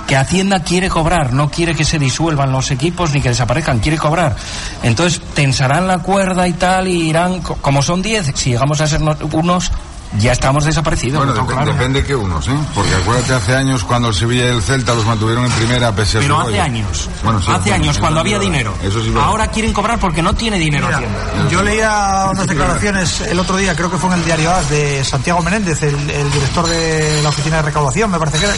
que 0.08 0.16
Hacienda 0.16 0.62
quiere 0.62 0.88
cobrar, 0.90 1.34
no 1.34 1.50
quiere 1.50 1.74
que 1.74 1.84
se 1.84 1.98
disuelvan 2.00 2.52
los 2.52 2.70
equipos 2.72 3.12
ni 3.14 3.22
que 3.22 3.30
desaparezcan, 3.30 3.80
quiere 3.80 3.98
cobrar. 3.98 4.36
Entonces, 4.84 5.20
tensarán 5.34 5.88
la 5.88 6.00
cuerda 6.00 6.48
y 6.48 6.54
tal, 6.54 6.88
y 6.88 7.10
irán, 7.10 7.42
co- 7.42 7.56
como 7.56 7.82
son 7.82 8.02
10, 8.02 8.32
si 8.36 8.52
llegamos 8.52 8.82
a 8.82 8.88
ser 8.88 9.02
no- 9.02 9.18
unos, 9.34 9.72
ya 10.20 10.32
estamos 10.32 10.64
desaparecidos. 10.66 11.26
Bueno, 11.26 11.42
dep- 11.42 11.48
claro. 11.48 11.74
depende 11.74 12.04
que 12.04 12.16
unos, 12.16 12.48
¿eh? 12.48 12.52
Porque 12.74 12.94
acuérdate 12.96 13.34
hace 13.34 13.56
años 13.56 13.84
cuando 13.84 14.08
el 14.10 14.16
Sevilla 14.16 14.46
y 14.46 14.50
el 14.50 14.62
Celta 14.62 14.94
los 14.94 15.06
mantuvieron 15.06 15.46
en 15.46 15.52
primera 15.52 15.92
pese 15.94 16.18
a 16.18 16.22
Pero 16.22 16.40
hace 16.40 16.50
rollo. 16.52 16.64
años, 16.64 17.10
Bueno, 17.24 17.42
sí, 17.42 17.48
hace 17.52 17.70
bueno, 17.70 17.84
años, 17.84 18.00
cuando 18.00 18.20
había 18.22 18.40
dinero. 18.40 18.74
Eso 18.84 19.04
sí. 19.04 19.14
Ahora 19.20 19.48
quieren 19.48 19.74
cobrar 19.74 20.00
porque 20.00 20.22
no 20.22 20.34
tiene 20.34 20.58
dinero 20.58 20.88
Mira, 20.88 20.98
Hacienda. 21.00 21.50
yo 21.50 21.62
leía 21.64 22.28
unas 22.32 22.48
declaraciones 22.48 23.22
el 23.22 23.40
otro 23.40 23.58
día, 23.58 23.76
creo 23.76 23.92
que 23.92 23.98
fue 23.98 24.10
en 24.12 24.20
el 24.20 24.26
diario 24.26 24.52
AS, 24.52 24.70
de 24.70 25.04
Santiago 25.04 25.42
Menéndez, 25.42 25.82
el, 25.84 25.96
el 26.10 26.32
director 26.32 26.68
de 26.68 27.22
la 27.22 27.30
oficina 27.30 27.58
de 27.58 27.62
recaudación, 27.64 28.10
me 28.12 28.20
parece 28.20 28.38
que 28.40 28.46
era. 28.46 28.54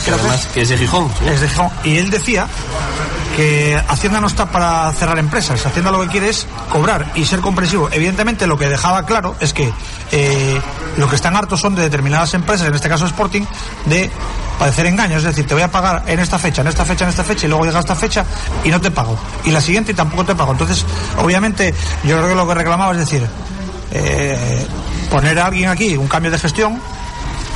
que 0.54 0.62
es 0.62 0.70
de 0.70 0.78
Gijón. 0.78 1.10
¿sí? 1.20 1.28
es 1.30 1.42
de 1.42 1.50
Gijón, 1.50 1.70
y 1.84 1.98
él 1.98 2.10
decía 2.10 2.48
que 3.36 3.80
Hacienda 3.88 4.20
no 4.20 4.28
está 4.28 4.48
para 4.48 4.92
cerrar 4.94 5.20
empresas, 5.20 5.64
Hacienda 5.66 5.92
lo 5.92 6.02
que 6.02 6.08
quiere 6.08 6.30
es 6.30 6.48
cobrar 6.72 7.12
y 7.16 7.26
ser 7.26 7.40
comprensivo. 7.40 7.88
Evidentemente 7.92 8.48
lo 8.48 8.58
que 8.58 8.68
dejaba 8.68 9.06
claro 9.06 9.36
es 9.40 9.54
que 9.54 9.72
eh, 10.12 10.60
lo 10.98 11.08
que 11.08 11.16
están 11.16 11.36
son 11.56 11.76
de 11.76 11.84
determinadas 11.84 12.34
empresas, 12.34 12.68
en 12.68 12.74
este 12.74 12.90
caso 12.90 13.06
Sporting, 13.06 13.44
de 13.86 14.10
padecer 14.58 14.88
engaños, 14.88 15.20
es 15.20 15.24
decir, 15.26 15.46
te 15.46 15.54
voy 15.54 15.64
a 15.64 15.72
pagar 15.72 16.04
en 16.08 16.20
esta 16.20 16.40
fecha, 16.40 16.62
en 16.62 16.68
esta 16.68 16.84
fecha, 16.84 17.04
en 17.04 17.10
esta 17.10 17.24
fecha, 17.24 17.46
y 17.46 17.50
luego 17.50 17.66
llega 17.66 17.80
esta 17.80 17.96
fecha 17.96 18.26
y 18.64 18.70
no 18.70 18.82
te 18.82 18.90
pago. 18.90 19.18
Y 19.46 19.52
la 19.52 19.62
siguiente 19.62 19.92
y 19.92 19.96
tampoco 19.96 20.26
te 20.26 20.36
pago. 20.36 20.54
Entonces, 20.54 20.86
obviamente, 21.18 21.74
yo 22.04 22.18
creo 22.18 22.30
que 22.30 22.36
lo 22.36 22.48
que 22.48 22.56
reclamaba 22.56 22.92
es 22.94 23.00
decir, 23.00 23.28
eh, 23.92 24.66
poner 25.12 25.40
a 25.40 25.46
alguien 25.46 25.70
aquí 25.70 25.96
un 25.96 26.08
cambio 26.08 26.32
de 26.32 26.40
gestión, 26.40 26.82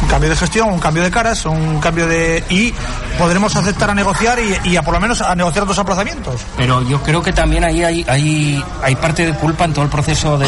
un 0.02 0.08
cambio 0.08 0.30
de 0.30 0.36
gestión, 0.36 0.70
un 0.70 0.80
cambio 0.80 1.04
de 1.04 1.12
caras, 1.12 1.46
un 1.46 1.80
cambio 1.80 2.08
de... 2.08 2.44
y 2.50 2.74
podremos 3.18 3.56
aceptar 3.56 3.90
a 3.90 3.96
negociar 3.96 4.40
y, 4.40 4.70
y 4.70 4.76
a 4.76 4.82
por 4.82 4.94
lo 4.94 5.00
menos 5.00 5.22
a 5.22 5.36
negociar 5.36 5.66
dos 5.66 5.78
aplazamientos. 5.80 6.42
Pero 6.58 6.82
yo 6.88 7.02
creo 7.02 7.22
que 7.22 7.34
también 7.34 7.64
ahí 7.64 7.84
hay, 7.84 8.06
hay, 8.08 8.64
hay 8.82 8.96
parte 8.96 9.26
de 9.26 9.34
culpa 9.34 9.66
en 9.66 9.74
todo 9.74 9.84
el 9.84 9.92
proceso 9.92 10.38
de 10.38 10.48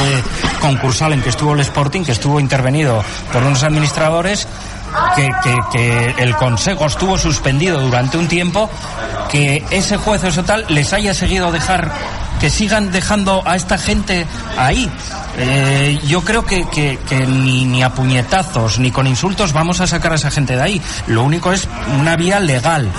concursal 0.61 1.13
en 1.13 1.21
que 1.21 1.29
estuvo 1.29 1.53
el 1.53 1.59
Sporting, 1.61 2.03
que 2.03 2.11
estuvo 2.11 2.39
intervenido 2.39 3.03
por 3.31 3.43
unos 3.43 3.63
administradores, 3.63 4.47
que, 5.15 5.31
que, 5.43 5.57
que 5.71 6.23
el 6.23 6.35
Consejo 6.35 6.85
estuvo 6.85 7.17
suspendido 7.17 7.79
durante 7.79 8.17
un 8.17 8.27
tiempo, 8.27 8.69
que 9.29 9.63
ese 9.71 9.97
juez 9.97 10.23
o 10.23 10.27
eso 10.27 10.43
tal 10.43 10.65
les 10.69 10.93
haya 10.93 11.13
seguido 11.13 11.51
dejar 11.51 11.91
que 12.39 12.49
sigan 12.49 12.91
dejando 12.91 13.41
a 13.45 13.55
esta 13.55 13.77
gente 13.77 14.25
ahí. 14.57 14.91
Eh, 15.37 15.99
yo 16.05 16.21
creo 16.23 16.45
que, 16.45 16.65
que- 16.69 16.99
que 17.07 17.25
ni, 17.25 17.65
ni 17.65 17.81
a 17.83 17.89
puñetazos 17.93 18.79
ni 18.79 18.91
con 18.91 19.07
insultos 19.07 19.51
vamos 19.53 19.81
a 19.81 19.87
sacar 19.87 20.11
a 20.11 20.15
esa 20.15 20.31
gente 20.31 20.55
de 20.55 20.61
ahí. 20.61 20.81
Lo 21.07 21.23
único 21.23 21.51
es 21.51 21.67
una 21.99 22.15
vía 22.15 22.39
legal. 22.39 22.89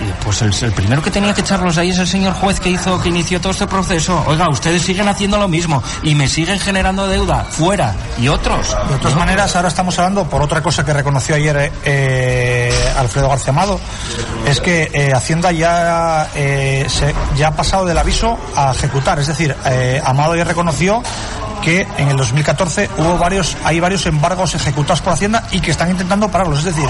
Y, 0.00 0.24
Pues 0.24 0.42
el, 0.42 0.52
el 0.60 0.72
primero 0.72 1.02
que 1.02 1.10
tenía 1.10 1.32
que 1.34 1.42
echarlos 1.42 1.76
de 1.76 1.82
ahí 1.82 1.90
es 1.90 1.98
el 1.98 2.08
señor 2.08 2.32
juez 2.34 2.58
que 2.58 2.68
hizo, 2.70 3.00
que 3.00 3.10
inició 3.10 3.40
todo 3.40 3.52
este 3.52 3.66
proceso. 3.68 4.24
Oiga, 4.26 4.48
ustedes 4.48 4.82
siguen 4.82 5.06
haciendo 5.08 5.38
lo 5.38 5.46
mismo 5.46 5.82
y 6.02 6.14
me 6.16 6.26
siguen 6.26 6.58
generando 6.58 7.06
deuda 7.06 7.44
fuera 7.44 7.94
y 8.18 8.26
otros. 8.28 8.76
De 8.90 8.96
todas 8.98 9.16
maneras, 9.16 9.54
ahora 9.54 9.68
estamos 9.68 9.96
hablando 9.98 10.24
por 10.28 10.42
otra 10.42 10.62
cosa 10.62 10.84
que 10.84 10.92
reconoció 10.92 11.36
ayer 11.36 11.70
eh, 11.84 12.72
Alfredo 12.98 13.28
García 13.28 13.50
Amado, 13.50 13.78
es 14.46 14.60
que 14.60 14.90
eh, 14.92 15.12
Hacienda 15.14 15.52
ya, 15.52 16.28
eh, 16.34 16.86
se- 16.88 17.14
ya 17.36 17.48
ha 17.48 17.52
pasado 17.56 17.84
del 17.84 17.96
aviso 17.98 18.36
a 18.56 18.72
ejecutar. 18.72 19.18
Es 19.20 19.28
decir, 19.28 19.54
eh, 19.66 20.00
Amado 20.04 20.34
ya 20.34 20.42
reconoció 20.44 21.02
que 21.64 21.86
en 21.96 22.08
el 22.08 22.16
2014 22.16 22.90
hubo 22.98 23.16
varios, 23.16 23.56
hay 23.64 23.80
varios 23.80 24.04
embargos 24.06 24.54
ejecutados 24.54 25.00
por 25.00 25.14
Hacienda 25.14 25.44
y 25.50 25.60
que 25.60 25.70
están 25.70 25.90
intentando 25.90 26.28
pararlos. 26.30 26.58
Es 26.58 26.66
decir, 26.66 26.88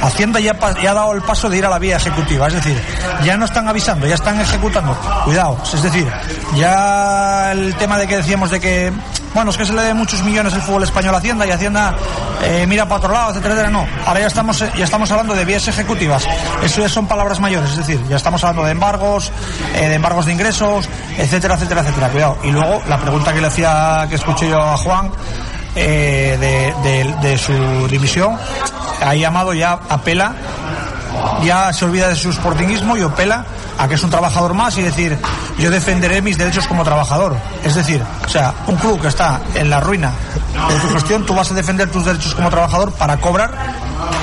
Hacienda 0.00 0.38
ya, 0.38 0.56
ya 0.82 0.92
ha 0.92 0.94
dado 0.94 1.12
el 1.12 1.22
paso 1.22 1.50
de 1.50 1.58
ir 1.58 1.66
a 1.66 1.68
la 1.68 1.78
vía 1.78 1.96
ejecutiva. 1.96 2.46
Es 2.46 2.54
decir, 2.54 2.80
ya 3.24 3.36
no 3.36 3.44
están 3.44 3.66
avisando, 3.66 4.06
ya 4.06 4.14
están 4.14 4.40
ejecutando. 4.40 4.96
Cuidado. 5.24 5.58
Es 5.72 5.82
decir, 5.82 6.06
ya 6.56 7.52
el 7.52 7.74
tema 7.74 7.98
de 7.98 8.06
que 8.06 8.16
decíamos 8.18 8.50
de 8.50 8.60
que, 8.60 8.92
bueno, 9.34 9.50
es 9.50 9.56
que 9.56 9.64
se 9.64 9.72
le 9.72 9.82
dé 9.82 9.94
muchos 9.94 10.22
millones 10.22 10.52
el 10.54 10.60
fútbol 10.60 10.82
español 10.82 11.14
a 11.14 11.18
Hacienda 11.18 11.46
y 11.46 11.50
Hacienda 11.50 11.94
eh, 12.42 12.66
mira 12.66 12.86
para 12.86 12.96
otro 12.96 13.12
lado, 13.12 13.30
etcétera, 13.30 13.54
etcétera. 13.54 13.70
No, 13.70 13.86
ahora 14.06 14.20
ya 14.20 14.26
estamos, 14.26 14.58
ya 14.58 14.84
estamos 14.84 15.10
hablando 15.10 15.34
de 15.34 15.44
vías 15.44 15.66
ejecutivas. 15.68 16.26
Eso 16.62 16.80
ya 16.80 16.88
son 16.88 17.06
palabras 17.06 17.40
mayores. 17.40 17.70
Es 17.70 17.76
decir, 17.76 18.00
ya 18.08 18.16
estamos 18.16 18.42
hablando 18.42 18.64
de 18.64 18.72
embargos, 18.72 19.30
eh, 19.74 19.88
de 19.88 19.94
embargos 19.94 20.26
de 20.26 20.32
ingresos, 20.32 20.88
etcétera, 21.16 21.54
etcétera, 21.54 21.82
etcétera. 21.82 22.08
Cuidado. 22.08 22.38
Y 22.42 22.50
luego 22.50 22.82
la 22.88 22.98
pregunta 22.98 23.32
que 23.32 23.40
le 23.40 23.46
hacía, 23.46 24.06
que 24.08 24.16
escuché 24.16 24.48
yo 24.48 24.60
a 24.60 24.76
Juan, 24.76 25.10
eh, 25.76 26.74
de, 27.22 27.38
su 27.38 27.88
dimisión, 27.88 28.36
ha 29.04 29.14
llamado 29.14 29.54
ya 29.54 29.78
apela 29.88 30.34
ya 31.42 31.72
se 31.72 31.84
olvida 31.84 32.08
de 32.08 32.16
su 32.16 32.32
sportingismo 32.32 32.96
y 32.96 33.02
apela 33.02 33.44
a 33.78 33.88
que 33.88 33.94
es 33.94 34.02
un 34.02 34.10
trabajador 34.10 34.54
más 34.54 34.76
y 34.78 34.82
decir 34.82 35.18
yo 35.58 35.70
defenderé 35.70 36.22
mis 36.22 36.38
derechos 36.38 36.66
como 36.66 36.84
trabajador. 36.84 37.36
Es 37.64 37.74
decir, 37.74 38.02
o 38.24 38.28
sea, 38.28 38.54
un 38.66 38.76
club 38.76 39.00
que 39.00 39.08
está 39.08 39.40
en 39.54 39.70
la 39.70 39.80
ruina 39.80 40.12
de 40.68 40.78
tu 40.80 40.88
gestión, 40.94 41.24
tú 41.24 41.34
vas 41.34 41.50
a 41.50 41.54
defender 41.54 41.90
tus 41.90 42.04
derechos 42.04 42.34
como 42.34 42.50
trabajador 42.50 42.92
para 42.92 43.16
cobrar 43.18 43.52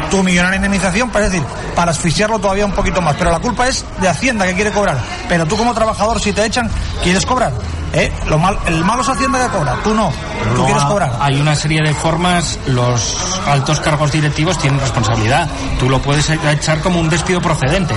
tu 0.09 0.23
millonaria 0.23 0.57
indemnización, 0.57 1.09
para 1.09 1.25
decir, 1.25 1.43
para 1.75 1.91
asfixiarlo 1.91 2.39
todavía 2.39 2.65
un 2.65 2.71
poquito 2.71 3.01
más. 3.01 3.15
Pero 3.15 3.31
la 3.31 3.39
culpa 3.39 3.67
es 3.67 3.85
de 4.01 4.07
Hacienda 4.07 4.45
que 4.45 4.53
quiere 4.53 4.71
cobrar. 4.71 4.97
Pero 5.27 5.45
tú 5.45 5.55
como 5.57 5.73
trabajador, 5.73 6.19
si 6.19 6.33
te 6.33 6.45
echan, 6.45 6.69
quieres 7.03 7.25
cobrar. 7.25 7.53
¿Eh? 7.93 8.12
Lo 8.27 8.38
mal, 8.38 8.57
el 8.67 8.83
malo 8.83 9.01
es 9.01 9.09
Hacienda 9.09 9.43
que 9.45 9.57
cobra, 9.57 9.75
tú 9.83 9.93
no, 9.93 10.12
tú 10.55 10.63
quieres 10.65 10.83
cobrar. 10.83 11.12
Hay 11.19 11.39
una 11.39 11.55
serie 11.55 11.81
de 11.81 11.93
formas, 11.93 12.59
los 12.67 13.39
altos 13.47 13.79
cargos 13.79 14.12
directivos 14.12 14.59
tienen 14.59 14.79
responsabilidad. 14.79 15.47
Tú 15.79 15.89
lo 15.89 15.99
puedes 15.99 16.29
echar 16.29 16.81
como 16.81 16.99
un 16.99 17.09
despido 17.09 17.41
procedente. 17.41 17.95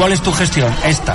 ¿Cuál 0.00 0.14
es 0.14 0.22
tu 0.22 0.32
gestión? 0.32 0.74
Esta. 0.82 1.14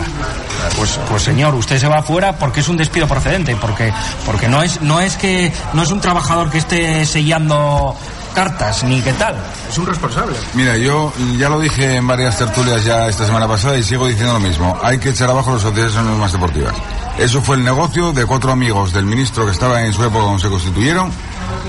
Pues, 0.78 1.00
pues 1.10 1.24
señor, 1.24 1.56
usted 1.56 1.80
se 1.80 1.88
va 1.88 2.04
fuera 2.04 2.38
porque 2.38 2.60
es 2.60 2.70
un 2.70 2.78
despido 2.78 3.08
procedente, 3.08 3.56
porque, 3.56 3.92
porque 4.28 4.48
no 4.48 4.62
es, 4.62 4.80
no 4.82 5.00
es 5.00 5.18
que 5.18 5.52
no 5.74 5.82
es 5.82 5.90
un 5.90 6.02
trabajador 6.02 6.52
que 6.52 6.60
esté 6.60 7.04
sellando 7.08 7.96
cartas 8.36 8.84
ni 8.84 9.02
qué 9.02 9.12
tal. 9.14 9.36
Es 9.68 9.76
un 9.80 9.88
responsable. 9.88 10.36
Mira, 10.54 10.78
yo 10.78 11.12
ya 11.40 11.50
lo 11.50 11.60
dije 11.60 11.96
en 11.96 12.06
varias 12.06 12.38
tertulias 12.38 12.86
ya 12.86 13.08
esta 13.08 13.26
semana 13.26 13.48
pasada 13.48 13.76
y 13.76 13.82
sigo 13.82 14.06
diciendo 14.06 14.34
lo 14.34 14.40
mismo. 14.40 14.78
Hay 14.84 15.00
que 15.00 15.10
echar 15.10 15.32
abajo 15.32 15.52
las 15.52 15.64
sociedades 15.64 15.96
anónimas 15.96 16.34
deportivas. 16.34 16.76
Eso 17.18 17.42
fue 17.42 17.56
el 17.56 17.64
negocio 17.64 18.14
de 18.14 18.24
cuatro 18.28 18.52
amigos 18.52 18.94
del 18.94 19.06
ministro 19.06 19.46
que 19.48 19.52
estaba 19.52 19.82
en 19.82 19.94
su 19.94 20.04
época 20.04 20.26
cuando 20.26 20.40
se 20.40 20.50
constituyeron. 20.50 21.12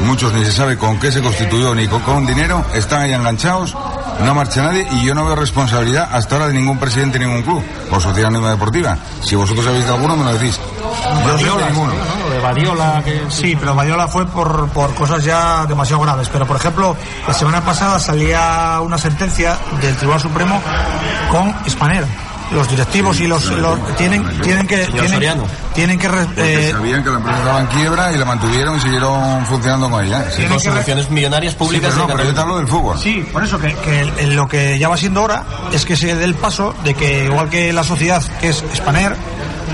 Muchos 0.02 0.34
ni 0.34 0.44
se 0.44 0.52
sabe 0.52 0.76
con 0.76 0.98
qué 0.98 1.10
se 1.10 1.22
constituyó 1.22 1.74
ni 1.74 1.88
con, 1.88 2.02
con 2.02 2.26
dinero. 2.26 2.62
Están 2.74 3.00
ahí 3.00 3.14
enganchados. 3.14 3.74
No 4.24 4.34
marcha 4.34 4.62
nadie 4.62 4.86
y 4.92 5.04
yo 5.04 5.14
no 5.14 5.24
veo 5.24 5.36
responsabilidad 5.36 6.08
hasta 6.10 6.36
ahora 6.36 6.48
de 6.48 6.54
ningún 6.54 6.78
presidente 6.78 7.18
de 7.18 7.26
ningún 7.26 7.42
club 7.42 7.62
o 7.90 8.00
sociedad 8.00 8.28
anónima 8.28 8.50
deportiva. 8.50 8.96
Si 9.22 9.34
vosotros 9.36 9.64
sabéis 9.64 9.84
de 9.84 9.92
alguno, 9.92 10.16
me 10.16 10.24
lo 10.24 10.32
decís. 10.32 10.58
Yo 11.38 11.46
no 11.46 11.56
de 11.58 11.70
ninguno. 11.70 11.92
de 12.30 12.38
Badiola, 12.38 13.02
que 13.04 13.22
Sí, 13.28 13.56
pero 13.58 13.74
Badiola 13.74 14.08
fue 14.08 14.26
por, 14.26 14.68
por 14.70 14.94
cosas 14.94 15.22
ya 15.24 15.66
demasiado 15.66 16.02
graves. 16.02 16.28
Pero, 16.32 16.46
por 16.46 16.56
ejemplo, 16.56 16.96
la 17.26 17.34
semana 17.34 17.64
pasada 17.64 17.98
salía 17.98 18.80
una 18.80 18.98
sentencia 18.98 19.56
del 19.80 19.96
Tribunal 19.96 20.20
Supremo 20.20 20.60
con 21.30 21.54
Hispanera. 21.66 22.06
Los 22.52 22.68
directivos 22.68 23.18
y 23.20 23.26
los, 23.26 23.44
los- 23.50 23.96
tienen 23.96 24.24
tienen 24.40 24.66
que 24.66 24.86
tienen, 24.86 25.42
tienen 25.74 25.98
que 25.98 26.06
eh, 26.36 26.70
sabían 26.72 27.02
que 27.02 27.10
la 27.10 27.16
empresa 27.16 27.38
estaba 27.38 27.60
en 27.60 27.66
quiebra 27.66 28.12
y 28.12 28.16
la 28.18 28.24
mantuvieron 28.24 28.76
y 28.76 28.80
siguieron 28.80 29.44
funcionando 29.46 29.90
con 29.90 30.04
ella. 30.04 30.24
Sí, 30.30 30.44
Con 30.44 30.60
soluciones 30.60 31.10
millonarias 31.10 31.52
Sí, 31.54 31.58
públicas. 31.58 31.90
pero 31.94 32.06
no, 32.06 32.14
pero 32.14 32.24
yo 32.28 32.34
te 32.34 32.40
hablo 32.40 32.56
del 32.58 32.68
fútbol. 32.68 32.98
Sí, 32.98 33.26
por 33.32 33.42
eso 33.44 33.58
que, 33.58 33.74
que 33.74 34.26
lo 34.28 34.46
que 34.48 34.78
ya 34.78 34.88
va 34.88 34.96
siendo 34.96 35.22
hora 35.22 35.44
es 35.72 35.84
que 35.84 35.96
se 35.96 36.14
dé 36.14 36.24
el 36.24 36.34
paso 36.34 36.74
de 36.84 36.94
que 36.94 37.24
igual 37.24 37.48
que 37.48 37.72
la 37.72 37.82
sociedad 37.84 38.22
que 38.40 38.48
es 38.50 38.62
Spanair, 38.74 39.14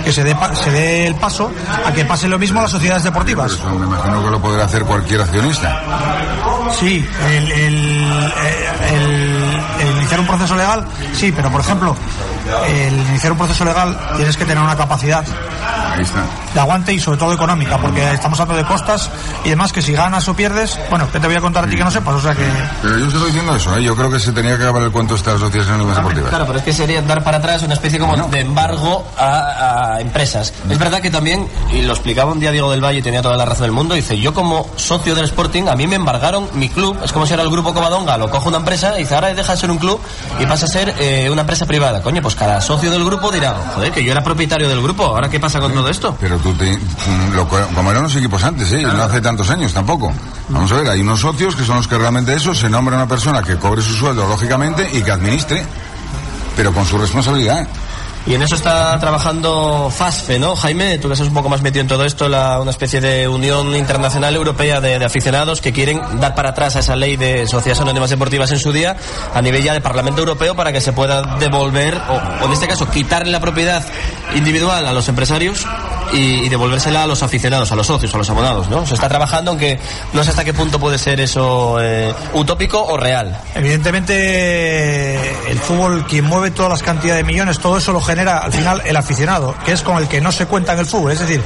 que 0.04 0.12
se 0.12 0.24
dé, 0.24 0.34
pa- 0.34 0.54
se 0.56 0.70
dé 0.70 1.06
el 1.06 1.14
paso 1.14 1.50
a 1.86 1.92
que 1.92 2.04
pase 2.04 2.26
lo 2.28 2.38
mismo 2.38 2.58
a 2.60 2.62
las 2.62 2.72
sociedades 2.72 3.04
deportivas. 3.04 3.52
eso 3.52 3.68
me 3.70 3.86
imagino 3.86 4.24
que 4.24 4.30
lo 4.30 4.40
podrá 4.40 4.64
hacer 4.64 4.82
cualquier 4.84 5.20
accionista. 5.20 5.80
Sí, 6.80 7.06
el, 7.28 7.52
el- 7.52 8.32
el- 8.90 9.62
el 9.80 9.96
iniciar 9.98 10.20
un 10.20 10.26
proceso 10.26 10.56
legal, 10.56 10.84
sí, 11.12 11.32
pero 11.34 11.50
por 11.50 11.60
ejemplo, 11.60 11.96
el 12.66 12.94
iniciar 13.08 13.32
un 13.32 13.38
proceso 13.38 13.64
legal 13.64 13.96
tienes 14.16 14.36
que 14.36 14.44
tener 14.44 14.62
una 14.62 14.76
capacidad 14.76 15.24
Ahí 15.92 16.02
está. 16.02 16.20
de 16.54 16.60
aguante 16.60 16.92
y 16.92 16.98
sobre 17.00 17.18
todo 17.18 17.32
económica, 17.34 17.76
porque 17.78 18.12
estamos 18.14 18.38
hablando 18.40 18.62
de 18.62 18.68
costas 18.68 19.10
y 19.44 19.50
demás 19.50 19.72
que 19.72 19.82
si 19.82 19.92
ganas 19.92 20.26
o 20.28 20.34
pierdes, 20.34 20.78
bueno, 20.90 21.10
que 21.10 21.20
te 21.20 21.26
voy 21.26 21.36
a 21.36 21.40
contar 21.40 21.64
a 21.64 21.66
ti 21.68 21.76
que 21.76 21.84
no 21.84 21.90
sepas, 21.90 22.14
o 22.14 22.20
sea 22.20 22.34
que 22.34 22.46
Pero 22.82 22.98
yo 22.98 23.06
estoy 23.06 23.26
diciendo 23.26 23.54
eso, 23.56 23.76
¿eh? 23.76 23.82
yo 23.82 23.94
creo 23.96 24.10
que 24.10 24.18
se 24.18 24.32
tenía 24.32 24.56
que 24.56 24.62
acabar 24.64 24.82
el 24.82 24.90
cuento 24.90 25.14
de 25.14 25.18
estas 25.18 25.34
asociaciones 25.34 25.86
deportivas. 25.94 26.28
Claro, 26.30 26.46
pero 26.46 26.58
es 26.58 26.64
que 26.64 26.72
sería 26.72 27.02
dar 27.02 27.22
para 27.22 27.38
atrás 27.38 27.62
una 27.62 27.74
especie 27.74 27.98
como 27.98 28.12
Bueno. 28.12 28.28
de 28.28 28.40
embargo 28.40 29.04
a, 29.18 29.94
a 29.96 30.00
empresas. 30.00 30.52
Es 30.68 30.78
verdad 30.78 31.00
que 31.00 31.10
también, 31.10 31.46
y 31.72 31.82
lo 31.82 31.92
explicaba 31.92 32.32
un 32.32 32.40
día 32.40 32.50
Diego 32.52 32.70
del 32.70 32.82
Valle 32.82 32.98
y 33.00 33.02
tenía 33.02 33.20
toda 33.22 33.36
la 33.36 33.44
razón 33.44 33.62
del 33.64 33.72
mundo, 33.72 33.94
dice, 33.94 34.18
yo 34.18 34.32
como 34.32 34.66
socio 34.76 35.14
del 35.14 35.24
Sporting, 35.26 35.64
a 35.68 35.74
mí 35.76 35.86
me 35.86 35.96
embargaron 35.96 36.48
mi 36.54 36.68
club, 36.70 36.98
es 37.04 37.12
como 37.12 37.26
si 37.26 37.34
era 37.34 37.42
el 37.42 37.50
grupo 37.50 37.74
Covadonga, 37.74 38.16
lo 38.16 38.30
coge 38.30 38.48
una 38.48 38.58
empresa 38.58 38.94
y 38.98 39.02
dice, 39.02 39.14
ahora 39.14 39.32
deja 39.34 39.52
de 39.52 39.58
ser 39.58 39.70
un 39.70 39.78
club 39.78 40.00
y 40.40 40.46
pasa 40.46 40.64
a 40.66 40.68
ser 40.68 40.94
eh, 40.98 41.28
una 41.30 41.42
empresa 41.42 41.66
privada. 41.66 42.00
Coño, 42.02 42.22
pues 42.22 42.34
cada 42.44 42.60
socio 42.60 42.90
del 42.90 43.04
grupo 43.04 43.30
dirá, 43.30 43.54
joder, 43.74 43.92
que 43.92 44.02
yo 44.02 44.10
era 44.10 44.22
propietario 44.24 44.68
del 44.68 44.82
grupo, 44.82 45.04
ahora 45.06 45.28
qué 45.28 45.38
pasa 45.38 45.60
con 45.60 45.72
todo 45.72 45.88
esto. 45.88 46.16
Pero 46.20 46.38
tú, 46.38 46.52
te, 46.54 46.76
mm, 46.76 47.34
lo, 47.34 47.48
co- 47.48 47.66
como 47.74 47.90
eran 47.92 48.02
los 48.02 48.16
equipos 48.16 48.42
antes, 48.42 48.72
¿eh? 48.72 48.82
no 48.82 49.02
hace 49.02 49.20
tantos 49.20 49.48
años 49.50 49.72
tampoco. 49.72 50.12
Vamos 50.48 50.70
a 50.72 50.76
ver, 50.76 50.88
hay 50.88 51.00
unos 51.00 51.20
socios 51.20 51.54
que 51.54 51.64
son 51.64 51.76
los 51.76 51.86
que 51.86 51.96
realmente 51.96 52.34
eso, 52.34 52.52
se 52.54 52.68
nombra 52.68 52.96
una 52.96 53.06
persona 53.06 53.42
que 53.42 53.56
cobre 53.56 53.80
su 53.80 53.94
sueldo, 53.94 54.26
lógicamente, 54.26 54.88
y 54.92 55.02
que 55.02 55.12
administre, 55.12 55.64
pero 56.56 56.72
con 56.72 56.84
su 56.84 56.98
responsabilidad. 56.98 57.66
Y 58.24 58.34
en 58.34 58.42
eso 58.42 58.54
está 58.54 58.96
trabajando 59.00 59.90
FASFE, 59.90 60.38
¿no? 60.38 60.54
Jaime, 60.54 60.96
tú 60.98 61.08
que 61.08 61.14
estás 61.14 61.26
un 61.28 61.34
poco 61.34 61.48
más 61.48 61.60
metido 61.60 61.80
en 61.82 61.88
todo 61.88 62.04
esto, 62.04 62.28
la- 62.28 62.60
una 62.60 62.70
especie 62.70 63.00
de 63.00 63.26
Unión 63.26 63.74
Internacional 63.74 64.34
Europea 64.36 64.80
de, 64.80 65.02
Aficionados 65.04 65.60
que 65.60 65.72
quieren 65.72 66.00
dar 66.20 66.34
para 66.36 66.50
atrás 66.50 66.76
a 66.76 66.78
esa 66.80 66.94
ley 66.94 67.16
de 67.16 67.48
sociedades 67.48 67.80
anónimas 67.80 68.10
deportivas 68.10 68.52
en 68.52 68.60
su 68.60 68.70
día 68.72 68.96
a 69.34 69.42
nivel 69.42 69.64
ya 69.64 69.72
de 69.72 69.80
Parlamento 69.80 70.20
Europeo 70.20 70.54
para 70.54 70.72
que 70.72 70.80
se 70.80 70.92
pueda 70.92 71.36
devolver, 71.40 71.96
o, 71.96 72.42
o 72.42 72.46
en 72.46 72.52
este 72.52 72.68
caso 72.68 72.88
quitarle 72.88 73.32
la 73.32 73.40
propiedad 73.40 73.82
individual 74.36 74.86
a 74.86 74.92
los 74.92 75.08
empresarios 75.08 75.66
y, 76.12 76.48
devolvérsela 76.48 77.02
a 77.04 77.06
los 77.06 77.22
aficionados, 77.22 77.72
a 77.72 77.76
los 77.76 77.86
socios, 77.86 78.14
a 78.14 78.18
los 78.18 78.28
abonados, 78.30 78.68
¿no? 78.68 78.86
Se 78.86 78.94
está 78.94 79.08
trabajando, 79.08 79.50
aunque 79.52 79.78
no 80.12 80.22
sé 80.24 80.30
hasta 80.30 80.44
qué 80.44 80.52
punto 80.52 80.78
puede 80.78 80.98
ser 80.98 81.20
eso 81.20 81.78
eh, 81.80 82.12
utópico 82.34 82.82
o 82.84 82.96
real. 82.96 83.38
Evidentemente, 83.54 85.50
el 85.50 85.58
fútbol, 85.58 86.04
quien 86.06 86.24
mueve 86.24 86.50
todas 86.50 86.70
las 86.70 86.82
cantidades 86.82 87.24
de 87.24 87.32
millones, 87.32 87.58
todo 87.58 87.78
eso 87.78 87.92
lo 87.92 88.00
genera 88.00 88.38
al 88.38 88.52
final 88.52 88.82
el 88.84 88.96
aficionado, 88.96 89.54
que 89.64 89.72
es 89.72 89.82
con 89.82 89.96
el 89.98 90.08
que 90.08 90.20
no 90.20 90.32
se 90.32 90.46
cuenta 90.46 90.72
en 90.74 90.80
el 90.80 90.86
fútbol. 90.86 91.12
Es 91.12 91.20
decir, 91.20 91.42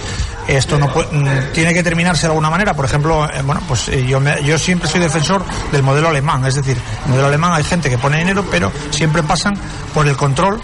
esto 0.48 0.78
no 0.78 0.92
puede- 0.92 1.08
mm, 1.12 1.52
tiene 1.52 1.74
que 1.74 1.82
terminarse 1.82 2.22
de 2.22 2.28
alguna 2.28 2.50
manera. 2.50 2.74
Por 2.74 2.84
ejemplo, 2.84 3.24
eh, 3.26 3.42
bueno, 3.44 3.60
pues 3.68 3.88
eh, 3.88 4.04
yo, 4.06 4.20
me- 4.20 4.42
yo 4.42 4.58
siempre 4.58 4.88
soy 4.88 5.00
defensor 5.00 5.44
del 5.72 5.82
modelo 5.82 6.08
alemán. 6.08 6.44
Es 6.46 6.54
decir, 6.56 6.76
el 7.04 7.10
modelo 7.10 7.28
alemán 7.28 7.52
hay 7.52 7.64
gente 7.64 7.88
que 7.90 7.98
pone 7.98 8.18
dinero, 8.18 8.44
pero 8.50 8.70
siempre 8.90 9.22
pasan 9.22 9.56
por 9.94 10.06
el 10.08 10.16
control 10.16 10.60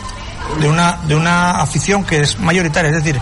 de 0.60 0.68
una 0.68 0.98
de 1.04 1.14
una 1.14 1.60
afición 1.60 2.04
que 2.04 2.20
es 2.20 2.38
mayoritaria. 2.38 2.90
Es 2.90 3.02
decir, 3.02 3.20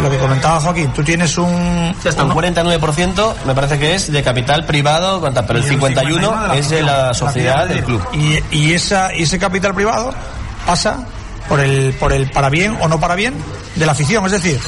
lo 0.00 0.10
que 0.10 0.18
comentaba 0.18 0.60
Joaquín, 0.60 0.92
tú 0.92 1.02
tienes 1.02 1.36
un 1.38 1.94
Sí, 2.02 2.08
hasta 2.08 2.24
un 2.24 2.32
49% 2.32 3.34
me 3.46 3.54
parece 3.54 3.78
que 3.78 3.94
es 3.94 4.10
de 4.10 4.22
capital 4.22 4.64
privado, 4.64 5.20
pero 5.46 5.58
el 5.58 5.64
Y 5.64 5.76
51% 5.76 6.54
es 6.56 6.70
de 6.70 6.82
la 6.82 7.14
sociedad 7.14 7.66
del 7.68 7.84
club. 7.84 8.02
Y, 8.12 8.38
y 8.50 8.72
esa, 8.72 9.14
y 9.14 9.22
ese 9.22 9.38
capital 9.38 9.74
privado 9.74 10.12
pasa 10.66 11.04
por 11.48 11.60
el, 11.60 11.92
por 11.94 12.12
el 12.12 12.30
para 12.30 12.48
bien 12.48 12.76
o 12.80 12.88
no 12.88 13.00
para 13.00 13.14
bien 13.14 13.34
de 13.76 13.86
la 13.86 13.92
afición. 13.92 14.24
Es 14.26 14.32
decir, 14.32 14.58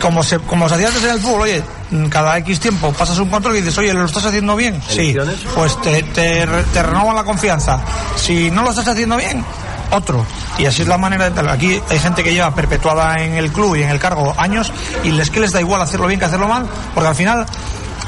como 0.00 0.22
se, 0.22 0.38
como 0.38 0.68
se 0.68 0.74
hacía 0.74 0.88
antes 0.88 1.04
en 1.04 1.10
el 1.10 1.20
fútbol, 1.20 1.42
oye, 1.42 1.62
cada 2.10 2.38
X 2.38 2.60
tiempo 2.60 2.92
pasas 2.92 3.18
un 3.18 3.28
control 3.28 3.56
y 3.56 3.60
dices, 3.60 3.78
oye, 3.78 3.92
¿lo 3.92 4.04
estás 4.04 4.24
haciendo 4.26 4.56
bien? 4.56 4.80
Sí. 4.88 5.14
Pues 5.54 5.80
te, 5.80 6.02
te, 6.02 6.46
te 6.46 6.82
renovan 6.82 7.16
la 7.16 7.24
confianza. 7.24 7.80
Si 8.16 8.50
no 8.50 8.62
lo 8.62 8.70
estás 8.70 8.88
haciendo 8.88 9.16
bien, 9.16 9.44
otro. 9.92 10.24
Y 10.58 10.66
así 10.66 10.82
es 10.82 10.88
la 10.88 10.98
manera 10.98 11.24
de 11.24 11.30
tal. 11.30 11.48
Aquí 11.48 11.80
hay 11.88 11.98
gente 11.98 12.24
que 12.24 12.32
lleva 12.32 12.54
perpetuada 12.54 13.22
en 13.22 13.34
el 13.34 13.52
club 13.52 13.76
y 13.76 13.82
en 13.82 13.90
el 13.90 13.98
cargo 13.98 14.34
años 14.36 14.72
y 15.04 15.10
les 15.10 15.30
que 15.30 15.40
les 15.40 15.52
da 15.52 15.60
igual 15.60 15.80
hacerlo 15.80 16.06
bien 16.06 16.18
que 16.18 16.26
hacerlo 16.26 16.48
mal, 16.48 16.66
porque 16.94 17.08
al 17.08 17.14
final 17.14 17.46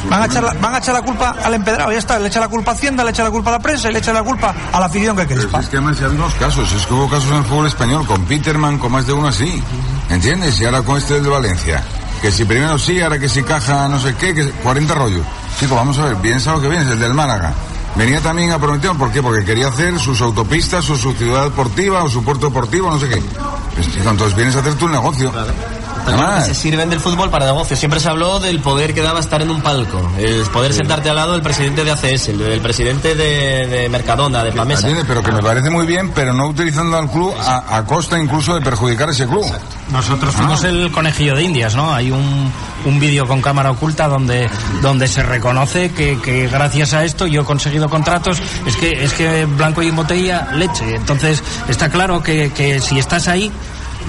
Van 0.08 0.22
a, 0.22 0.26
echar 0.26 0.42
la, 0.42 0.52
van 0.54 0.74
a 0.74 0.78
echar 0.78 0.94
la 0.94 1.02
culpa 1.02 1.36
al 1.42 1.54
empedrado, 1.54 1.90
ya 1.92 1.98
está. 1.98 2.18
Le 2.18 2.28
echa 2.28 2.40
la 2.40 2.48
culpa 2.48 2.72
a 2.72 2.74
Hacienda, 2.74 3.04
le 3.04 3.10
echa 3.10 3.24
la 3.24 3.30
culpa 3.30 3.50
a 3.50 3.52
la 3.54 3.58
prensa 3.58 3.88
y 3.88 3.92
le 3.92 3.98
echa 4.00 4.12
la 4.12 4.22
culpa 4.22 4.54
a 4.72 4.80
la 4.80 4.86
afición 4.86 5.16
que 5.16 5.26
crispa. 5.26 5.60
es 5.60 5.68
que 5.68 5.76
además 5.76 6.00
hay 6.00 6.08
unos 6.08 6.34
casos, 6.34 6.70
es 6.72 6.86
que 6.86 6.94
hubo 6.94 7.08
casos 7.08 7.30
en 7.30 7.38
el 7.38 7.44
fútbol 7.44 7.66
español 7.66 8.06
con 8.06 8.24
Peterman, 8.24 8.78
con 8.78 8.92
más 8.92 9.06
de 9.06 9.12
uno 9.12 9.28
así, 9.28 9.62
¿entiendes? 10.10 10.60
Y 10.60 10.64
ahora 10.66 10.82
con 10.82 10.98
este 10.98 11.20
de 11.20 11.28
Valencia, 11.28 11.82
que 12.20 12.30
si 12.30 12.44
primero 12.44 12.78
sí, 12.78 13.00
ahora 13.00 13.18
que 13.18 13.28
si 13.28 13.42
caja 13.42 13.88
no 13.88 13.98
sé 13.98 14.14
qué, 14.16 14.34
que 14.34 14.50
40 14.50 14.94
rollos. 14.94 15.22
Chico, 15.58 15.74
vamos 15.74 15.98
a 15.98 16.04
ver, 16.04 16.16
bien 16.16 16.40
sabe 16.40 16.58
lo 16.58 16.62
que 16.62 16.68
viene, 16.68 16.84
es 16.84 16.90
el 16.90 16.98
del 16.98 17.14
Málaga. 17.14 17.54
Venía 17.96 18.20
también 18.20 18.50
a 18.50 18.58
Prometeo, 18.58 18.94
¿por 18.96 19.12
qué? 19.12 19.22
Porque 19.22 19.44
quería 19.44 19.68
hacer 19.68 19.98
sus 19.98 20.20
autopistas 20.20 20.88
o 20.90 20.96
su 20.96 21.12
ciudad 21.12 21.44
deportiva 21.44 22.02
o 22.02 22.08
su 22.08 22.24
puerto 22.24 22.48
deportivo, 22.48 22.90
no 22.90 22.98
sé 22.98 23.08
qué. 23.08 23.22
Pues, 23.74 23.88
entonces 23.96 24.34
vienes 24.34 24.56
a 24.56 24.60
hacer 24.60 24.74
tu 24.74 24.88
negocio. 24.88 25.32
Se 26.44 26.54
sirven 26.54 26.90
del 26.90 27.00
fútbol 27.00 27.30
para 27.30 27.46
negocio. 27.46 27.76
Siempre 27.76 28.00
se 28.00 28.08
habló 28.08 28.40
del 28.40 28.60
poder 28.60 28.94
que 28.94 29.02
daba 29.02 29.20
estar 29.20 29.40
en 29.42 29.50
un 29.50 29.62
palco, 29.62 30.00
el 30.18 30.42
poder 30.46 30.72
sentarte 30.72 31.10
al 31.10 31.16
lado 31.16 31.32
del 31.32 31.42
presidente 31.42 31.84
de 31.84 31.90
ACS, 31.90 32.28
el 32.28 32.38
del 32.38 32.60
presidente 32.60 33.14
de, 33.14 33.66
de 33.66 33.88
Mercadona, 33.88 34.44
de 34.44 34.52
Pamesa. 34.52 34.88
Pero 35.06 35.22
que 35.22 35.32
me 35.32 35.42
parece 35.42 35.70
muy 35.70 35.86
bien, 35.86 36.10
pero 36.14 36.32
no 36.32 36.46
utilizando 36.48 36.96
al 36.96 37.10
club 37.10 37.34
a, 37.38 37.76
a 37.76 37.84
costa 37.84 38.18
incluso 38.18 38.54
de 38.54 38.60
perjudicar 38.60 39.08
a 39.08 39.12
ese 39.12 39.26
club. 39.26 39.44
Nosotros 39.90 40.34
fuimos 40.34 40.64
el 40.64 40.90
conejillo 40.90 41.34
de 41.34 41.42
Indias, 41.42 41.74
¿no? 41.74 41.94
Hay 41.94 42.10
un, 42.10 42.52
un 42.84 43.00
vídeo 43.00 43.26
con 43.26 43.40
cámara 43.42 43.70
oculta 43.70 44.08
donde, 44.08 44.48
donde 44.82 45.06
se 45.08 45.22
reconoce 45.22 45.92
que, 45.92 46.18
que 46.20 46.48
gracias 46.48 46.94
a 46.94 47.04
esto 47.04 47.26
yo 47.26 47.42
he 47.42 47.44
conseguido 47.44 47.88
contratos. 47.88 48.40
Es 48.66 48.76
que, 48.76 49.04
es 49.04 49.12
que 49.14 49.44
blanco 49.46 49.82
y 49.82 49.88
en 49.88 49.96
botella, 49.96 50.48
leche. 50.54 50.96
Entonces, 50.96 51.42
está 51.68 51.88
claro 51.90 52.22
que, 52.22 52.50
que 52.52 52.80
si 52.80 52.98
estás 52.98 53.28
ahí, 53.28 53.52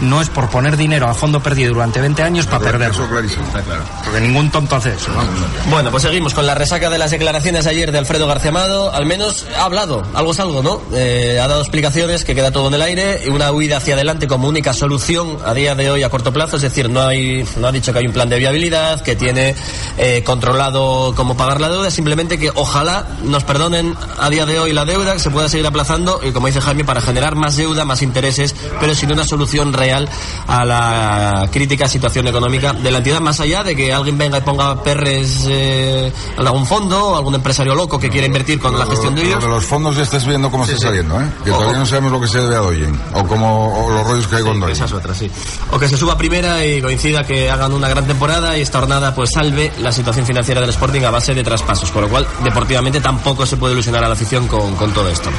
no 0.01 0.21
es 0.21 0.29
por 0.29 0.49
poner 0.49 0.77
dinero 0.77 1.07
a 1.07 1.13
fondo 1.13 1.41
perdido 1.41 1.73
durante 1.73 2.01
20 2.01 2.23
años 2.23 2.47
para 2.47 2.59
perderlo. 2.59 3.03
Eso 3.03 3.07
clarísimo. 3.09 3.45
Está 3.45 3.61
claro. 3.61 3.83
Porque 4.03 4.21
ningún 4.21 4.51
tonto 4.51 4.75
hace 4.75 4.93
eso. 4.93 5.11
vamos. 5.15 5.33
Bueno, 5.69 5.91
pues 5.91 6.03
seguimos 6.03 6.33
con 6.33 6.45
la 6.45 6.55
resaca 6.55 6.89
de 6.89 6.97
las 6.97 7.11
declaraciones 7.11 7.67
ayer 7.67 7.91
de 7.91 7.97
Alfredo 7.97 8.27
García 8.27 8.49
Amado. 8.49 8.93
Al 8.93 9.05
menos 9.05 9.45
ha 9.57 9.63
hablado, 9.63 10.03
algo 10.13 10.31
es 10.31 10.39
algo, 10.39 10.61
¿no? 10.61 10.81
Eh, 10.93 11.39
ha 11.41 11.47
dado 11.47 11.61
explicaciones 11.61 12.25
que 12.25 12.35
queda 12.35 12.51
todo 12.51 12.67
en 12.67 12.73
el 12.73 12.81
aire 12.81 13.21
y 13.25 13.29
una 13.29 13.51
huida 13.51 13.77
hacia 13.77 13.95
adelante 13.95 14.27
como 14.27 14.47
única 14.47 14.73
solución 14.73 15.37
a 15.45 15.53
día 15.53 15.75
de 15.75 15.89
hoy 15.89 16.03
a 16.03 16.09
corto 16.09 16.33
plazo. 16.33 16.57
Es 16.57 16.63
decir, 16.63 16.89
no 16.89 17.01
hay, 17.01 17.45
no 17.57 17.67
ha 17.67 17.71
dicho 17.71 17.93
que 17.93 17.99
hay 17.99 18.05
un 18.05 18.13
plan 18.13 18.29
de 18.29 18.37
viabilidad, 18.37 19.01
que 19.01 19.15
tiene 19.15 19.55
eh, 19.97 20.23
controlado 20.25 21.13
cómo 21.15 21.37
pagar 21.37 21.61
la 21.61 21.69
deuda, 21.69 21.89
simplemente 21.89 22.37
que 22.37 22.51
ojalá 22.53 23.07
nos 23.23 23.43
perdonen 23.43 23.95
a 24.19 24.29
día 24.29 24.45
de 24.45 24.59
hoy 24.59 24.73
la 24.73 24.85
deuda, 24.85 25.13
que 25.13 25.19
se 25.19 25.29
pueda 25.29 25.49
seguir 25.49 25.67
aplazando 25.67 26.19
y 26.23 26.31
como 26.31 26.47
dice 26.47 26.61
Jaime, 26.61 26.83
para 26.83 27.01
generar 27.01 27.35
más 27.35 27.55
deuda, 27.55 27.85
más 27.85 28.01
intereses, 28.01 28.55
pero 28.79 28.93
sin 28.93 29.11
una 29.11 29.23
solución 29.23 29.73
real 29.73 29.84
a 29.91 30.65
la 30.65 31.47
crítica 31.51 31.88
situación 31.88 32.27
económica 32.27 32.73
de 32.73 32.91
la 32.91 32.99
entidad, 32.99 33.19
más 33.21 33.39
allá 33.39 33.63
de 33.63 33.75
que 33.75 33.93
alguien 33.93 34.17
venga 34.17 34.38
y 34.38 34.41
ponga 34.41 34.81
perres 34.83 35.45
eh, 35.47 36.11
en 36.38 36.47
algún 36.47 36.65
fondo 36.65 37.09
o 37.09 37.15
algún 37.15 37.36
empresario 37.36 37.75
loco 37.75 37.99
que 37.99 38.09
quiera 38.09 38.27
invertir 38.27 38.59
con 38.59 38.77
la 38.77 38.86
gestión 38.86 39.15
de 39.15 39.21
Lo 39.23 39.27
ellos. 39.29 39.43
de 39.43 39.49
los 39.49 39.65
fondos 39.65 39.95
ya 39.95 40.03
estás 40.03 40.25
viendo 40.25 40.49
cómo 40.51 40.65
está 40.65 40.77
saliendo, 40.77 41.19
¿eh? 41.19 41.25
Que 41.43 41.51
Ojo. 41.51 41.59
todavía 41.59 41.79
no 41.79 41.86
sabemos 41.86 42.11
lo 42.11 42.21
que 42.21 42.27
se 42.27 42.39
debe 42.39 42.55
a 42.55 42.59
Doyen. 42.59 42.99
O, 43.13 43.23
como, 43.25 43.86
o 43.86 43.89
los 43.91 44.07
rollos 44.07 44.27
que 44.27 44.38
hay 44.38 44.43
con 44.43 44.59
Doyen. 44.59 44.75
Esa 44.75 44.86
es 44.86 44.93
otra, 44.93 45.13
sí. 45.13 45.29
O 45.71 45.79
que 45.79 45.88
se 45.88 45.97
suba 45.97 46.17
primera 46.17 46.65
y 46.65 46.81
coincida 46.81 47.23
que 47.25 47.49
hagan 47.49 47.73
una 47.73 47.88
gran 47.89 48.05
temporada 48.07 48.57
y 48.57 48.61
esta 48.61 48.79
jornada 48.79 49.13
pues 49.15 49.31
salve 49.33 49.71
la 49.79 49.91
situación 49.91 50.25
financiera 50.25 50.61
del 50.61 50.69
Sporting 50.69 51.01
a 51.03 51.11
base 51.11 51.33
de 51.33 51.43
traspasos, 51.43 51.91
con 51.91 52.03
lo 52.03 52.09
cual 52.09 52.27
deportivamente 52.43 52.99
tampoco 53.01 53.45
se 53.45 53.57
puede 53.57 53.73
ilusionar 53.73 54.03
a 54.03 54.07
la 54.07 54.13
afición 54.13 54.47
con, 54.47 54.75
con 54.75 54.91
todo 54.93 55.09
esto. 55.09 55.29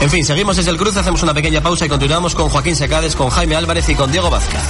En 0.00 0.10
fin, 0.10 0.24
seguimos 0.24 0.56
desde 0.56 0.70
el 0.70 0.76
cruce, 0.76 1.00
hacemos 1.00 1.22
una 1.22 1.34
pequeña 1.34 1.60
pausa 1.60 1.86
y 1.86 1.88
continuamos 1.88 2.34
con 2.34 2.48
Joaquín 2.48 2.76
Secades, 2.76 3.16
con 3.16 3.30
Jaime 3.30 3.56
Álvarez 3.56 3.88
y 3.88 3.94
con 3.96 4.12
Diego 4.12 4.30
Vázquez. 4.30 4.60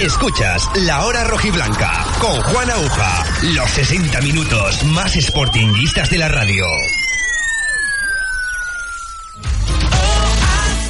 Escuchas 0.00 0.62
La 0.86 1.04
Hora 1.04 1.24
Rojiblanca 1.24 2.06
con 2.20 2.40
Juan 2.42 2.70
Aguja. 2.70 3.24
Los 3.54 3.70
60 3.70 4.20
minutos 4.20 4.84
más 4.84 5.12
sportinguistas 5.14 6.10
de 6.10 6.18
la 6.18 6.28
radio. 6.28 6.64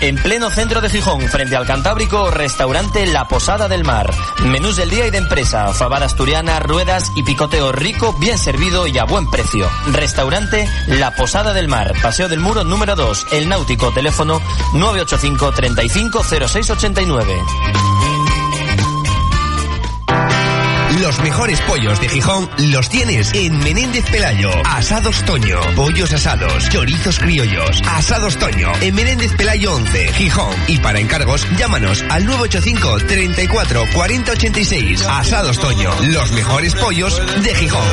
En 0.00 0.16
pleno 0.16 0.50
centro 0.50 0.80
de 0.80 0.88
Gijón, 0.88 1.28
frente 1.28 1.56
al 1.56 1.66
Cantábrico, 1.66 2.30
restaurante 2.30 3.04
La 3.04 3.28
Posada 3.28 3.68
del 3.68 3.84
Mar. 3.84 4.10
Menús 4.44 4.76
del 4.76 4.88
día 4.88 5.06
y 5.06 5.10
de 5.10 5.18
empresa, 5.18 5.74
fabada 5.74 6.06
asturiana, 6.06 6.58
ruedas 6.58 7.12
y 7.16 7.22
picoteo 7.22 7.70
rico, 7.70 8.14
bien 8.14 8.38
servido 8.38 8.86
y 8.86 8.96
a 8.96 9.04
buen 9.04 9.28
precio. 9.28 9.68
Restaurante 9.92 10.66
La 10.86 11.14
Posada 11.14 11.52
del 11.52 11.68
Mar, 11.68 11.92
Paseo 12.00 12.30
del 12.30 12.40
Muro 12.40 12.64
número 12.64 12.96
2, 12.96 13.26
El 13.32 13.50
Náutico, 13.50 13.92
teléfono 13.92 14.40
985 14.72 15.52
35 15.52 16.24
0689. 16.24 17.34
Los 21.00 21.18
mejores 21.20 21.60
pollos 21.62 21.98
de 22.00 22.08
Gijón 22.08 22.50
los 22.58 22.90
tienes 22.90 23.32
en 23.32 23.58
Menéndez 23.58 24.04
Pelayo. 24.10 24.50
Asados 24.66 25.24
Toño. 25.24 25.58
Pollos 25.74 26.12
asados. 26.12 26.68
Chorizos 26.68 27.18
criollos. 27.18 27.80
Asados 27.88 28.36
Toño. 28.36 28.70
En 28.82 28.94
Menéndez 28.94 29.32
Pelayo 29.34 29.74
11, 29.76 30.12
Gijón. 30.12 30.54
Y 30.68 30.78
para 30.78 31.00
encargos, 31.00 31.46
llámanos 31.56 32.04
al 32.10 32.26
985 32.26 32.98
34 33.06 33.84
40 33.94 34.32
86. 34.32 35.06
Asados 35.06 35.58
Toño. 35.58 35.90
Los 36.08 36.32
mejores 36.32 36.74
pollos 36.74 37.20
de 37.42 37.54
Gijón. 37.54 37.88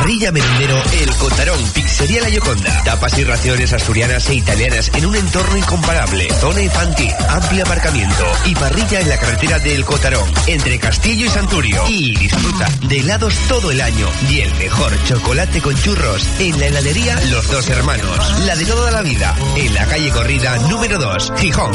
Parrilla 0.00 0.32
Merendero 0.32 0.82
El 0.94 1.14
Cotarón, 1.16 1.62
Pizzería 1.74 2.22
La 2.22 2.30
Yoconda. 2.30 2.82
Tapas 2.84 3.18
y 3.18 3.24
raciones 3.24 3.70
asturianas 3.74 4.30
e 4.30 4.34
italianas 4.36 4.90
en 4.94 5.04
un 5.04 5.14
entorno 5.14 5.58
incomparable. 5.58 6.26
Zona 6.40 6.62
infantil, 6.62 7.12
amplio 7.28 7.64
aparcamiento 7.64 8.24
y 8.46 8.54
parrilla 8.54 9.00
en 9.00 9.10
la 9.10 9.18
carretera 9.18 9.58
del 9.58 9.84
Cotarón, 9.84 10.32
entre 10.46 10.78
Castillo 10.78 11.26
y 11.26 11.28
Santurio. 11.28 11.84
Y 11.86 12.16
disfruta 12.16 12.66
de 12.88 13.00
helados 13.00 13.34
todo 13.46 13.70
el 13.70 13.82
año 13.82 14.08
y 14.30 14.40
el 14.40 14.54
mejor 14.54 14.90
chocolate 15.04 15.60
con 15.60 15.76
churros 15.76 16.26
en 16.38 16.58
la 16.58 16.68
heladería 16.68 17.20
Los 17.26 17.46
Dos 17.48 17.68
Hermanos. 17.68 18.40
La 18.46 18.56
de 18.56 18.64
toda 18.64 18.90
la 18.90 19.02
vida, 19.02 19.36
en 19.54 19.74
la 19.74 19.84
calle 19.84 20.10
Corrida 20.12 20.56
número 20.70 20.98
2, 20.98 21.32
Gijón. 21.36 21.72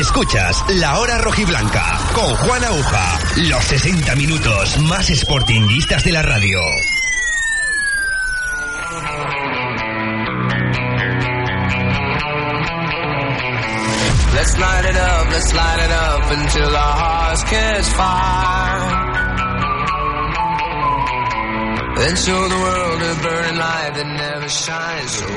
Escuchas 0.00 0.64
La 0.76 0.98
Hora 0.98 1.18
Rojiblanca 1.18 1.98
con 2.14 2.34
Juan 2.36 2.64
Aguja. 2.64 3.18
Los 3.36 3.62
60 3.64 4.16
minutos 4.16 4.78
más 4.78 5.08
sportinguistas 5.08 6.02
de 6.04 6.12
la 6.12 6.22
radio. 6.22 6.58
Let's 14.32 14.58
light 14.58 14.84
it 14.86 14.96
up, 14.96 15.30
let's 15.32 15.52
light 15.52 15.80
it 15.84 15.90
up 15.90 16.30
until 16.30 16.74
our 16.74 16.96
hearts 16.96 17.44
catch 17.44 17.84
fire. 17.84 19.09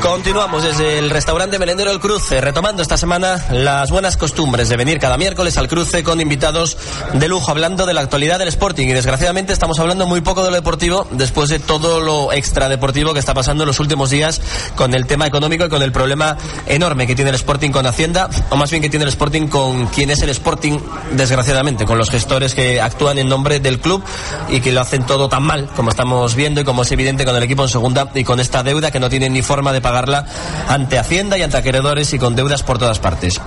Continuamos 0.01 0.63
desde 0.63 0.97
el 0.97 1.11
restaurante 1.11 1.59
Merendero 1.59 1.91
El 1.91 1.99
Cruce, 1.99 2.41
retomando 2.41 2.81
esta 2.81 2.97
semana 2.97 3.45
las 3.51 3.91
buenas 3.91 4.17
costumbres 4.17 4.69
de 4.69 4.77
venir 4.77 4.97
cada 4.97 5.17
miércoles 5.17 5.57
al 5.57 5.67
cruce 5.67 6.03
con 6.03 6.19
invitados 6.19 6.77
de 7.13 7.27
lujo, 7.27 7.51
hablando 7.51 7.85
de 7.85 7.93
la 7.93 8.01
actualidad 8.01 8.39
del 8.39 8.47
Sporting. 8.47 8.87
Y 8.87 8.93
desgraciadamente 8.93 9.53
estamos 9.53 9.77
hablando 9.79 10.07
muy 10.07 10.21
poco 10.21 10.43
de 10.43 10.49
lo 10.49 10.55
deportivo 10.55 11.07
después 11.11 11.49
de 11.49 11.59
todo 11.59 12.01
lo 12.01 12.33
extradeportivo 12.33 13.13
que 13.13 13.19
está 13.19 13.35
pasando 13.35 13.63
en 13.63 13.67
los 13.67 13.79
últimos 13.79 14.09
días 14.09 14.41
con 14.75 14.95
el 14.95 15.05
tema 15.05 15.27
económico 15.27 15.65
y 15.65 15.69
con 15.69 15.83
el 15.83 15.91
problema 15.91 16.37
enorme 16.65 17.05
que 17.05 17.15
tiene 17.15 17.29
el 17.29 17.35
Sporting 17.35 17.69
con 17.69 17.85
Hacienda, 17.85 18.29
o 18.49 18.55
más 18.55 18.71
bien 18.71 18.81
que 18.81 18.89
tiene 18.89 19.03
el 19.03 19.09
Sporting 19.09 19.47
con 19.47 19.87
quien 19.87 20.09
es 20.09 20.21
el 20.23 20.29
Sporting, 20.29 20.79
desgraciadamente, 21.11 21.85
con 21.85 21.99
los 21.99 22.09
gestores 22.09 22.55
que 22.55 22.81
actúan 22.81 23.19
en 23.19 23.29
nombre 23.29 23.59
del 23.59 23.79
club 23.79 24.03
y 24.49 24.59
que 24.59 24.71
lo 24.71 24.81
hacen 24.81 25.05
todo 25.05 25.29
tan 25.29 25.43
mal 25.43 25.69
como 25.75 25.91
estamos 25.91 26.33
viendo 26.33 26.62
y 26.63 26.65
como 26.65 26.81
es 26.81 26.91
evidente 26.91 27.25
con 27.25 27.35
el 27.35 27.43
equipo 27.43 27.63
en 27.63 27.69
segunda 27.69 28.09
y 28.15 28.23
con 28.23 28.39
esta 28.39 28.63
deuda 28.63 28.89
que 28.89 28.99
no 28.99 29.09
tiene 29.09 29.29
ni 29.29 29.41
forma 29.41 29.71
de 29.71 29.81
pagarla 29.81 30.25
ante 30.67 30.97
Hacienda 30.97 31.37
y 31.37 31.43
ante 31.43 31.57
acreedores 31.57 32.13
y 32.13 32.19
con 32.19 32.35
deudas 32.35 32.63
por 32.63 32.77
todas 32.77 32.99
partes. 32.99 33.39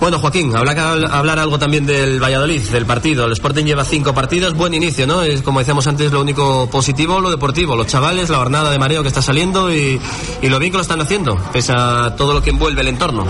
Bueno, 0.00 0.18
Joaquín, 0.18 0.54
habla, 0.56 0.72
hablar 1.12 1.38
algo 1.38 1.58
también 1.58 1.86
del 1.86 2.20
Valladolid, 2.22 2.62
del 2.70 2.86
partido. 2.86 3.26
El 3.26 3.32
Sporting 3.32 3.64
lleva 3.64 3.84
cinco 3.84 4.14
partidos, 4.14 4.54
buen 4.54 4.74
inicio, 4.74 5.06
¿no? 5.06 5.22
Es 5.22 5.42
como 5.42 5.60
decíamos 5.60 5.86
antes, 5.86 6.10
lo 6.10 6.20
único 6.20 6.68
positivo, 6.70 7.20
lo 7.20 7.30
deportivo. 7.30 7.76
Los 7.76 7.86
chavales, 7.86 8.30
la 8.30 8.38
jornada 8.38 8.70
de 8.70 8.78
mareo 8.78 9.02
que 9.02 9.08
está 9.08 9.22
saliendo 9.22 9.72
y, 9.72 10.00
y 10.40 10.48
lo 10.48 10.58
bien 10.58 10.72
que 10.72 10.78
lo 10.78 10.82
están 10.82 11.00
haciendo, 11.00 11.36
pese 11.52 11.72
a 11.76 12.14
todo 12.16 12.32
lo 12.32 12.42
que 12.42 12.50
envuelve 12.50 12.80
el 12.80 12.88
entorno. 12.88 13.24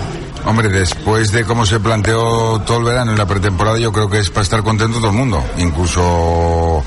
Hombre, 0.44 0.68
después 0.68 1.30
de 1.32 1.44
cómo 1.44 1.66
se 1.66 1.78
planteó 1.80 2.60
todo 2.66 2.78
el 2.78 2.84
verano 2.84 3.12
en 3.12 3.18
la 3.18 3.26
pretemporada, 3.26 3.78
yo 3.78 3.92
creo 3.92 4.08
que 4.08 4.18
es 4.18 4.30
para 4.30 4.42
estar 4.42 4.62
contento 4.62 4.98
todo 4.98 5.10
el 5.10 5.16
mundo. 5.16 5.42
Incluso 5.58 6.84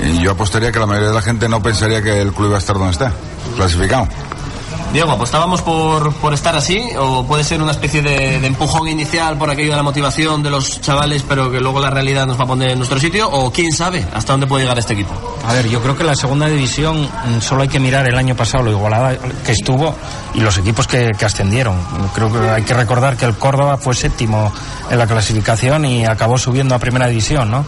eh, 0.00 0.18
yo 0.22 0.32
apostaría 0.32 0.72
que 0.72 0.78
la 0.78 0.86
mayoría 0.86 1.08
de 1.08 1.14
la 1.14 1.22
gente 1.22 1.48
no 1.48 1.62
pensaría 1.62 2.02
que 2.02 2.20
el 2.20 2.32
club 2.32 2.48
iba 2.48 2.56
a 2.56 2.58
estar 2.58 2.76
donde 2.76 2.92
está, 2.92 3.12
clasificado. 3.56 4.08
Diego, 4.92 5.12
¿apostábamos 5.12 5.62
por, 5.62 6.12
por 6.14 6.32
estar 6.32 6.56
así? 6.56 6.80
¿O 6.98 7.24
puede 7.26 7.44
ser 7.44 7.60
una 7.60 7.72
especie 7.72 8.02
de, 8.02 8.36
empujón 8.46 8.88
inicial 8.88 9.36
por 9.36 9.50
aquello 9.50 9.70
de 9.70 9.76
la 9.76 9.82
motivación 9.82 10.42
de 10.42 10.50
los 10.50 10.80
chavales, 10.80 11.24
pero 11.28 11.50
que 11.50 11.60
luego 11.60 11.80
la 11.80 11.90
realidad 11.90 12.26
nos 12.26 12.38
va 12.38 12.44
a 12.44 12.46
poner 12.46 12.70
en 12.70 12.78
nuestro 12.78 12.98
sitio? 12.98 13.28
¿O 13.28 13.52
quién 13.52 13.72
sabe 13.72 14.06
hasta 14.14 14.32
dónde 14.32 14.46
puede 14.46 14.64
llegar 14.64 14.78
este 14.78 14.94
equipo? 14.94 15.12
A 15.46 15.52
ver, 15.52 15.68
yo 15.68 15.82
creo 15.82 15.96
que 15.96 16.04
la 16.04 16.14
segunda 16.14 16.46
división 16.46 17.02
mm, 17.02 17.40
solo 17.40 17.62
hay 17.62 17.68
que 17.68 17.80
mirar 17.80 18.08
el 18.08 18.16
año 18.16 18.34
pasado 18.34 18.64
lo 18.64 18.70
igualada 18.70 19.16
que 19.44 19.52
estuvo 19.52 19.94
y 20.34 20.40
los 20.40 20.56
equipos 20.58 20.86
que, 20.86 21.12
que 21.18 21.24
ascendieron. 21.24 21.76
Creo 22.14 22.32
que 22.32 22.38
hay 22.48 22.62
que 22.62 22.74
recordar 22.74 23.16
que 23.16 23.26
el 23.26 23.36
Córdoba 23.36 23.76
fue 23.76 23.94
séptimo 23.94 24.52
en 24.90 24.98
la 24.98 25.06
clasificación 25.06 25.84
y 25.84 26.04
acabó 26.04 26.38
subiendo 26.38 26.74
a 26.74 26.78
primera 26.78 27.08
división, 27.08 27.50
¿no? 27.50 27.64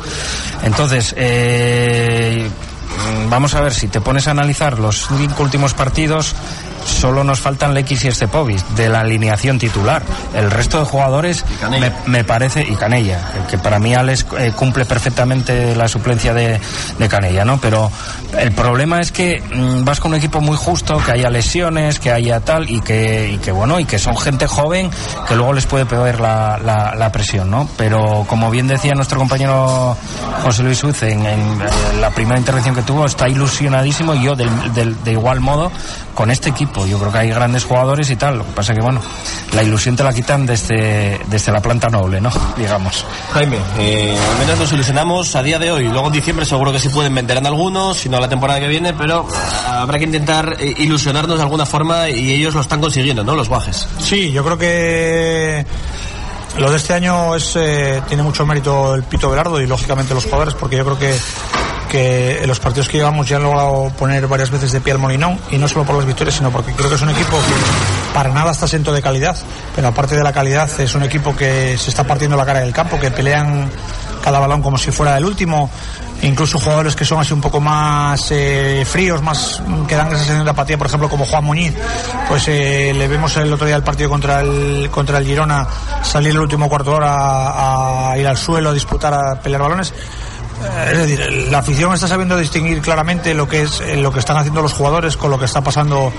Entonces, 0.62 1.14
eh, 1.16 2.48
mm, 2.48 3.30
vamos 3.30 3.54
a 3.54 3.60
ver, 3.60 3.74
si 3.74 3.88
te 3.88 4.00
pones 4.00 4.28
a 4.28 4.30
analizar 4.30 4.78
los 4.78 5.08
cinco 5.16 5.42
últimos 5.42 5.74
partidos, 5.74 6.34
solo 6.84 7.24
nos 7.24 7.40
faltan 7.40 7.74
Lex 7.74 8.04
y 8.04 8.08
Estepovic 8.08 8.66
de 8.70 8.88
la 8.88 9.00
alineación 9.00 9.58
titular. 9.58 10.02
El 10.34 10.50
resto 10.50 10.78
de 10.78 10.84
jugadores 10.84 11.44
me, 11.70 11.92
me 12.06 12.24
parece, 12.24 12.62
y 12.62 12.74
Canella, 12.74 13.20
que 13.48 13.58
para 13.58 13.78
mí 13.78 13.94
Alex 13.94 14.26
eh, 14.38 14.52
cumple 14.54 14.84
perfectamente 14.84 15.74
la 15.74 15.88
suplencia 15.88 16.34
de, 16.34 16.60
de 16.98 17.08
Canella, 17.08 17.44
¿no? 17.44 17.58
Pero 17.60 17.90
el 18.38 18.52
problema 18.52 19.00
es 19.00 19.12
que 19.12 19.40
mm, 19.40 19.84
vas 19.84 20.00
con 20.00 20.12
un 20.12 20.18
equipo 20.18 20.40
muy 20.40 20.56
justo, 20.56 20.98
que 21.04 21.12
haya 21.12 21.30
lesiones, 21.30 21.98
que 21.98 22.12
haya 22.12 22.40
tal, 22.40 22.70
y 22.70 22.80
que, 22.80 23.32
y 23.34 23.38
que 23.38 23.52
bueno, 23.52 23.80
y 23.80 23.84
que 23.84 23.98
son 23.98 24.16
gente 24.16 24.46
joven 24.46 24.90
que 25.26 25.34
luego 25.34 25.52
les 25.52 25.66
puede 25.66 25.86
pegar 25.86 26.20
la, 26.20 26.58
la, 26.58 26.94
la 26.94 27.12
presión, 27.12 27.50
¿no? 27.50 27.68
Pero 27.76 28.24
como 28.28 28.50
bien 28.50 28.66
decía 28.66 28.94
nuestro 28.94 29.18
compañero 29.18 29.96
José 30.42 30.62
Luis 30.62 30.82
Uz 30.84 31.02
en, 31.02 31.26
en, 31.26 31.40
eh, 31.40 31.66
la 32.00 32.10
primera 32.10 32.38
intervención 32.38 32.74
que 32.74 32.82
tuvo, 32.82 33.06
está 33.06 33.28
ilusionadísimo 33.28 34.14
y 34.14 34.22
yo 34.24 34.36
del, 34.36 34.50
del, 34.74 35.02
de 35.04 35.12
igual 35.12 35.40
modo 35.40 35.70
con 36.18 36.32
este 36.32 36.50
equipo. 36.50 36.84
Yo 36.84 36.98
creo 36.98 37.12
que 37.12 37.18
hay 37.18 37.30
grandes 37.30 37.62
jugadores 37.62 38.10
y 38.10 38.16
tal. 38.16 38.38
Lo 38.38 38.44
que 38.44 38.50
pasa 38.50 38.74
que, 38.74 38.80
bueno, 38.80 39.00
la 39.54 39.62
ilusión 39.62 39.94
te 39.94 40.02
la 40.02 40.12
quitan 40.12 40.46
desde, 40.46 41.20
desde 41.28 41.52
la 41.52 41.62
planta 41.62 41.88
noble, 41.90 42.20
¿no? 42.20 42.28
Digamos. 42.56 43.04
Jaime, 43.34 43.58
eh, 43.78 44.18
al 44.32 44.38
menos 44.40 44.58
nos 44.58 44.72
ilusionamos 44.72 45.36
a 45.36 45.44
día 45.44 45.60
de 45.60 45.70
hoy. 45.70 45.84
Luego 45.84 46.08
en 46.08 46.14
diciembre 46.14 46.44
seguro 46.44 46.72
que 46.72 46.80
sí 46.80 46.88
pueden 46.88 47.14
vender 47.14 47.36
en 47.36 47.46
algunos, 47.46 47.98
si 47.98 48.08
no 48.08 48.18
la 48.18 48.28
temporada 48.28 48.58
que 48.58 48.66
viene, 48.66 48.94
pero 48.94 49.28
habrá 49.64 49.96
que 50.00 50.06
intentar 50.06 50.56
eh, 50.58 50.74
ilusionarnos 50.78 51.36
de 51.36 51.42
alguna 51.44 51.64
forma 51.64 52.10
y 52.10 52.32
ellos 52.32 52.52
lo 52.52 52.62
están 52.62 52.80
consiguiendo, 52.80 53.22
¿no? 53.22 53.36
Los 53.36 53.48
guajes. 53.48 53.86
Sí, 54.00 54.32
yo 54.32 54.42
creo 54.42 54.58
que 54.58 55.64
lo 56.58 56.68
de 56.68 56.78
este 56.78 56.94
año 56.94 57.36
es 57.36 57.54
eh, 57.54 58.02
tiene 58.08 58.24
mucho 58.24 58.44
mérito 58.44 58.96
el 58.96 59.04
Pito 59.04 59.30
Velardo 59.30 59.60
y 59.60 59.68
lógicamente 59.68 60.14
los 60.14 60.24
jugadores, 60.24 60.54
porque 60.54 60.78
yo 60.78 60.84
creo 60.84 60.98
que 60.98 61.16
que 61.88 62.42
en 62.42 62.48
los 62.48 62.60
partidos 62.60 62.88
que 62.88 62.98
llevamos 62.98 63.28
ya 63.28 63.36
han 63.36 63.42
logrado 63.42 63.90
poner 63.98 64.26
varias 64.26 64.50
veces 64.50 64.72
de 64.72 64.80
pie 64.80 64.92
al 64.92 64.98
Molinón 64.98 65.38
y 65.50 65.58
no 65.58 65.66
solo 65.68 65.84
por 65.84 65.96
las 65.96 66.06
victorias 66.06 66.36
sino 66.36 66.50
porque 66.50 66.72
creo 66.72 66.88
que 66.88 66.96
es 66.96 67.02
un 67.02 67.10
equipo 67.10 67.36
que 67.36 68.14
para 68.14 68.30
nada 68.30 68.52
está 68.52 68.66
asento 68.66 68.92
de 68.92 69.02
calidad 69.02 69.36
pero 69.74 69.88
aparte 69.88 70.14
de 70.16 70.22
la 70.22 70.32
calidad 70.32 70.68
es 70.80 70.94
un 70.94 71.02
equipo 71.02 71.34
que 71.34 71.76
se 71.78 71.90
está 71.90 72.04
partiendo 72.04 72.36
la 72.36 72.44
cara 72.44 72.60
del 72.60 72.72
campo 72.72 73.00
que 73.00 73.10
pelean 73.10 73.70
cada 74.22 74.40
balón 74.40 74.62
como 74.62 74.76
si 74.78 74.90
fuera 74.90 75.16
el 75.16 75.24
último. 75.24 75.70
Incluso 76.20 76.58
jugadores 76.58 76.96
que 76.96 77.04
son 77.04 77.20
así 77.20 77.32
un 77.32 77.40
poco 77.40 77.60
más 77.60 78.30
eh, 78.32 78.84
fríos, 78.84 79.22
más 79.22 79.62
que 79.86 79.94
dan 79.94 80.08
esa 80.08 80.16
sensación 80.16 80.44
de 80.44 80.50
apatía, 80.50 80.76
por 80.76 80.88
ejemplo 80.88 81.08
como 81.08 81.24
Juan 81.24 81.44
Muñiz, 81.44 81.74
pues 82.28 82.48
eh, 82.48 82.92
le 82.92 83.06
vemos 83.06 83.36
el 83.36 83.52
otro 83.52 83.66
día 83.66 83.76
el 83.76 83.84
partido 83.84 84.10
contra 84.10 84.40
el 84.40 84.90
contra 84.90 85.18
el 85.18 85.24
Girona 85.24 85.66
salir 86.02 86.32
el 86.32 86.40
último 86.40 86.68
cuarto 86.68 86.90
de 86.90 86.96
hora 86.96 87.12
a, 87.12 88.10
a 88.10 88.18
ir 88.18 88.26
al 88.26 88.36
suelo, 88.36 88.70
a 88.70 88.72
disputar, 88.72 89.14
a 89.14 89.40
pelear 89.40 89.62
balones 89.62 89.94
Es 90.90 90.98
decir, 90.98 91.48
la 91.50 91.58
afición 91.58 91.92
está 91.94 92.08
sabiendo 92.08 92.36
distinguir 92.36 92.80
claramente 92.80 93.34
lo 93.34 93.48
que 93.48 93.62
es 93.62 93.80
eh, 93.80 93.96
lo 93.96 94.12
que 94.12 94.18
están 94.18 94.36
haciendo 94.36 94.62
los 94.62 94.72
jugadores 94.72 95.16
con 95.16 95.30
lo 95.30 95.38
que 95.38 95.44
está 95.44 95.60
pasando 95.60 96.12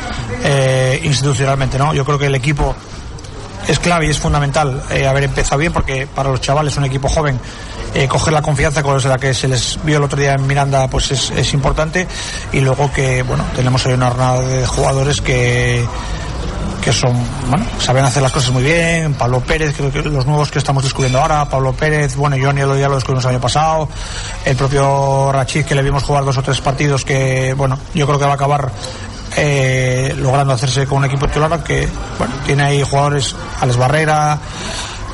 eh, 0.44 1.00
institucionalmente, 1.04 1.78
¿no? 1.78 1.94
Yo 1.94 2.06
creo 2.06 2.18
que 2.18 2.28
el 2.28 2.36
equipo 2.36 2.76
es 3.68 3.80
clave 3.80 4.08
y 4.08 4.10
es 4.10 4.20
fundamental 4.20 4.84
eh, 4.90 5.08
haber 5.08 5.24
empezado 5.24 5.58
bien 5.58 5.74
porque 5.74 6.08
para 6.08 6.30
los 6.30 6.42
chavales, 6.42 6.76
un 6.78 6.86
equipo 6.86 7.10
joven, 7.10 7.40
coger 8.08 8.34
la 8.34 8.44
confianza 8.44 8.84
con 8.84 9.02
la 9.02 9.18
que 9.18 9.34
se 9.34 9.48
les 9.48 9.80
vio 9.84 9.98
el 9.98 10.04
otro 10.04 10.20
día 10.20 10.34
en 10.34 10.46
Miranda 10.46 10.88
pues 10.88 11.10
es, 11.10 11.32
es 11.32 11.54
importante 11.56 12.08
y 12.54 12.60
luego 12.60 12.92
que 12.94 13.24
bueno 13.24 13.44
tenemos 13.56 13.84
hoy 13.88 13.94
una 13.94 14.10
jornada 14.10 14.42
de 14.42 14.66
jugadores 14.68 15.22
que 15.22 15.84
que 16.90 16.94
son, 16.94 17.14
bueno, 17.48 17.64
saben 17.78 18.04
hacer 18.04 18.24
las 18.24 18.32
cosas 18.32 18.52
muy 18.52 18.64
bien, 18.64 19.14
Pablo 19.14 19.42
Pérez, 19.42 19.76
creo 19.78 19.92
que 19.92 20.02
los 20.02 20.26
nuevos 20.26 20.50
que 20.50 20.58
estamos 20.58 20.82
descubriendo 20.82 21.22
ahora, 21.22 21.48
Pablo 21.48 21.72
Pérez, 21.72 22.16
bueno, 22.16 22.36
Johnny 22.42 22.62
ya 22.62 22.90
lo 22.90 22.96
descubrimos 22.96 23.24
el 23.26 23.30
año 23.30 23.40
pasado, 23.40 23.88
el 24.44 24.56
propio 24.56 25.32
Rachid 25.32 25.66
que 25.66 25.76
le 25.76 25.84
vimos 25.84 26.02
jugar 26.02 26.26
dos 26.26 26.40
o 26.40 26.42
tres 26.42 26.60
partidos 26.62 27.06
que, 27.06 27.54
bueno, 27.54 27.78
yo 27.94 28.08
creo 28.08 28.18
que 28.18 28.26
va 28.26 28.32
a 28.32 28.34
acabar 28.34 28.72
eh, 29.38 30.16
logrando 30.18 30.52
hacerse 30.52 30.88
con 30.88 30.98
un 30.98 31.06
equipo 31.06 31.28
titular 31.28 31.64
que, 31.64 31.88
bueno, 32.18 32.34
tiene 32.44 32.64
ahí 32.64 32.82
jugadores, 32.82 33.36
Alex 33.62 33.78
Barrera, 33.78 34.40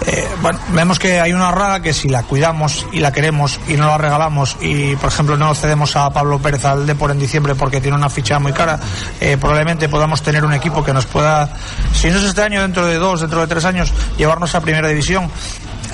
eh, 0.05 0.27
bueno, 0.41 0.59
vemos 0.69 0.99
que 0.99 1.19
hay 1.19 1.33
una 1.33 1.51
raga 1.51 1.79
que 1.81 1.93
si 1.93 2.09
la 2.09 2.23
cuidamos 2.23 2.85
y 2.91 2.99
la 2.99 3.11
queremos 3.11 3.59
y 3.67 3.73
no 3.73 3.87
la 3.87 3.97
regalamos 3.97 4.57
y 4.61 4.95
por 4.97 5.09
ejemplo 5.11 5.37
no 5.37 5.55
cedemos 5.55 5.95
a 5.95 6.09
Pablo 6.11 6.39
Pérez 6.39 6.65
al 6.65 6.85
Depor 6.85 7.11
en 7.11 7.19
diciembre 7.19 7.55
porque 7.55 7.81
tiene 7.81 7.97
una 7.97 8.09
ficha 8.09 8.37
muy 8.39 8.53
cara, 8.53 8.79
eh, 9.19 9.37
probablemente 9.39 9.89
podamos 9.89 10.21
tener 10.21 10.45
un 10.45 10.53
equipo 10.53 10.83
que 10.83 10.93
nos 10.93 11.05
pueda, 11.05 11.49
si 11.93 12.09
no 12.09 12.17
es 12.17 12.23
este 12.23 12.41
año, 12.41 12.61
dentro 12.61 12.85
de 12.85 12.95
dos, 12.95 13.21
dentro 13.21 13.41
de 13.41 13.47
tres 13.47 13.65
años, 13.65 13.91
llevarnos 14.17 14.53
a 14.55 14.61
primera 14.61 14.87
división. 14.87 15.29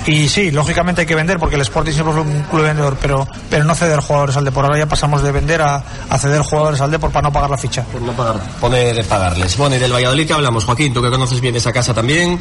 Y 0.06 0.28
sí, 0.28 0.50
lógicamente 0.50 1.02
hay 1.02 1.06
que 1.06 1.14
vender 1.14 1.38
porque 1.38 1.54
el 1.54 1.62
Sporting 1.62 1.92
siempre 1.92 2.12
fue 2.12 2.22
un 2.22 2.42
club 2.42 2.62
vendedor, 2.62 2.96
pero, 3.00 3.26
pero 3.48 3.64
no 3.64 3.74
ceder 3.74 4.00
jugadores 4.00 4.36
al 4.36 4.44
Depor. 4.44 4.64
Ahora 4.64 4.78
ya 4.78 4.86
pasamos 4.86 5.22
de 5.22 5.30
vender 5.30 5.62
a, 5.62 5.82
a 6.08 6.18
ceder 6.18 6.42
jugadores 6.42 6.80
al 6.80 6.90
Depor 6.90 7.10
para 7.10 7.28
no 7.28 7.32
pagar 7.32 7.50
la 7.50 7.56
ficha. 7.56 7.84
Por 7.84 8.02
no 8.02 8.12
pagar, 8.12 8.40
poner 8.60 9.04
pagarles. 9.06 9.56
Bueno, 9.56 9.76
y 9.76 9.78
del 9.78 9.92
Valladolid 9.92 10.26
que 10.26 10.32
hablamos, 10.32 10.64
Joaquín, 10.64 10.92
tú 10.92 11.02
que 11.02 11.10
conoces 11.10 11.40
bien 11.40 11.54
esa 11.54 11.72
casa 11.72 11.94
también, 11.94 12.38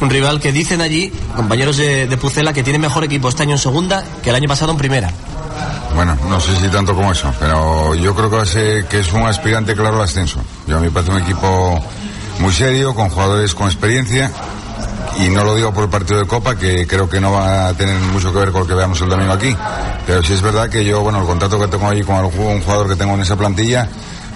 un 0.00 0.10
rival 0.10 0.40
que 0.40 0.50
dicen 0.50 0.80
allí, 0.80 1.12
compañeros 1.36 1.76
de, 1.76 2.06
de 2.08 2.16
Pucela, 2.16 2.52
que 2.52 2.64
tiene 2.64 2.78
mejor 2.78 3.04
equipo 3.04 3.28
este 3.28 3.44
año 3.44 3.52
en 3.52 3.58
segunda 3.58 4.02
que 4.22 4.30
el 4.30 4.36
año 4.36 4.48
pasado 4.48 4.72
en 4.72 4.78
primera. 4.78 5.10
Bueno, 5.94 6.16
no 6.28 6.40
sé 6.40 6.56
si 6.56 6.68
tanto 6.68 6.94
como 6.94 7.12
eso, 7.12 7.32
pero 7.38 7.94
yo 7.94 8.14
creo 8.16 8.28
que, 8.28 8.44
ser, 8.46 8.86
que 8.86 8.98
es 8.98 9.12
un 9.12 9.22
aspirante 9.28 9.74
claro 9.76 9.96
al 9.96 10.02
ascenso. 10.02 10.40
Yo 10.66 10.78
a 10.78 10.80
mí 10.80 10.86
me 10.86 10.92
parece 10.92 11.12
un 11.12 11.20
equipo 11.20 11.80
muy 12.40 12.52
serio, 12.52 12.94
con 12.94 13.08
jugadores 13.08 13.54
con 13.54 13.66
experiencia, 13.66 14.32
y 15.18 15.28
no 15.28 15.44
lo 15.44 15.54
digo 15.54 15.72
por 15.72 15.84
el 15.84 15.90
partido 15.90 16.18
de 16.18 16.26
Copa, 16.26 16.56
que 16.56 16.86
creo 16.86 17.08
que 17.08 17.20
no 17.20 17.32
va 17.32 17.68
a 17.68 17.74
tener 17.74 17.98
mucho 18.12 18.32
que 18.32 18.38
ver 18.38 18.52
con 18.52 18.62
lo 18.62 18.66
que 18.66 18.74
veamos 18.74 19.00
el 19.00 19.08
domingo 19.08 19.32
aquí, 19.32 19.56
pero 20.06 20.22
sí 20.22 20.32
es 20.32 20.42
verdad 20.42 20.68
que 20.68 20.84
yo, 20.84 21.00
bueno, 21.02 21.20
el 21.20 21.26
contrato 21.26 21.58
que 21.58 21.68
tengo 21.68 21.88
ahí 21.88 22.02
con 22.02 22.16
un 22.16 22.60
jugador 22.60 22.88
que 22.88 22.96
tengo 22.96 23.14
en 23.14 23.20
esa 23.20 23.36
plantilla, 23.36 23.88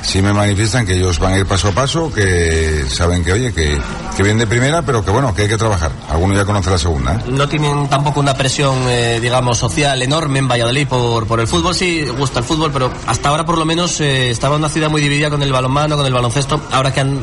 sí 0.03 0.23
me 0.23 0.33
manifiestan 0.33 0.87
que 0.87 0.95
ellos 0.95 1.19
van 1.19 1.35
a 1.35 1.39
ir 1.39 1.47
paso 1.47 1.69
a 1.69 1.73
paso, 1.73 2.13
que 2.13 2.85
saben 2.89 3.25
que, 3.25 3.33
oye, 3.33 3.53
que, 3.53 3.79
que 4.17 4.23
de 4.23 4.47
primera, 4.47 4.83
pero 4.83 5.05
que 5.05 5.11
bueno, 5.11 5.35
que 5.35 5.43
hay 5.43 5.49
que 5.49 5.57
trabajar. 5.57 5.91
Algunos 6.11 6.37
ya 6.37 6.45
conocen 6.45 6.73
la 6.73 6.79
segunda. 6.79 7.15
¿eh? 7.15 7.19
No 7.29 7.49
tienen 7.49 7.89
tampoco 7.89 8.21
una 8.21 8.35
presión, 8.35 8.77
eh, 8.89 9.19
digamos, 9.21 9.59
social 9.59 10.01
enorme 10.03 10.39
en 10.39 10.49
Valladolid 10.49 10.87
por, 10.87 11.27
por 11.27 11.41
el 11.41 11.47
fútbol. 11.47 11.75
Sí, 11.75 12.05
gusta 12.17 12.41
el 12.41 12.45
fútbol, 12.45 12.71
pero 12.73 12.93
hasta 13.07 13.29
ahora 13.29 13.45
por 13.45 13.59
lo 13.59 13.65
menos 13.65 14.01
eh, 14.01 14.31
estaba 14.31 14.57
una 14.57 14.69
ciudad 14.69 14.91
muy 14.91 15.01
dividida 15.01 15.31
con 15.31 15.43
el 15.43 15.53
balonmano, 15.53 15.97
con 15.97 16.07
el 16.07 16.13
baloncesto. 16.13 16.61
Ahora 16.71 16.93
que 16.93 17.01
han 17.01 17.21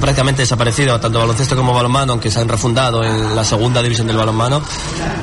prácticamente 0.00 0.42
desaparecido 0.42 0.98
tanto 1.00 1.18
baloncesto 1.18 1.56
como 1.56 1.72
balonmano, 1.72 2.12
aunque 2.12 2.30
se 2.30 2.40
han 2.40 2.48
refundado 2.48 3.04
en 3.04 3.34
la 3.34 3.44
segunda 3.44 3.82
división 3.82 4.06
del 4.06 4.16
balonmano, 4.16 4.62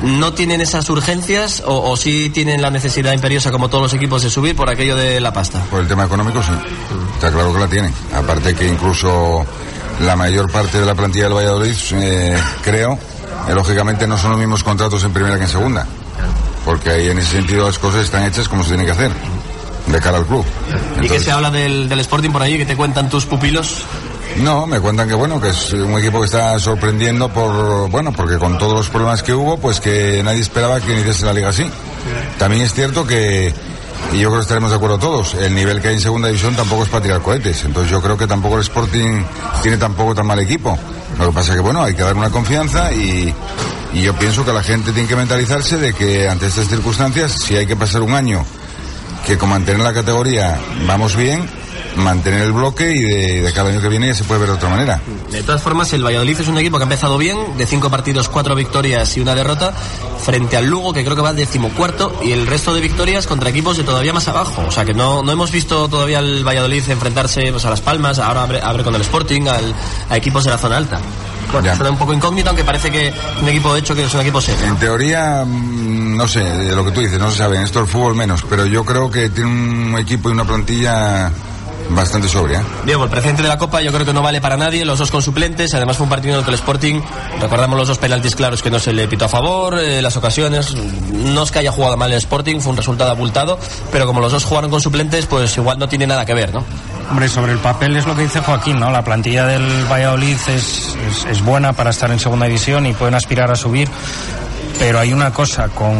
¿no 0.03 0.33
tienen 0.33 0.61
esas 0.61 0.89
urgencias 0.89 1.63
o, 1.65 1.91
o 1.91 1.97
sí 1.97 2.29
tienen 2.29 2.61
la 2.61 2.69
necesidad 2.69 3.13
imperiosa, 3.13 3.51
como 3.51 3.69
todos 3.69 3.83
los 3.83 3.93
equipos, 3.93 4.23
de 4.23 4.29
subir 4.29 4.55
por 4.55 4.69
aquello 4.69 4.95
de 4.95 5.19
la 5.19 5.33
pasta? 5.33 5.61
Por 5.69 5.81
el 5.81 5.87
tema 5.87 6.05
económico, 6.05 6.41
sí. 6.43 6.51
Está 7.15 7.31
claro 7.31 7.53
que 7.53 7.59
la 7.59 7.67
tiene. 7.67 7.91
Aparte 8.13 8.53
que 8.53 8.67
incluso 8.67 9.45
la 10.01 10.15
mayor 10.15 10.51
parte 10.51 10.79
de 10.79 10.85
la 10.85 10.95
plantilla 10.95 11.25
del 11.25 11.33
Valladolid, 11.33 11.75
eh, 11.93 12.37
creo, 12.63 12.99
eh, 13.47 13.53
lógicamente 13.53 14.07
no 14.07 14.17
son 14.17 14.31
los 14.31 14.39
mismos 14.39 14.63
contratos 14.63 15.03
en 15.03 15.13
primera 15.13 15.37
que 15.37 15.43
en 15.43 15.49
segunda. 15.49 15.85
Porque 16.65 16.89
ahí 16.89 17.09
en 17.09 17.17
ese 17.19 17.37
sentido 17.37 17.65
las 17.65 17.79
cosas 17.79 18.03
están 18.03 18.23
hechas 18.23 18.47
como 18.47 18.63
se 18.63 18.69
tienen 18.69 18.85
que 18.85 18.91
hacer, 18.91 19.11
de 19.87 19.99
cara 19.99 20.17
al 20.17 20.25
club. 20.25 20.45
¿Y 21.01 21.07
qué 21.07 21.19
se 21.19 21.31
habla 21.31 21.49
del, 21.49 21.87
del 21.87 21.99
Sporting 22.01 22.31
por 22.31 22.41
allí? 22.41 22.57
que 22.57 22.65
te 22.65 22.75
cuentan 22.75 23.09
tus 23.09 23.25
pupilos? 23.25 23.83
No, 24.41 24.67
me 24.67 24.79
cuentan 24.79 25.07
que 25.07 25.15
bueno, 25.15 25.41
que 25.41 25.49
es 25.49 25.73
un 25.73 25.97
equipo 25.97 26.19
que 26.19 26.25
está 26.25 26.59
sorprendiendo 26.59 27.29
por, 27.29 27.89
bueno, 27.89 28.11
porque 28.11 28.37
con 28.37 28.57
todos 28.57 28.73
los 28.73 28.89
problemas 28.89 29.23
que 29.23 29.33
hubo, 29.33 29.57
pues 29.57 29.79
que 29.79 30.21
nadie 30.23 30.41
esperaba 30.41 30.79
que 30.79 30.93
iniciase 30.93 31.25
la 31.25 31.33
liga 31.33 31.49
así. 31.49 31.69
También 32.37 32.63
es 32.63 32.73
cierto 32.73 33.05
que, 33.05 33.53
y 34.13 34.19
yo 34.19 34.29
creo 34.29 34.35
que 34.35 34.41
estaremos 34.41 34.69
de 34.69 34.75
acuerdo 34.75 34.99
todos, 34.99 35.33
el 35.33 35.55
nivel 35.55 35.81
que 35.81 35.89
hay 35.89 35.95
en 35.95 36.01
segunda 36.01 36.27
división 36.27 36.55
tampoco 36.55 36.83
es 36.83 36.89
para 36.89 37.03
tirar 37.03 37.21
cohetes. 37.21 37.65
Entonces 37.65 37.91
yo 37.91 38.01
creo 38.01 38.15
que 38.15 38.27
tampoco 38.27 38.55
el 38.55 38.61
Sporting 38.61 39.23
tiene 39.63 39.77
tampoco 39.77 40.13
tan 40.13 40.27
mal 40.27 40.39
equipo. 40.39 40.77
Lo 41.17 41.27
que 41.27 41.33
pasa 41.33 41.53
que 41.55 41.59
bueno, 41.59 41.81
hay 41.81 41.95
que 41.95 42.03
dar 42.03 42.15
una 42.15 42.29
confianza 42.29 42.93
y, 42.93 43.33
y 43.93 44.01
yo 44.01 44.13
pienso 44.13 44.45
que 44.45 44.53
la 44.53 44.61
gente 44.61 44.91
tiene 44.91 45.09
que 45.09 45.15
mentalizarse 45.15 45.77
de 45.77 45.93
que 45.93 46.29
ante 46.29 46.45
estas 46.45 46.67
circunstancias, 46.67 47.31
si 47.31 47.55
hay 47.55 47.65
que 47.65 47.75
pasar 47.75 48.01
un 48.03 48.13
año 48.13 48.45
que 49.25 49.37
con 49.37 49.49
mantener 49.49 49.81
la 49.81 49.93
categoría 49.93 50.57
vamos 50.85 51.15
bien, 51.15 51.49
mantener 51.95 52.41
el 52.41 52.51
bloque 52.51 52.91
y 52.91 53.01
de, 53.01 53.41
de 53.41 53.53
cada 53.53 53.69
año 53.69 53.81
que 53.81 53.89
viene 53.89 54.07
ya 54.07 54.13
se 54.13 54.23
puede 54.23 54.41
ver 54.41 54.49
de 54.49 54.55
otra 54.55 54.69
manera. 54.69 55.01
De 55.31 55.43
todas 55.43 55.61
formas, 55.61 55.91
el 55.93 56.05
Valladolid 56.05 56.39
es 56.39 56.47
un 56.47 56.57
equipo 56.57 56.77
que 56.77 56.83
ha 56.83 56.85
empezado 56.85 57.17
bien, 57.17 57.37
de 57.57 57.65
cinco 57.65 57.89
partidos, 57.89 58.29
cuatro 58.29 58.55
victorias 58.55 59.15
y 59.17 59.21
una 59.21 59.35
derrota, 59.35 59.73
frente 60.21 60.57
al 60.57 60.65
Lugo, 60.65 60.93
que 60.93 61.03
creo 61.03 61.15
que 61.15 61.21
va 61.21 61.33
decimocuarto, 61.33 62.19
y 62.23 62.31
el 62.31 62.47
resto 62.47 62.73
de 62.73 62.81
victorias 62.81 63.27
contra 63.27 63.49
equipos 63.49 63.77
de 63.77 63.83
todavía 63.83 64.13
más 64.13 64.27
abajo. 64.27 64.63
O 64.67 64.71
sea 64.71 64.85
que 64.85 64.93
no, 64.93 65.23
no 65.23 65.31
hemos 65.31 65.51
visto 65.51 65.87
todavía 65.87 66.19
al 66.19 66.43
Valladolid 66.43 66.89
enfrentarse 66.89 67.51
pues, 67.51 67.65
a 67.65 67.69
Las 67.69 67.81
Palmas, 67.81 68.19
ahora 68.19 68.43
abre, 68.43 68.61
abre 68.61 68.83
con 68.83 68.95
el 68.95 69.01
Sporting, 69.01 69.47
al, 69.47 69.73
a 70.09 70.17
equipos 70.17 70.43
de 70.43 70.51
la 70.51 70.57
zona 70.57 70.77
alta. 70.77 70.99
Bueno, 71.51 71.73
suena 71.75 71.91
un 71.91 71.97
poco 71.97 72.13
incógnito, 72.13 72.49
aunque 72.49 72.63
parece 72.63 72.91
que 72.91 73.13
un 73.41 73.47
equipo 73.47 73.75
hecho 73.75 73.95
que 73.95 74.03
es 74.03 74.13
un 74.13 74.21
equipo 74.21 74.41
serio. 74.41 74.65
En 74.65 74.75
teoría, 74.77 75.45
mm, 75.45 76.17
no 76.17 76.27
sé, 76.27 76.41
de 76.41 76.75
lo 76.75 76.83
que 76.83 76.91
tú 76.91 76.99
dices, 76.99 77.19
no 77.19 77.31
se 77.31 77.37
sabe, 77.37 77.57
en 77.57 77.63
esto 77.63 77.79
el 77.79 77.87
fútbol 77.87 78.15
menos, 78.15 78.43
pero 78.49 78.65
yo 78.65 78.83
creo 78.83 79.09
que 79.09 79.29
tiene 79.29 79.49
un 79.49 79.97
equipo 79.97 80.29
y 80.29 80.33
una 80.33 80.43
plantilla 80.43 81.31
bastante 81.89 82.27
sobria. 82.27 82.61
¿eh? 82.61 82.63
Diego, 82.85 83.03
el 83.03 83.09
presente 83.09 83.41
de 83.41 83.47
la 83.47 83.57
Copa 83.57 83.81
yo 83.81 83.91
creo 83.91 84.05
que 84.05 84.13
no 84.13 84.21
vale 84.21 84.41
para 84.41 84.57
nadie, 84.57 84.85
los 84.85 84.99
dos 84.99 85.11
con 85.11 85.21
suplentes, 85.21 85.73
además 85.73 85.97
fue 85.97 86.05
un 86.05 86.09
partido 86.09 86.33
en 86.33 86.39
el 86.39 86.45
que 86.45 86.51
el 86.51 86.55
Sporting, 86.55 87.01
recordamos 87.39 87.77
los 87.77 87.87
dos 87.87 87.97
penaltis 87.97 88.35
claros 88.35 88.61
que 88.61 88.69
no 88.69 88.79
se 88.79 88.93
le 88.93 89.07
pitó 89.07 89.25
a 89.25 89.29
favor, 89.29 89.79
eh, 89.79 90.01
las 90.01 90.17
ocasiones, 90.17 90.75
no 90.75 91.43
es 91.43 91.51
que 91.51 91.59
haya 91.59 91.71
jugado 91.71 91.97
mal 91.97 92.11
el 92.11 92.17
Sporting, 92.17 92.59
fue 92.59 92.71
un 92.71 92.77
resultado 92.77 93.11
abultado, 93.11 93.59
pero 93.91 94.05
como 94.05 94.19
los 94.19 94.31
dos 94.31 94.43
jugaron 94.43 94.69
con 94.69 94.81
suplentes, 94.81 95.25
pues 95.25 95.55
igual 95.57 95.79
no 95.79 95.87
tiene 95.87 96.07
nada 96.07 96.25
que 96.25 96.33
ver, 96.33 96.53
¿no? 96.53 96.63
Hombre, 97.09 97.29
sobre 97.29 97.53
el 97.53 97.59
papel 97.59 97.95
es 97.95 98.05
lo 98.05 98.15
que 98.15 98.23
dice 98.23 98.41
Joaquín, 98.41 98.79
¿no? 98.79 98.91
La 98.91 99.03
plantilla 99.03 99.45
del 99.45 99.85
Valladolid 99.89 100.35
es, 100.49 100.95
es, 101.07 101.25
es 101.29 101.41
buena 101.41 101.71
para 101.71 101.91
estar 101.91 102.11
en 102.11 102.19
segunda 102.19 102.47
división 102.47 102.85
y 102.85 102.93
pueden 102.93 103.15
aspirar 103.15 103.49
a 103.49 103.55
subir. 103.55 103.89
Pero 104.79 104.99
hay 104.99 105.11
una 105.11 105.31
cosa, 105.31 105.69
con 105.69 105.95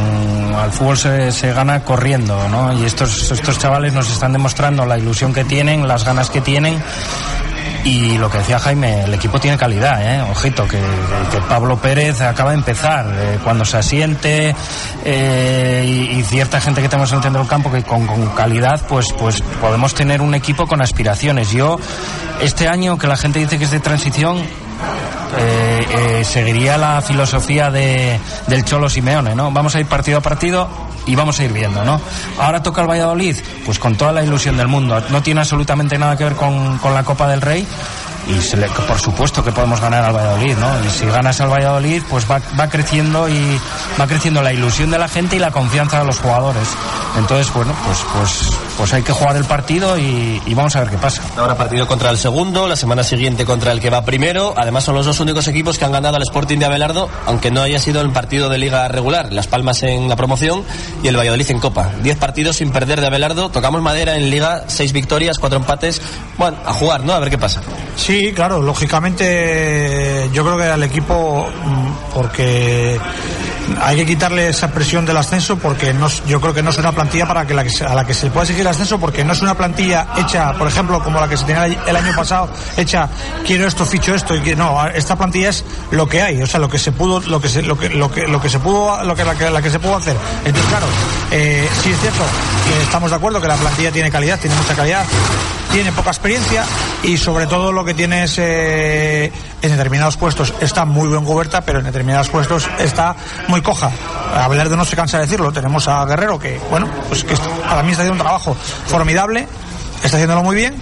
al 0.55 0.71
fútbol 0.71 0.97
se, 0.97 1.32
se 1.32 1.51
gana 1.53 1.84
corriendo, 1.84 2.47
¿no? 2.49 2.73
Y 2.73 2.86
estos, 2.86 3.32
estos 3.32 3.57
chavales 3.57 3.93
nos 3.93 4.09
están 4.09 4.34
demostrando 4.34 4.86
la 4.86 4.97
ilusión 4.97 5.34
que 5.34 5.43
tienen, 5.43 5.88
las 5.88 6.05
ganas 6.05 6.30
que 6.30 6.41
tienen. 6.41 6.82
Y 7.84 8.17
lo 8.17 8.30
que 8.30 8.39
decía 8.39 8.59
Jaime, 8.59 9.03
el 9.03 9.13
equipo 9.13 9.39
tiene 9.39 9.57
calidad, 9.57 10.01
¿eh? 10.03 10.21
Ojito, 10.30 10.67
que, 10.67 10.80
Pablo 11.47 11.78
Pérez 11.78 12.19
acaba 12.21 12.51
de 12.51 12.57
empezar. 12.57 13.05
eh, 13.07 13.39
cuando 13.43 13.63
se 13.63 13.78
asiente 13.78 14.53
eh, 15.05 16.09
y, 16.11 16.21
cierta 16.23 16.59
gente 16.59 16.82
que 16.82 16.89
tenemos 16.89 17.09
en 17.11 17.17
el 17.17 17.23
centro 17.23 17.41
del 17.41 17.49
campo 17.49 17.71
que 17.71 17.84
con, 17.84 18.05
con 18.05 18.28
calidad, 18.30 18.82
pues, 18.89 19.13
pues 19.13 19.41
podemos 19.61 19.93
tener 19.93 20.21
un 20.21 20.36
equipo 20.36 20.67
con 20.67 20.82
aspiraciones. 20.82 21.51
Yo, 21.51 21.80
este 22.41 22.67
año 22.67 22.97
que 22.97 23.07
la 23.07 23.15
gente 23.15 23.39
dice 23.39 23.57
que 23.57 23.63
es 23.63 23.71
de 23.71 23.80
transición, 23.80 24.43
eh, 25.38 25.66
eh, 25.94 26.24
seguiría 26.24 26.78
la 26.78 27.02
filosofía 27.02 27.72
de, 27.72 28.20
del 28.48 28.66
Cholo 28.66 28.90
Simeone, 28.90 29.36
¿no? 29.36 29.52
Vamos 29.52 29.76
a 29.76 29.80
ir 29.80 29.86
partido 29.86 30.18
a 30.18 30.22
partido 30.22 30.68
y 31.06 31.16
vamos 31.16 31.40
a 31.40 31.46
ir 31.46 31.54
viendo, 31.54 31.84
¿no? 31.84 32.00
Ahora 32.40 32.62
toca 32.62 32.82
el 32.82 32.90
Valladolid, 32.90 33.38
pues 33.66 33.80
con 33.80 33.96
toda 33.96 34.12
la 34.12 34.24
ilusión 34.24 34.58
del 34.58 34.68
mundo. 34.68 35.02
No 35.10 35.24
tiene 35.24 35.42
absolutamente 35.42 35.98
nada 35.98 36.18
que 36.18 36.26
ver 36.26 36.36
con, 36.36 36.78
con 36.80 36.94
la 36.94 37.04
Copa 37.04 37.28
del 37.28 37.42
Rey. 37.42 37.66
Y 38.30 38.58
por 38.88 39.00
supuesto 39.00 39.42
que 39.42 39.54
podemos 39.54 39.80
ganar 39.80 40.04
al 40.04 40.14
Valladolid, 40.14 40.58
¿no? 40.58 40.68
Y 40.86 40.90
si 40.90 41.06
ganas 41.06 41.40
al 41.40 41.50
Valladolid, 41.50 42.04
pues 42.10 42.30
va, 42.30 42.42
va 42.60 42.68
creciendo 42.68 43.30
y 43.30 43.58
va 43.98 44.06
creciendo 44.06 44.42
la 44.42 44.52
ilusión 44.52 44.92
de 44.92 44.98
la 44.98 45.08
gente 45.08 45.38
y 45.38 45.40
la 45.40 45.52
confianza 45.52 46.00
de 46.00 46.06
los 46.06 46.20
jugadores. 46.20 46.68
Entonces, 47.18 47.54
bueno, 47.54 47.74
pues, 47.86 48.00
pues, 48.14 48.50
pues 48.78 48.94
hay 48.94 49.04
que 49.04 49.14
jugar 49.14 49.38
el 49.38 49.46
partido 49.46 49.98
y 49.98 50.42
vamos 50.54 50.76
a 50.76 50.82
ver 50.82 50.90
qué 50.90 50.98
pasa. 50.98 51.22
Ahora 51.38 51.56
partido 51.56 51.88
contra 51.88 52.10
el 52.10 52.18
segundo, 52.18 52.68
la 52.68 52.76
semana 52.76 53.02
siguiente 53.02 53.46
contra 53.46 53.72
el 53.72 53.80
que 53.80 53.90
va 53.90 54.04
primero. 54.04 54.54
Además 54.58 54.84
son 54.84 54.96
los 54.96 55.06
dos 55.06 55.22
únicos 55.22 55.48
equipos 55.48 55.76
que 55.78 55.86
han 55.86 55.91
ganado 55.91 56.17
al 56.17 56.23
Sporting 56.23 56.57
de 56.57 56.65
Abelardo, 56.65 57.09
aunque 57.25 57.51
no 57.51 57.61
haya 57.61 57.80
sido 57.80 58.01
el 58.01 58.11
partido 58.11 58.49
de 58.49 58.57
liga 58.57 58.88
regular. 58.88 59.32
Las 59.32 59.47
Palmas 59.47 59.84
en 59.84 60.09
la 60.09 60.15
promoción 60.15 60.63
y 61.03 61.07
el 61.07 61.17
Valladolid 61.17 61.49
en 61.51 61.59
Copa. 61.59 61.91
Diez 62.03 62.17
partidos 62.17 62.57
sin 62.57 62.71
perder 62.71 63.01
de 63.01 63.07
Abelardo. 63.07 63.49
Tocamos 63.49 63.82
madera 63.82 64.15
en 64.15 64.30
liga, 64.30 64.63
seis 64.67 64.93
victorias, 64.93 65.39
cuatro 65.39 65.59
empates. 65.59 66.01
Bueno, 66.38 66.57
a 66.65 66.73
jugar, 66.73 67.03
¿no? 67.03 67.13
A 67.13 67.19
ver 67.19 67.30
qué 67.30 67.38
pasa. 67.38 67.61
Sí, 67.95 68.32
claro, 68.34 68.61
lógicamente 68.61 70.30
yo 70.34 70.43
creo 70.43 70.57
que 70.57 70.63
al 70.63 70.84
equipo, 70.84 71.47
mm, 71.47 72.13
porque 72.13 72.99
hay 73.82 73.97
que 73.97 74.05
quitarle 74.05 74.49
esa 74.49 74.72
presión 74.72 75.05
del 75.05 75.18
ascenso 75.18 75.57
porque 75.57 75.93
no, 75.93 76.07
yo 76.28 76.39
creo 76.41 76.53
que 76.53 76.63
no 76.63 76.70
es 76.70 76.78
una 76.78 76.91
plantilla 76.91 77.26
para 77.26 77.45
que, 77.45 77.53
la 77.53 77.65
a 77.88 77.95
la 77.95 78.05
que 78.05 78.13
se 78.13 78.30
pueda 78.30 78.43
exigir 78.43 78.61
el 78.61 78.68
ascenso 78.68 78.99
porque 78.99 79.24
no 79.24 79.34
es 79.34 79.41
una 79.41 79.55
plantilla 79.55 80.07
hecha, 80.18 80.53
por 80.53 80.68
ejemplo, 80.68 81.03
como 81.03 81.20
la 81.20 81.28
que 81.28 81.38
se 81.38 81.45
tenía 81.45 81.65
el 81.65 81.95
año 81.95 82.15
pasado, 82.15 82.49
hecha 82.76 83.09
quiero 83.45 83.68
esto, 83.68 83.86
ficho 83.86 84.15
esto 84.15 84.36
y 84.36 84.55
no, 84.55 84.88
esta 84.88 85.15
plantilla 85.15 85.49
es 85.49 85.65
lo 85.91 86.07
que 86.07 86.22
hay, 86.22 86.41
o 86.41 86.47
sea, 86.47 86.59
lo 86.59 86.70
que 86.70 86.80
se 86.80 86.91
pudo, 86.91 87.20
lo 87.22 87.41
que 87.41 87.49
se, 87.49 87.61
lo 87.61 87.78
que, 87.78 87.89
lo 87.89 88.11
que, 88.11 88.28
lo 88.28 88.41
que 88.41 88.49
se 88.49 88.59
pudo, 88.59 89.03
lo 89.03 89.15
que 89.15 89.24
la, 89.24 89.36
que 89.36 89.49
la 89.49 89.61
que 89.61 89.70
se 89.70 89.80
pudo 89.80 89.95
hacer. 89.95 90.15
Entonces, 90.45 90.70
claro, 90.70 90.88
eh, 91.32 91.68
sí 91.84 91.91
es 91.91 91.99
cierto 91.99 92.24
que 92.68 92.84
estamos 92.84 93.09
de 93.09 93.18
acuerdo 93.18 93.41
que 93.41 93.47
la 93.47 93.55
plantilla 93.55 93.91
tiene 93.91 94.09
calidad, 94.09 94.39
tiene 94.39 94.55
mucha 94.55 94.76
calidad, 94.76 95.05
tiene 95.72 95.91
poca 95.91 96.09
experiencia 96.09 96.63
y 97.03 97.18
sobre 97.18 97.47
todo 97.47 97.72
lo 97.72 97.84
que 97.84 97.93
tiene 97.93 98.24
es 98.24 98.36
eh, 98.38 99.32
en 99.61 99.72
determinados 99.72 100.18
puestos 100.18 100.53
está 100.61 100.86
muy 100.86 101.07
buen 101.07 101.26
Guberta, 101.26 101.61
pero 101.61 101.80
en 101.80 101.86
determinados 101.86 102.30
puestos 102.30 102.70
está 102.80 103.15
muy 103.47 103.57
coja. 103.62 103.91
Abelardo 104.36 104.76
no 104.76 104.86
se 104.86 104.95
cansa 104.95 105.18
de 105.18 105.26
decirlo. 105.26 105.51
Tenemos 105.51 105.88
a 105.88 106.05
Guerrero 106.05 106.39
que, 106.39 106.60
bueno, 106.70 106.88
pues 107.08 107.24
que 107.24 107.36
para 107.36 107.84
mí 107.84 107.91
está 107.91 108.03
haciendo 108.03 108.14
un 108.14 108.28
trabajo 108.28 108.55
formidable, 108.88 109.47
está 110.03 110.18
haciéndolo 110.18 110.43
muy 110.43 110.55
bien. 110.55 110.76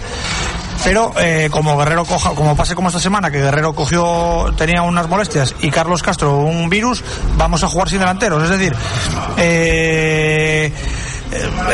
Pero 0.83 1.13
eh, 1.17 1.49
como 1.49 1.77
Guerrero 1.77 2.05
coja, 2.05 2.31
como 2.31 2.55
pase 2.55 2.75
como 2.75 2.89
esta 2.89 2.99
semana, 2.99 3.31
que 3.31 3.41
Guerrero 3.41 3.73
cogió, 3.73 4.53
tenía 4.55 4.83
unas 4.83 5.09
molestias 5.09 5.55
y 5.61 5.71
Carlos 5.71 6.03
Castro 6.03 6.37
un 6.37 6.69
virus, 6.69 7.03
vamos 7.37 7.63
a 7.63 7.67
jugar 7.67 7.89
sin 7.89 7.99
delanteros. 7.99 8.43
Es 8.43 8.49
decir, 8.49 8.75
eh, 9.37 10.71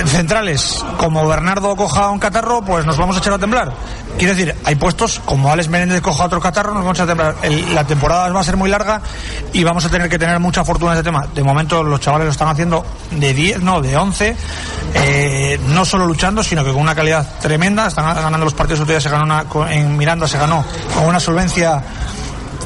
centrales 0.05 0.83
como 0.97 1.27
Bernardo 1.27 1.75
coja 1.75 2.09
un 2.09 2.19
catarro, 2.19 2.61
pues 2.63 2.85
nos 2.85 2.97
vamos 2.97 3.15
a 3.15 3.19
echar 3.19 3.33
a 3.33 3.39
temblar. 3.39 3.71
Quiero 4.17 4.33
decir, 4.35 4.55
hay 4.65 4.75
puestos 4.75 5.21
como 5.25 5.51
Alex 5.51 5.69
Menéndez 5.69 6.01
coja 6.01 6.25
otro 6.25 6.39
catarro, 6.41 6.73
nos 6.73 6.83
vamos 6.83 6.99
a 6.99 7.05
temblar. 7.07 7.35
El- 7.41 7.73
la 7.73 7.85
temporada 7.85 8.29
va 8.29 8.41
a 8.41 8.43
ser 8.43 8.57
muy 8.57 8.69
larga 8.69 9.01
y 9.53 9.63
vamos 9.63 9.85
a 9.85 9.89
tener 9.89 10.09
que 10.09 10.19
tener 10.19 10.39
mucha 10.39 10.63
fortuna 10.63 10.91
en 10.93 10.97
este 10.99 11.09
tema. 11.09 11.27
De 11.33 11.43
momento 11.43 11.83
los 11.83 11.99
chavales 11.99 12.25
lo 12.25 12.31
están 12.31 12.49
haciendo 12.49 12.85
de 13.11 13.33
10, 13.33 13.61
no, 13.61 13.81
de 13.81 13.95
11, 13.97 14.35
eh, 14.95 15.59
no 15.67 15.85
solo 15.85 16.05
luchando, 16.05 16.43
sino 16.43 16.63
que 16.63 16.71
con 16.71 16.81
una 16.81 16.95
calidad 16.95 17.27
tremenda. 17.41 17.87
Están 17.87 18.13
ganando 18.15 18.45
los 18.45 18.53
partidos. 18.53 18.81
Otro 18.81 18.99
se 18.99 19.09
ganó 19.09 19.23
una, 19.23 19.45
en 19.73 19.97
Miranda 19.97 20.27
se 20.27 20.37
ganó 20.37 20.63
con 20.95 21.05
una 21.05 21.19
solvencia 21.19 21.81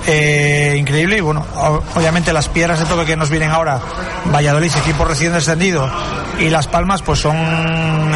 eh, 0.07 0.75
increíble 0.77 1.17
y 1.17 1.21
bueno, 1.21 1.45
obviamente 1.95 2.31
las 2.31 2.49
piedras 2.49 2.79
de 2.79 2.85
toque 2.85 3.05
que 3.05 3.15
nos 3.15 3.29
vienen 3.29 3.51
ahora, 3.51 3.79
Valladolid, 4.33 4.71
equipo 4.75 5.05
recién 5.05 5.33
descendido, 5.33 5.89
y 6.39 6.49
Las 6.49 6.67
Palmas, 6.67 7.01
pues 7.01 7.19
son 7.19 7.35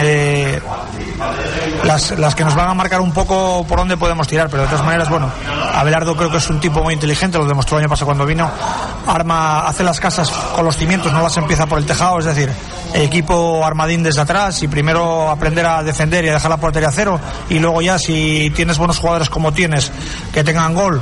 eh, 0.01 0.59
las, 1.83 2.11
las 2.19 2.35
que 2.35 2.43
nos 2.43 2.55
van 2.55 2.69
a 2.69 2.73
marcar 2.73 3.01
un 3.01 3.11
poco 3.11 3.65
por 3.67 3.79
dónde 3.79 3.97
podemos 3.97 4.27
tirar, 4.27 4.49
pero 4.49 4.63
de 4.63 4.69
todas 4.69 4.85
maneras, 4.85 5.09
bueno, 5.09 5.31
Abelardo 5.73 6.15
creo 6.15 6.29
que 6.29 6.37
es 6.37 6.49
un 6.49 6.59
tipo 6.59 6.83
muy 6.83 6.93
inteligente, 6.93 7.37
lo 7.37 7.45
demostró 7.45 7.77
el 7.77 7.83
año 7.83 7.89
pasado 7.89 8.07
cuando 8.07 8.25
vino, 8.25 8.49
arma, 9.07 9.67
hace 9.67 9.83
las 9.83 9.99
casas 9.99 10.29
con 10.29 10.65
los 10.65 10.77
cimientos, 10.77 11.11
no 11.11 11.21
las 11.21 11.37
empieza 11.37 11.65
por 11.65 11.79
el 11.79 11.85
tejado, 11.85 12.19
es 12.19 12.25
decir, 12.25 12.49
equipo 12.93 13.65
armadín 13.65 14.03
desde 14.03 14.21
atrás 14.21 14.61
y 14.63 14.67
primero 14.67 15.29
aprender 15.29 15.65
a 15.65 15.83
defender 15.83 16.25
y 16.25 16.29
a 16.29 16.33
dejar 16.33 16.51
la 16.51 16.57
portería 16.57 16.89
a 16.89 16.91
cero 16.91 17.19
y 17.49 17.59
luego 17.59 17.81
ya 17.81 17.99
si 17.99 18.51
tienes 18.55 18.77
buenos 18.77 18.97
jugadores 18.97 19.29
como 19.29 19.51
tienes 19.51 19.91
que 20.33 20.43
tengan 20.43 20.73
gol 20.73 21.01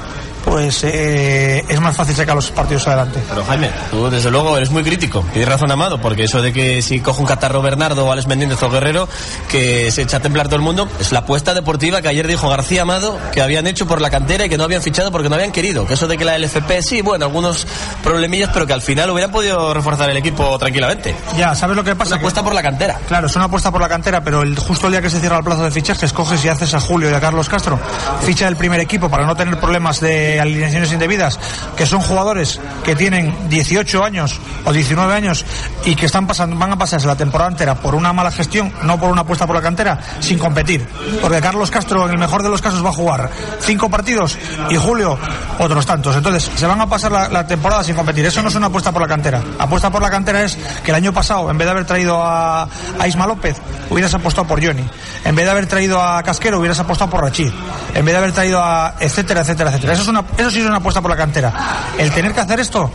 pues 0.49 0.81
eh, 0.85 1.65
es 1.67 1.81
más 1.81 1.95
fácil 1.95 2.15
sacar 2.15 2.33
los 2.33 2.49
partidos 2.51 2.87
adelante. 2.87 3.21
Pero 3.27 3.43
Jaime, 3.43 3.69
tú 3.91 4.09
desde 4.09 4.31
luego 4.31 4.55
eres 4.55 4.71
muy 4.71 4.81
crítico. 4.81 5.25
Tienes 5.33 5.49
razón, 5.49 5.69
Amado, 5.71 5.99
porque 5.99 6.23
eso 6.23 6.41
de 6.41 6.53
que 6.53 6.81
si 6.81 7.01
coge 7.01 7.19
un 7.19 7.27
catarro 7.27 7.61
Bernardo 7.61 8.05
o 8.05 8.11
Alex 8.11 8.27
Menéndez 8.27 8.63
o 8.63 8.69
Guerrero, 8.69 9.09
que 9.49 9.91
se 9.91 10.03
echa 10.03 10.17
a 10.17 10.19
temblar 10.21 10.47
todo 10.47 10.55
el 10.55 10.61
mundo, 10.61 10.87
es 11.01 11.11
la 11.11 11.19
apuesta 11.19 11.53
deportiva 11.53 12.01
que 12.01 12.07
ayer 12.07 12.25
dijo 12.25 12.47
García 12.47 12.83
Amado 12.83 13.19
que 13.33 13.41
habían 13.41 13.67
hecho 13.67 13.87
por 13.87 13.99
la 13.99 14.09
cantera 14.09 14.45
y 14.45 14.49
que 14.49 14.57
no 14.57 14.63
habían 14.63 14.81
fichado 14.81 15.11
porque 15.11 15.27
no 15.27 15.35
habían 15.35 15.51
querido. 15.51 15.85
Que 15.85 15.95
eso 15.95 16.07
de 16.07 16.17
que 16.17 16.23
la 16.23 16.37
LFP, 16.37 16.81
sí, 16.81 17.01
bueno, 17.01 17.25
algunos 17.25 17.67
problemillas, 18.01 18.49
pero 18.53 18.65
que 18.65 18.73
al 18.73 18.81
final 18.81 19.09
hubieran 19.09 19.31
podido 19.31 19.73
reforzar 19.73 20.09
el 20.09 20.17
equipo 20.17 20.57
tranquilamente. 20.57 21.13
Ya, 21.35 21.55
¿sabes 21.55 21.75
lo 21.75 21.83
que 21.83 21.93
pasa? 21.93 22.15
Una 22.15 22.19
apuesta 22.19 22.41
por 22.41 22.55
la 22.55 22.63
cantera. 22.63 22.99
Claro, 23.07 23.27
es 23.27 23.35
una 23.35 23.45
apuesta 23.45 23.69
por 23.69 23.81
la 23.81 23.89
cantera, 23.89 24.23
pero 24.23 24.43
el, 24.43 24.57
justo 24.57 24.87
el 24.87 24.93
día 24.93 25.01
que 25.01 25.09
se 25.09 25.19
cierra 25.19 25.39
el 25.39 25.43
plazo 25.43 25.63
de 25.63 25.71
fichajes, 25.71 26.13
coges 26.13 26.43
y 26.45 26.47
haces 26.47 26.73
a 26.73 26.79
Julio 26.79 27.11
y 27.11 27.13
a 27.13 27.19
Carlos 27.19 27.49
Castro, 27.49 27.77
ficha 28.21 28.47
el 28.47 28.55
primer 28.55 28.79
equipo 28.79 29.09
para 29.09 29.25
no 29.25 29.35
tener 29.35 29.59
problemas 29.59 29.99
de 29.99 30.36
alineaciones 30.39 30.91
indebidas, 30.91 31.39
que 31.75 31.85
son 31.85 32.01
jugadores 32.01 32.59
que 32.83 32.95
tienen 32.95 33.35
18 33.49 34.03
años 34.03 34.39
o 34.65 34.71
19 34.71 35.13
años 35.13 35.45
y 35.85 35.95
que 35.95 36.05
están 36.05 36.27
pasando, 36.27 36.55
van 36.57 36.71
a 36.71 36.77
pasarse 36.77 37.07
la 37.07 37.15
temporada 37.15 37.51
entera 37.51 37.75
por 37.75 37.95
una 37.95 38.13
mala 38.13 38.31
gestión, 38.31 38.71
no 38.83 38.99
por 38.99 39.11
una 39.11 39.21
apuesta 39.21 39.45
por 39.45 39.55
la 39.55 39.61
cantera, 39.61 39.99
sin 40.19 40.37
competir. 40.37 40.87
Porque 41.21 41.41
Carlos 41.41 41.71
Castro, 41.71 42.05
en 42.05 42.11
el 42.11 42.17
mejor 42.17 42.43
de 42.43 42.49
los 42.49 42.61
casos, 42.61 42.83
va 42.83 42.89
a 42.89 42.93
jugar 42.93 43.29
cinco 43.59 43.89
partidos 43.89 44.37
y 44.69 44.75
Julio 44.75 45.17
otros 45.59 45.85
tantos. 45.85 46.15
Entonces, 46.15 46.49
se 46.55 46.65
van 46.65 46.81
a 46.81 46.87
pasar 46.87 47.11
la, 47.11 47.47
temporada 47.47 47.83
sin 47.83 47.95
competir. 47.95 48.25
Eso 48.25 48.41
no 48.41 48.49
es 48.49 48.55
una 48.55 48.67
apuesta 48.67 48.91
por 48.91 49.01
la 49.01 49.07
cantera. 49.07 49.41
Apuesta 49.57 49.89
por 49.89 50.01
la 50.01 50.09
cantera 50.09 50.43
es 50.43 50.57
que 50.83 50.91
el 50.91 50.95
año 50.95 51.13
pasado, 51.13 51.49
en 51.49 51.57
vez 51.57 51.65
de 51.65 51.71
haber 51.71 51.85
traído 51.85 52.21
a, 52.21 52.67
a 52.99 53.07
Isma 53.07 53.25
López, 53.25 53.57
hubieras 53.89 54.13
apostado 54.13 54.47
por 54.47 54.63
Johnny. 54.63 54.87
En 55.23 55.35
vez 55.35 55.45
de 55.45 55.51
haber 55.51 55.67
traído 55.67 56.01
a 56.01 56.21
Casquero, 56.23 56.59
hubieras 56.59 56.79
apostado 56.79 57.09
por 57.09 57.21
Rachid. 57.21 57.51
En 57.93 58.05
vez 58.05 58.13
de 58.13 58.17
haber 58.17 58.31
traído 58.31 58.61
a 58.63 58.95
etcétera, 58.99 59.41
etcétera, 59.41 59.69
etcétera. 59.69 59.93
Eso, 59.93 60.03
es 60.03 60.07
una, 60.07 60.23
eso 60.37 60.51
sí 60.51 60.59
es 60.59 60.65
una 60.65 60.77
apuesta 60.77 61.01
por 61.01 61.11
la 61.11 61.17
cantera. 61.17 61.53
El 61.97 62.11
tener 62.11 62.33
que 62.33 62.41
hacer 62.41 62.59
esto 62.59 62.91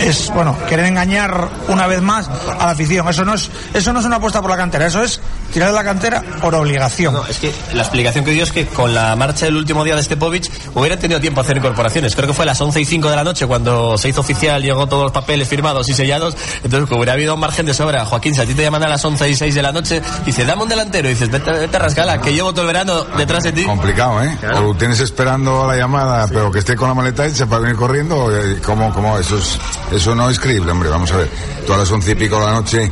es, 0.00 0.30
bueno, 0.34 0.56
querer 0.68 0.86
engañar 0.86 1.48
una 1.68 1.86
vez 1.86 2.02
más 2.02 2.28
a 2.28 2.66
la 2.66 2.70
afición. 2.70 3.08
Eso 3.08 3.24
no 3.24 3.34
es, 3.34 3.50
eso 3.72 3.92
no 3.92 4.00
es 4.00 4.06
una 4.06 4.16
apuesta 4.16 4.40
por 4.40 4.50
la 4.50 4.56
cantera. 4.56 4.86
Eso 4.86 5.02
es 5.02 5.20
tirar 5.52 5.68
de 5.70 5.74
la 5.74 5.84
cantera 5.84 6.22
por 6.40 6.54
obligación. 6.54 7.14
No, 7.14 7.26
es 7.26 7.38
que 7.38 7.52
la 7.72 7.82
explicación 7.82 8.24
que 8.24 8.32
dio 8.32 8.42
es 8.42 8.50
que 8.50 8.66
con 8.66 8.94
la 8.94 9.14
marcha 9.14 9.46
del 9.46 9.56
último 9.56 9.84
día 9.84 9.94
de 9.94 10.02
Stepovic 10.02 10.50
hubieran 10.74 10.98
tenido 10.98 11.20
tiempo 11.20 11.40
a 11.40 11.44
hacer 11.44 11.56
incorporaciones. 11.56 12.16
Creo 12.16 12.26
que 12.26 12.34
fue 12.34 12.44
a 12.44 12.46
las 12.46 12.60
11 12.60 12.80
y 12.80 12.84
5 12.84 13.10
de 13.10 13.16
la 13.16 13.24
noche 13.24 13.46
cuando 13.46 13.96
se 13.96 14.08
hizo 14.08 14.20
oficial, 14.20 14.62
llegó 14.62 14.86
todos 14.88 15.04
los 15.04 15.12
papeles 15.12 15.46
firmados 15.46 15.88
y 15.88 15.94
sellados. 15.94 16.36
Entonces, 16.64 16.88
que 16.88 16.94
hubiera 16.94 17.12
habido 17.12 17.34
un 17.34 17.40
margen 17.40 17.66
de 17.66 17.74
sobra. 17.74 18.04
Joaquín, 18.04 18.34
si 18.34 18.40
a 18.40 18.46
ti 18.46 18.54
te 18.54 18.62
llaman 18.62 18.82
a 18.82 18.88
las 18.88 19.04
11 19.04 19.28
y 19.28 19.36
6 19.36 19.54
de 19.54 19.62
la 19.62 19.72
noche, 19.72 20.02
dice, 20.26 20.44
dame 20.44 20.64
un 20.64 20.68
delantero. 20.68 21.08
Y 21.08 21.12
dices, 21.12 21.30
vete, 21.30 21.52
vete 21.52 21.76
a 21.76 21.80
rascala, 21.80 22.20
que 22.20 22.32
llevo 22.34 22.52
todo 22.52 22.62
el 22.62 22.66
verano 22.68 23.04
detrás 23.16 23.44
de 23.44 23.52
ti. 23.52 23.64
Complicado, 23.64 24.22
¿eh? 24.22 24.36
O 24.56 24.60
lo 24.60 24.74
tienes 24.74 24.98
esperando 25.00 25.66
la 25.66 25.76
llamada, 25.76 26.21
pero 26.28 26.50
que 26.50 26.58
esté 26.60 26.76
con 26.76 26.88
la 26.88 26.94
maleta 26.94 27.26
hecha 27.26 27.46
para 27.46 27.62
venir 27.62 27.76
corriendo. 27.76 28.34
eh, 28.36 28.60
¿Cómo, 28.64 28.92
cómo? 28.92 29.18
Eso, 29.18 29.38
es, 29.38 29.58
eso 29.92 30.14
no 30.14 30.28
es 30.30 30.38
creíble, 30.38 30.70
hombre. 30.72 30.88
Vamos 30.88 31.12
a 31.12 31.16
ver. 31.18 31.28
Tú 31.66 31.72
a 31.72 31.76
las 31.76 31.90
once 31.92 32.10
y 32.10 32.14
pico 32.16 32.40
de 32.40 32.46
la 32.46 32.52
noche 32.52 32.90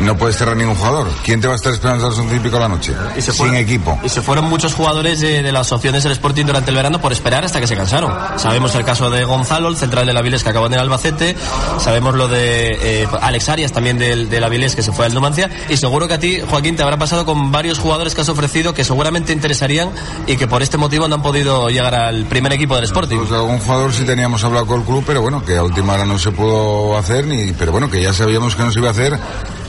no 0.00 0.16
puedes 0.16 0.36
cerrar 0.36 0.54
ningún 0.56 0.74
jugador. 0.74 1.08
¿Quién 1.24 1.40
te 1.40 1.46
va 1.46 1.54
a 1.54 1.56
estar 1.56 1.72
esperando 1.72 2.04
a 2.06 2.10
las 2.10 2.18
once 2.18 2.36
y 2.36 2.38
pico 2.38 2.56
de 2.56 2.60
la 2.62 2.68
noche? 2.68 2.94
Y 3.16 3.22
se 3.22 3.32
Sin 3.32 3.54
equipo. 3.54 3.98
Y 4.04 4.08
se 4.10 4.20
fueron 4.20 4.44
muchos 4.44 4.74
jugadores 4.74 5.20
de, 5.20 5.42
de 5.42 5.52
las 5.52 5.72
opciones 5.72 6.02
del 6.02 6.12
Sporting 6.12 6.44
durante 6.44 6.70
el 6.70 6.76
verano 6.76 7.00
por 7.00 7.12
esperar 7.12 7.44
hasta 7.44 7.60
que 7.60 7.66
se 7.66 7.76
cansaron. 7.76 8.12
Sabemos 8.36 8.74
el 8.74 8.84
caso 8.84 9.10
de 9.10 9.24
Gonzalo, 9.24 9.68
el 9.68 9.76
central 9.76 10.04
de 10.04 10.12
la 10.12 10.20
Avilés 10.20 10.44
que 10.44 10.50
acabó 10.50 10.66
en 10.66 10.74
el 10.74 10.80
Albacete. 10.80 11.34
Sabemos 11.78 12.14
lo 12.14 12.28
de 12.28 12.68
eh, 13.02 13.08
Alex 13.22 13.48
Arias 13.48 13.72
también 13.72 13.98
del, 13.98 14.28
del 14.28 14.44
Avilés 14.44 14.76
que 14.76 14.82
se 14.82 14.92
fue 14.92 15.06
al 15.06 15.14
Numancia. 15.14 15.48
Y 15.70 15.76
seguro 15.78 16.06
que 16.06 16.14
a 16.14 16.18
ti, 16.20 16.40
Joaquín, 16.48 16.76
te 16.76 16.82
habrá 16.82 16.98
pasado 16.98 17.24
con 17.24 17.50
varios 17.50 17.78
jugadores 17.78 18.14
que 18.14 18.20
has 18.20 18.28
ofrecido 18.28 18.74
que 18.74 18.84
seguramente 18.84 19.32
interesarían 19.32 19.90
y 20.26 20.36
que 20.36 20.46
por 20.46 20.62
este 20.62 20.76
motivo 20.76 21.08
no 21.08 21.14
han 21.14 21.22
podido 21.22 21.68
llegar 21.70 21.94
al 21.94 22.24
primer 22.26 22.52
equipo 22.52 22.59
del 22.66 22.84
Sporting. 22.84 23.16
Pues 23.18 23.32
algún 23.32 23.58
jugador 23.58 23.92
sí 23.92 24.04
teníamos 24.04 24.44
hablado 24.44 24.66
con 24.66 24.80
el 24.80 24.86
club, 24.86 25.02
pero 25.06 25.22
bueno, 25.22 25.44
que 25.44 25.56
a 25.56 25.62
última 25.62 25.94
hora 25.94 26.04
no 26.04 26.18
se 26.18 26.30
pudo 26.30 26.96
hacer, 26.96 27.26
ni, 27.26 27.52
pero 27.52 27.72
bueno, 27.72 27.90
que 27.90 28.02
ya 28.02 28.12
sabíamos 28.12 28.54
que 28.54 28.62
no 28.62 28.70
se 28.70 28.78
iba 28.78 28.88
a 28.88 28.92
hacer 28.92 29.18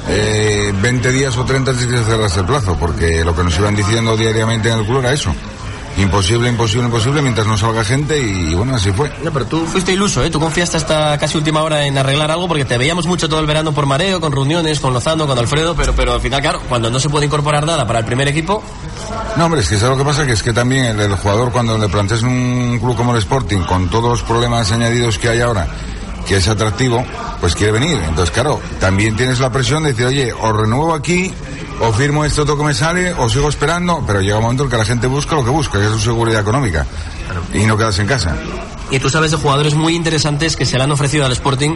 eh, 0.08 0.74
20 0.82 1.12
días 1.12 1.38
o 1.38 1.46
30 1.46 1.72
antes 1.72 1.88
de 1.88 1.96
que 1.96 2.04
se 2.04 2.10
cerrase 2.10 2.40
el 2.42 2.46
plazo, 2.46 2.76
porque 2.80 3.24
lo 3.24 3.36
que 3.36 3.44
nos 3.44 3.58
iban 3.58 3.76
diciendo 3.76 4.18
diariamente 4.18 4.70
en 4.70 4.80
el 4.80 4.86
club 4.86 5.00
era 5.00 5.14
eso. 5.14 5.34
Imposible, 6.02 6.50
imposible, 6.50 6.86
imposible, 6.86 7.22
mientras 7.22 7.46
no 7.46 7.58
salga 7.58 7.84
gente 7.84 8.20
y, 8.20 8.54
bueno, 8.56 8.76
así 8.76 8.92
fue. 8.92 9.12
No, 9.24 9.32
pero 9.32 9.46
tú 9.46 9.66
fuiste 9.66 9.94
iluso, 9.94 10.24
¿eh? 10.24 10.30
Tú 10.30 10.40
confiaste 10.40 10.78
hasta 10.78 11.18
casi 11.18 11.38
última 11.38 11.62
hora 11.62 11.86
en 11.86 11.98
arreglar 11.98 12.32
algo 12.32 12.48
porque 12.48 12.66
te 12.66 12.78
veíamos 12.78 13.06
mucho 13.06 13.30
todo 13.30 13.40
el 13.40 13.46
verano 13.46 13.72
por 13.72 13.86
mareo, 13.86 14.20
con 14.20 14.32
reuniones, 14.32 14.80
con 14.80 14.94
Lozano, 14.94 15.28
con 15.28 15.38
Alfredo, 15.38 15.76
pero, 15.76 15.94
pero 15.94 16.14
al 16.14 16.22
final, 16.22 16.42
claro, 16.42 16.62
cuando 16.68 16.90
no 16.90 17.00
se 17.00 17.10
puede 17.10 17.28
incorporar 17.28 17.66
nada 17.66 17.86
para 17.86 18.00
el 18.00 18.06
primer 18.06 18.28
equipo, 18.28 18.64
No, 19.38 19.46
hombre, 19.46 19.62
es 19.62 19.70
que 19.70 19.78
¿sabes 19.78 19.98
lo 19.98 20.04
que 20.04 20.10
pasa? 20.10 20.26
Que 20.26 20.34
es 20.34 20.42
que 20.44 20.54
también 20.54 20.86
el, 20.86 21.00
el 21.00 21.16
jugador 21.16 21.52
cuando 21.52 21.78
le 21.78 21.88
planteas 21.88 22.24
un 22.24 22.80
club 22.82 22.96
como 22.96 23.14
el 23.14 23.20
Sporting, 23.20 23.60
con 23.60 23.90
todos 23.90 24.10
los 24.10 24.24
problemas 24.24 24.72
añadidos 24.72 25.18
que 25.20 25.30
hay 25.30 25.42
ahora, 25.42 25.68
que 26.28 26.38
es 26.38 26.48
atractivo, 26.48 27.06
pues 27.40 27.54
quiere 27.56 27.74
venir. 27.74 27.98
Entonces, 28.08 28.32
claro, 28.32 28.60
también 28.80 29.16
tienes 29.16 29.40
la 29.40 29.52
presión 29.52 29.84
de 29.84 29.90
decir, 29.90 30.06
oye, 30.08 30.34
o 30.34 30.52
renuevo 30.52 30.94
aquí, 30.94 31.32
o 31.82 31.94
firmo 31.94 32.24
esto 32.26 32.44
otro 32.44 32.58
que 32.58 32.64
me 32.64 32.74
sale, 32.74 33.14
o 33.14 33.28
sigo 33.30 33.50
esperando, 33.50 34.04
pero 34.06 34.22
llega 34.22 34.38
un 34.38 34.44
momento 34.44 34.64
en 34.64 34.70
que 34.70 34.78
la 34.78 34.86
gente 34.86 35.08
busca 35.08 35.36
lo 35.36 35.44
que 35.44 35.50
busca, 35.50 35.80
que 35.80 35.86
es 35.86 35.92
su 35.92 36.00
seguridad 36.00 36.42
económica, 36.42 36.86
y 37.54 37.66
no 37.66 37.78
quedarse 37.78 38.02
en 38.02 38.08
casa. 38.08 38.36
y 38.92 39.00
tú 39.00 39.10
sabes 39.10 39.32
de 39.32 39.38
jugadores 39.38 39.74
muy 39.74 39.96
interesantes 39.96 40.56
que 40.56 40.66
se 40.66 40.78
le 40.78 40.84
han 40.84 40.92
ofrecido 40.92 41.26
al 41.26 41.32
Sporting 41.32 41.76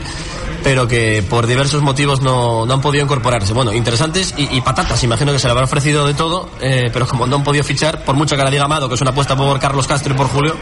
pero 0.66 0.88
que 0.88 1.24
por 1.30 1.46
diversos 1.46 1.84
motivos 1.84 2.22
no, 2.24 2.66
no 2.66 2.74
han 2.74 2.82
podido 2.82 3.04
incorporarse. 3.04 3.54
Bueno, 3.54 3.72
interesantes 3.72 4.34
y, 4.36 4.58
y 4.58 4.62
patatas, 4.62 5.04
imagino 5.04 5.32
que 5.32 5.38
se 5.38 5.46
le 5.46 5.52
habrá 5.52 5.66
ofrecido 5.66 6.08
de 6.08 6.16
todo, 6.16 6.50
eh, 6.60 6.90
pero 6.92 7.06
como 7.06 7.28
no 7.28 7.36
han 7.36 7.44
podido 7.44 7.64
fichar, 7.64 8.04
por 8.04 8.16
mucho 8.16 8.36
que 8.36 8.44
la 8.44 8.50
diga 8.50 8.66
Amado, 8.66 8.90
que 8.90 8.96
es 8.96 9.02
una 9.02 9.12
apuesta 9.12 9.36
por 9.36 9.60
Carlos 9.60 9.86
Castro 9.86 10.16
y 10.16 10.18
por 10.18 10.28
Julio, 10.28 10.56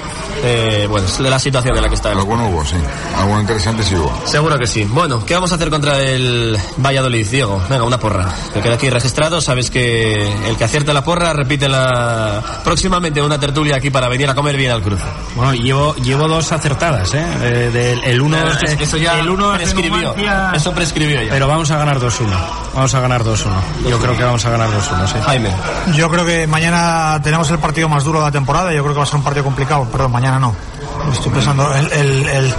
eh, 0.43 0.87
bueno, 0.89 1.07
es 1.07 1.17
de 1.17 1.29
la 1.29 1.39
situación 1.39 1.77
en 1.77 1.83
la 1.83 1.87
que 1.87 1.95
está. 1.95 2.11
Alguno 2.11 2.49
hubo, 2.49 2.65
sí. 2.65 2.75
Algo 3.17 3.39
interesante 3.39 3.81
sí 3.81 3.95
hubo. 3.95 4.11
Seguro 4.25 4.59
que 4.59 4.67
sí. 4.67 4.83
Bueno, 4.83 5.25
¿qué 5.25 5.35
vamos 5.35 5.53
a 5.53 5.55
hacer 5.55 5.69
contra 5.69 5.97
el 6.01 6.57
Valladolid, 6.77 7.25
Diego? 7.25 7.61
Venga, 7.69 7.85
una 7.85 7.97
porra. 7.97 8.27
Que 8.53 8.59
queda 8.59 8.73
aquí 8.73 8.89
registrado. 8.89 9.39
Sabes 9.39 9.69
que 9.71 10.21
el 10.49 10.57
que 10.57 10.63
acierta 10.65 10.91
la 10.91 11.05
porra 11.05 11.31
repite 11.31 11.69
la 11.69 12.43
próximamente 12.65 13.21
una 13.21 13.39
tertulia 13.39 13.77
aquí 13.77 13.89
para 13.89 14.09
venir 14.09 14.29
a 14.29 14.35
comer 14.35 14.57
bien 14.57 14.71
al 14.71 14.81
cruce. 14.81 15.05
Bueno, 15.35 15.53
llevo, 15.53 15.95
llevo 15.95 16.27
dos 16.27 16.51
acertadas, 16.51 17.13
¿eh? 17.13 17.25
Eh, 17.41 17.69
del- 17.71 18.03
el 18.03 18.21
uno 18.21 18.37
Eh, 18.37 18.51
es 18.63 18.81
eso 18.81 18.97
ya 18.97 19.17
el 19.19 19.29
uno 19.29 19.55
prescribió. 19.93 20.51
Eso 20.53 20.71
prescribió 20.73 21.21
ya. 21.21 21.31
Pero 21.31 21.47
vamos 21.47 21.71
a 21.71 21.77
ganar 21.77 21.99
2-1. 21.99 22.27
Vamos 22.73 22.93
a 22.93 22.99
ganar 22.99 23.23
2-1. 23.23 23.45
Yo 23.89 23.99
creo 23.99 24.17
que 24.17 24.23
vamos 24.23 24.45
a 24.45 24.49
ganar 24.49 24.69
2-1, 24.69 25.07
sí. 25.07 25.17
Jaime. 25.23 25.51
Yo 25.95 26.09
creo 26.09 26.25
que 26.25 26.47
mañana 26.47 27.19
tenemos 27.23 27.49
el 27.51 27.59
partido 27.59 27.89
más 27.89 28.03
duro 28.03 28.19
de 28.19 28.25
la 28.25 28.31
temporada. 28.31 28.73
Yo 28.73 28.81
creo 28.83 28.93
que 28.93 28.99
va 28.99 29.03
a 29.03 29.07
ser 29.07 29.15
un 29.15 29.23
partido 29.23 29.43
complicado. 29.43 29.85
Perdón, 29.85 30.11
mañana 30.11 30.39
no. 30.39 30.55
Estoy 31.11 31.31
pensando 31.31 31.73
el, 31.75 31.91
el, 31.91 32.27
el, 32.27 32.53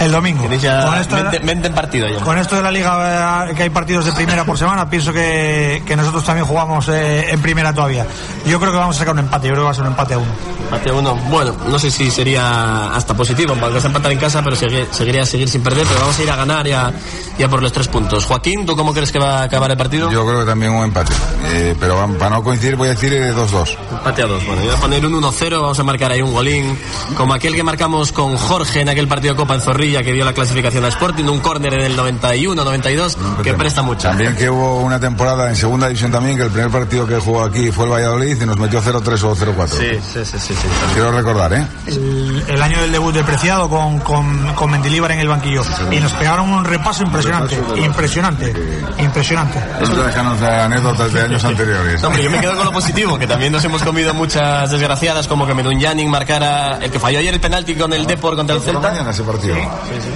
el 0.00 0.12
domingo. 0.12 0.48
Ya 0.60 0.84
Con 0.86 0.98
esto 0.98 1.16
de 1.16 1.22
la- 1.24 1.30
mente, 1.30 1.46
mente 1.46 1.68
en 1.68 1.74
partido 1.74 2.08
ya. 2.08 2.20
Con 2.20 2.38
esto 2.38 2.56
de 2.56 2.62
la 2.62 2.70
liga, 2.70 3.46
eh, 3.50 3.54
que 3.54 3.64
hay 3.64 3.70
partidos 3.70 4.04
de 4.04 4.12
primera 4.12 4.44
por 4.44 4.56
semana, 4.58 4.88
pienso 4.88 5.12
que, 5.12 5.82
que 5.86 5.96
nosotros 5.96 6.24
también 6.24 6.46
jugamos 6.46 6.88
eh, 6.88 7.30
en 7.30 7.40
primera 7.42 7.72
todavía. 7.72 8.06
Yo 8.46 8.58
creo 8.60 8.72
que 8.72 8.78
vamos 8.78 8.96
a 8.96 8.98
sacar 9.00 9.14
un 9.14 9.20
empate, 9.20 9.48
yo 9.48 9.52
creo 9.54 9.62
que 9.62 9.66
va 9.66 9.70
a 9.70 9.74
ser 9.74 9.84
un 9.84 9.90
empate 9.90 10.14
a 10.14 10.18
uno. 10.18 10.30
Empate 10.64 10.92
uno. 10.92 11.14
Bueno, 11.30 11.54
no 11.68 11.78
sé 11.78 11.90
si 11.90 12.10
sería 12.10 12.94
hasta 12.94 13.14
positivo, 13.14 13.54
aunque 13.60 13.80
se 13.80 13.86
empatar 13.86 14.12
en 14.12 14.18
casa, 14.18 14.42
pero 14.42 14.54
segui- 14.56 14.86
seguiría 14.90 15.22
a 15.22 15.26
seguir 15.26 15.48
sin 15.48 15.62
perder, 15.62 15.86
pero 15.86 16.00
vamos 16.00 16.18
a 16.18 16.22
ir 16.22 16.30
a 16.30 16.36
ganar 16.36 16.66
y 16.66 16.72
a, 16.72 16.92
y 17.38 17.42
a 17.42 17.48
por 17.48 17.62
los 17.62 17.72
tres 17.72 17.88
puntos. 17.88 18.24
Joaquín, 18.26 18.66
¿tú 18.66 18.76
cómo 18.76 18.92
crees 18.92 19.10
que 19.10 19.18
va 19.18 19.40
a 19.40 19.42
acabar 19.44 19.70
el 19.70 19.76
partido? 19.76 20.10
Yo 20.10 20.26
creo 20.26 20.40
que 20.40 20.46
también 20.46 20.72
un 20.72 20.84
empate. 20.84 21.12
Eh, 21.46 21.74
pero 21.80 21.96
para 22.18 22.30
no 22.36 22.42
coincidir 22.42 22.76
voy 22.76 22.88
a 22.88 22.90
decir 22.92 23.12
eh, 23.12 23.32
2-2. 23.34 23.76
Empate 23.92 24.22
a 24.22 24.26
dos. 24.26 24.44
Bueno, 24.46 24.62
yo 24.62 24.68
voy 24.68 24.76
a 24.76 24.80
poner 24.80 25.06
un 25.06 25.22
1-0, 25.22 25.60
vamos 25.60 25.78
a 25.78 25.82
marcar 25.84 26.12
ahí 26.12 26.20
un 26.22 26.32
golín, 26.32 26.78
como 27.16 27.32
aquel 27.34 27.54
que 27.54 27.62
marcamos 27.62 28.12
con 28.12 28.36
Jorge 28.36 28.80
en 28.82 28.88
aquel 28.90 29.08
partido 29.08 29.34
de 29.34 29.38
Copa 29.40 29.54
en 29.54 29.60
Zorrilla 29.62 29.87
que 30.02 30.12
dio 30.12 30.24
la 30.24 30.32
clasificación 30.32 30.84
a 30.84 30.88
Sporting, 30.88 31.24
un 31.24 31.40
córner 31.40 31.74
en 31.74 31.80
el 31.82 31.96
91-92, 31.96 33.16
que 33.42 33.54
presta 33.54 33.82
mucho. 33.82 34.08
También 34.08 34.36
que 34.36 34.48
hubo 34.50 34.80
una 34.80 35.00
temporada 35.00 35.48
en 35.48 35.56
segunda 35.56 35.86
división 35.88 36.10
también 36.12 36.36
que 36.36 36.42
el 36.44 36.50
primer 36.50 36.70
partido 36.70 37.06
que 37.06 37.16
jugó 37.16 37.42
aquí 37.42 37.70
fue 37.70 37.86
el 37.86 37.92
Valladolid 37.92 38.40
y 38.40 38.46
nos 38.46 38.58
metió 38.58 38.82
0-3 38.82 39.22
o 39.24 39.34
0-4. 39.36 39.68
Sí, 39.68 39.86
sí, 40.12 40.24
sí, 40.24 40.38
sí, 40.38 40.54
sí. 40.54 40.68
Quiero 40.94 41.12
recordar, 41.12 41.52
¿eh? 41.54 41.66
El, 41.86 42.44
el 42.48 42.62
año 42.62 42.80
del 42.80 42.92
debut 42.92 43.14
de 43.14 43.24
Preciado 43.24 43.68
con, 43.68 43.98
con, 44.00 44.54
con 44.54 44.70
Mendilíbar 44.70 45.12
en 45.12 45.20
el 45.20 45.28
banquillo. 45.28 45.62
Y 45.90 45.96
nos 46.00 46.12
pegaron 46.12 46.50
un 46.50 46.64
repaso 46.64 47.02
impresionante, 47.02 47.58
impresionante, 47.76 48.52
impresionante. 48.98 49.58
Esto 49.80 50.02
déjanos 50.02 50.40
de 50.40 50.48
anécdotas 50.48 51.12
de 51.12 51.20
años 51.22 51.44
anteriores. 51.44 52.00
No, 52.02 52.08
hombre, 52.08 52.22
yo 52.22 52.30
me 52.30 52.40
quedo 52.40 52.56
con 52.56 52.64
lo 52.64 52.72
positivo, 52.72 53.18
que 53.18 53.26
también 53.26 53.52
nos 53.52 53.64
hemos 53.64 53.82
comido 53.82 54.14
muchas 54.14 54.70
desgraciadas, 54.70 55.26
como 55.28 55.46
que 55.46 55.54
Medunyanin 55.54 56.10
marcara 56.10 56.78
el 56.80 56.90
que 56.90 56.98
falló 56.98 57.18
ayer 57.18 57.34
el 57.34 57.40
penalti 57.40 57.74
con 57.74 57.92
el 57.92 58.06
Depor 58.06 58.36
contra 58.36 58.56
el 58.56 58.62
Celta. 58.62 58.80
mañana 58.90 59.10
ese 59.10 59.22
partido. 59.22 59.56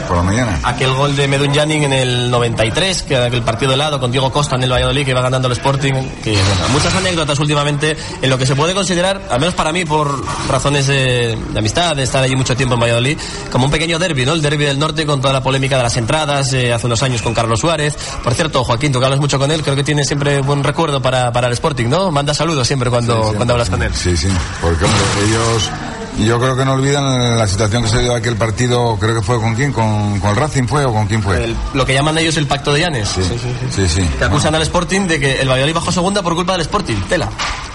Por 0.08 0.16
la 0.16 0.22
mañana. 0.22 0.60
Aquel 0.64 0.92
gol 0.94 1.16
de 1.16 1.28
Medunyanin 1.28 1.84
en 1.84 1.92
el 1.92 2.30
93, 2.30 3.02
que 3.02 3.14
era 3.14 3.26
aquel 3.26 3.42
partido 3.42 3.72
de 3.72 3.76
lado 3.76 4.00
con 4.00 4.10
Diego 4.10 4.30
Costa 4.32 4.56
en 4.56 4.62
el 4.64 4.72
Valladolid 4.72 5.04
que 5.04 5.10
iba 5.10 5.20
ganando 5.20 5.48
el 5.48 5.52
Sporting. 5.52 5.92
Que, 6.22 6.32
bueno, 6.32 6.68
muchas 6.72 6.94
anécdotas 6.94 7.38
últimamente 7.38 7.96
en 8.20 8.30
lo 8.30 8.38
que 8.38 8.46
se 8.46 8.54
puede 8.54 8.74
considerar, 8.74 9.20
al 9.30 9.40
menos 9.40 9.54
para 9.54 9.72
mí, 9.72 9.84
por 9.84 10.22
razones 10.48 10.86
de, 10.86 11.36
de 11.36 11.58
amistad, 11.58 11.96
de 11.96 12.02
estar 12.02 12.22
allí 12.22 12.36
mucho 12.36 12.56
tiempo 12.56 12.74
en 12.74 12.80
Valladolid, 12.80 13.18
como 13.50 13.66
un 13.66 13.70
pequeño 13.70 13.98
derby, 13.98 14.24
¿no? 14.24 14.32
El 14.32 14.42
derby 14.42 14.64
del 14.64 14.78
norte 14.78 15.06
con 15.06 15.20
toda 15.20 15.32
la 15.32 15.42
polémica 15.42 15.76
de 15.76 15.82
las 15.82 15.96
entradas, 15.96 16.52
eh, 16.52 16.72
hace 16.72 16.86
unos 16.86 17.02
años 17.02 17.22
con 17.22 17.34
Carlos 17.34 17.60
Suárez. 17.60 17.96
Por 18.22 18.34
cierto, 18.34 18.64
Joaquín, 18.64 18.92
tú 18.92 18.98
que 18.98 19.04
hablas 19.06 19.20
mucho 19.20 19.38
con 19.38 19.50
él, 19.50 19.62
creo 19.62 19.76
que 19.76 19.84
tiene 19.84 20.04
siempre 20.04 20.40
buen 20.40 20.62
recuerdo 20.64 21.00
para, 21.00 21.32
para 21.32 21.46
el 21.48 21.52
Sporting, 21.54 21.86
¿no? 21.88 22.10
Manda 22.10 22.34
saludos 22.34 22.66
siempre 22.66 22.90
cuando, 22.90 23.30
Sí, 23.30 23.36
cuando 23.36 23.54
hablas 23.54 23.70
con 23.70 23.82
él. 23.82 23.92
Sí, 23.94 24.16
sí, 24.16 24.28
porque 24.60 24.84
hombre, 24.84 25.00
ellos, 25.26 25.70
yo 26.18 26.38
creo 26.38 26.56
que 26.56 26.64
no 26.64 26.72
olvidan 26.74 27.38
la 27.38 27.46
situación 27.46 27.82
que 27.82 27.88
se 27.88 27.98
dio 28.00 28.14
aquel 28.14 28.36
partido, 28.36 28.96
creo 29.00 29.14
que 29.14 29.22
fue 29.22 29.40
con 29.40 29.54
quién, 29.54 29.72
con, 29.72 30.18
con 30.20 30.30
el 30.30 30.36
Racing 30.36 30.64
fue 30.66 30.84
o 30.84 30.92
con 30.92 31.06
quién 31.06 31.22
fue. 31.22 31.42
El- 31.44 31.56
lo 31.74 31.84
que 31.86 31.94
llaman 31.94 32.16
ellos 32.18 32.36
el 32.36 32.46
pacto 32.46 32.72
de 32.72 32.80
Llanes. 32.80 33.08
Sí, 33.08 33.22
sí, 33.70 33.88
sí. 33.88 34.08
Que 34.18 34.24
acusan 34.24 34.54
al 34.54 34.62
Sporting 34.62 35.06
de 35.06 35.18
que 35.20 35.40
el 35.40 35.48
Valladolid 35.48 35.74
bajó 35.74 35.90
segunda 35.92 36.22
por 36.22 36.34
culpa 36.34 36.52
del 36.52 36.62
Sporting. 36.62 36.96
Tela. 37.08 37.28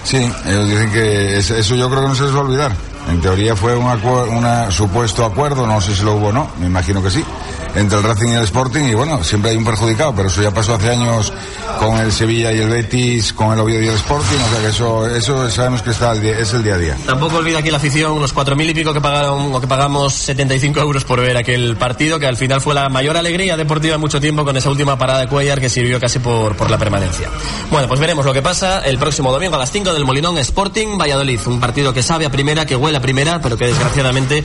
Sí, 0.03 0.17
ellos 0.45 0.69
dicen 0.69 0.91
que 0.91 1.38
es- 1.38 1.49
eso 1.51 1.75
yo 1.75 1.89
creo 1.89 2.01
que 2.03 2.07
no 2.09 2.15
se 2.15 2.23
les 2.23 2.33
va 2.33 2.38
a 2.38 2.41
olvidar. 2.41 2.71
En 3.09 3.21
teoría 3.21 3.55
fue 3.55 3.73
un 3.75 3.88
una 4.35 4.69
supuesto 4.69 5.23
acuerdo, 5.23 5.65
no 5.65 5.79
sé 5.79 5.95
si 5.95 6.03
lo 6.03 6.15
hubo 6.15 6.27
o 6.27 6.31
no, 6.33 6.49
me 6.59 6.65
imagino 6.67 7.01
que 7.01 7.09
sí, 7.09 7.23
entre 7.78 7.97
el 7.99 8.03
Racing 8.03 8.30
y 8.30 8.34
el 8.34 8.43
Sporting 8.43 8.84
y 8.86 8.93
bueno, 8.93 9.23
siempre 9.23 9.51
hay 9.51 9.57
un 9.57 9.63
perjudicado, 9.65 10.13
pero 10.15 10.28
eso 10.28 10.41
ya 10.41 10.51
pasó 10.51 10.73
hace 10.75 10.89
años 10.89 11.32
con 11.80 11.97
el 11.99 12.11
Sevilla 12.11 12.51
y 12.51 12.59
el 12.59 12.69
Betis, 12.69 13.34
con 13.34 13.53
el 13.53 13.59
Oviedo 13.59 13.84
y 13.84 13.88
el 13.88 13.95
Sporting, 13.95 14.36
o 14.36 14.51
sea 14.51 14.61
que 14.61 14.67
eso, 14.67 15.07
eso 15.15 15.49
sabemos 15.49 15.82
que 15.82 15.91
está 15.91 16.11
al 16.11 16.21
día- 16.21 16.38
es 16.39 16.53
el 16.53 16.63
día 16.63 16.75
a 16.75 16.78
día. 16.78 16.97
Tampoco 17.05 17.38
olvida 17.38 17.59
aquí 17.59 17.69
la 17.69 17.78
afición 17.78 18.19
los 18.19 18.34
cuatro 18.34 18.55
mil 18.55 18.69
y 18.69 18.73
pico 18.73 18.93
que 18.93 19.01
pagaron 19.01 19.53
o 19.53 19.61
que 19.61 19.67
pagamos 19.67 20.13
75 20.13 20.80
euros 20.80 21.03
por 21.05 21.21
ver 21.21 21.38
aquel 21.38 21.75
partido, 21.78 22.19
que 22.19 22.25
al 22.28 22.38
final 22.38 22.61
fue 22.61 22.73
la 22.73 22.89
mayor 22.89 23.15
alegría 23.17 23.55
deportiva 23.57 23.95
en 23.95 24.01
mucho 24.01 24.19
tiempo 24.19 24.43
con 24.43 24.57
esa 24.57 24.69
última 24.69 24.97
parada 24.97 25.19
de 25.21 25.28
Cuellar 25.28 25.59
que 25.59 25.69
sirvió 25.69 25.99
casi 25.99 26.19
por, 26.19 26.55
por 26.55 26.71
la 26.71 26.78
permanencia. 26.78 27.30
Bueno, 27.69 27.88
pues 27.88 27.99
veremos 27.99 28.25
lo 28.25 28.34
que 28.34 28.41
pasa 28.41 28.80
el 28.82 28.97
próximo 28.97 29.32
domingo 29.32 29.55
a 29.55 29.59
las 29.59 29.71
5 29.71 29.93
del 29.93 30.05
Molinón 30.05 30.38
Sporting 30.39 30.97
Valladolid, 30.97 31.39
un 31.47 31.59
partido 31.59 31.93
que 31.93 32.01
sabe 32.01 32.25
a 32.25 32.30
primera, 32.32 32.65
que 32.65 32.75
huele 32.75 32.97
a 32.97 33.01
primera, 33.01 33.39
pero 33.41 33.57
que 33.57 33.65
desgraciadamente 33.67 34.43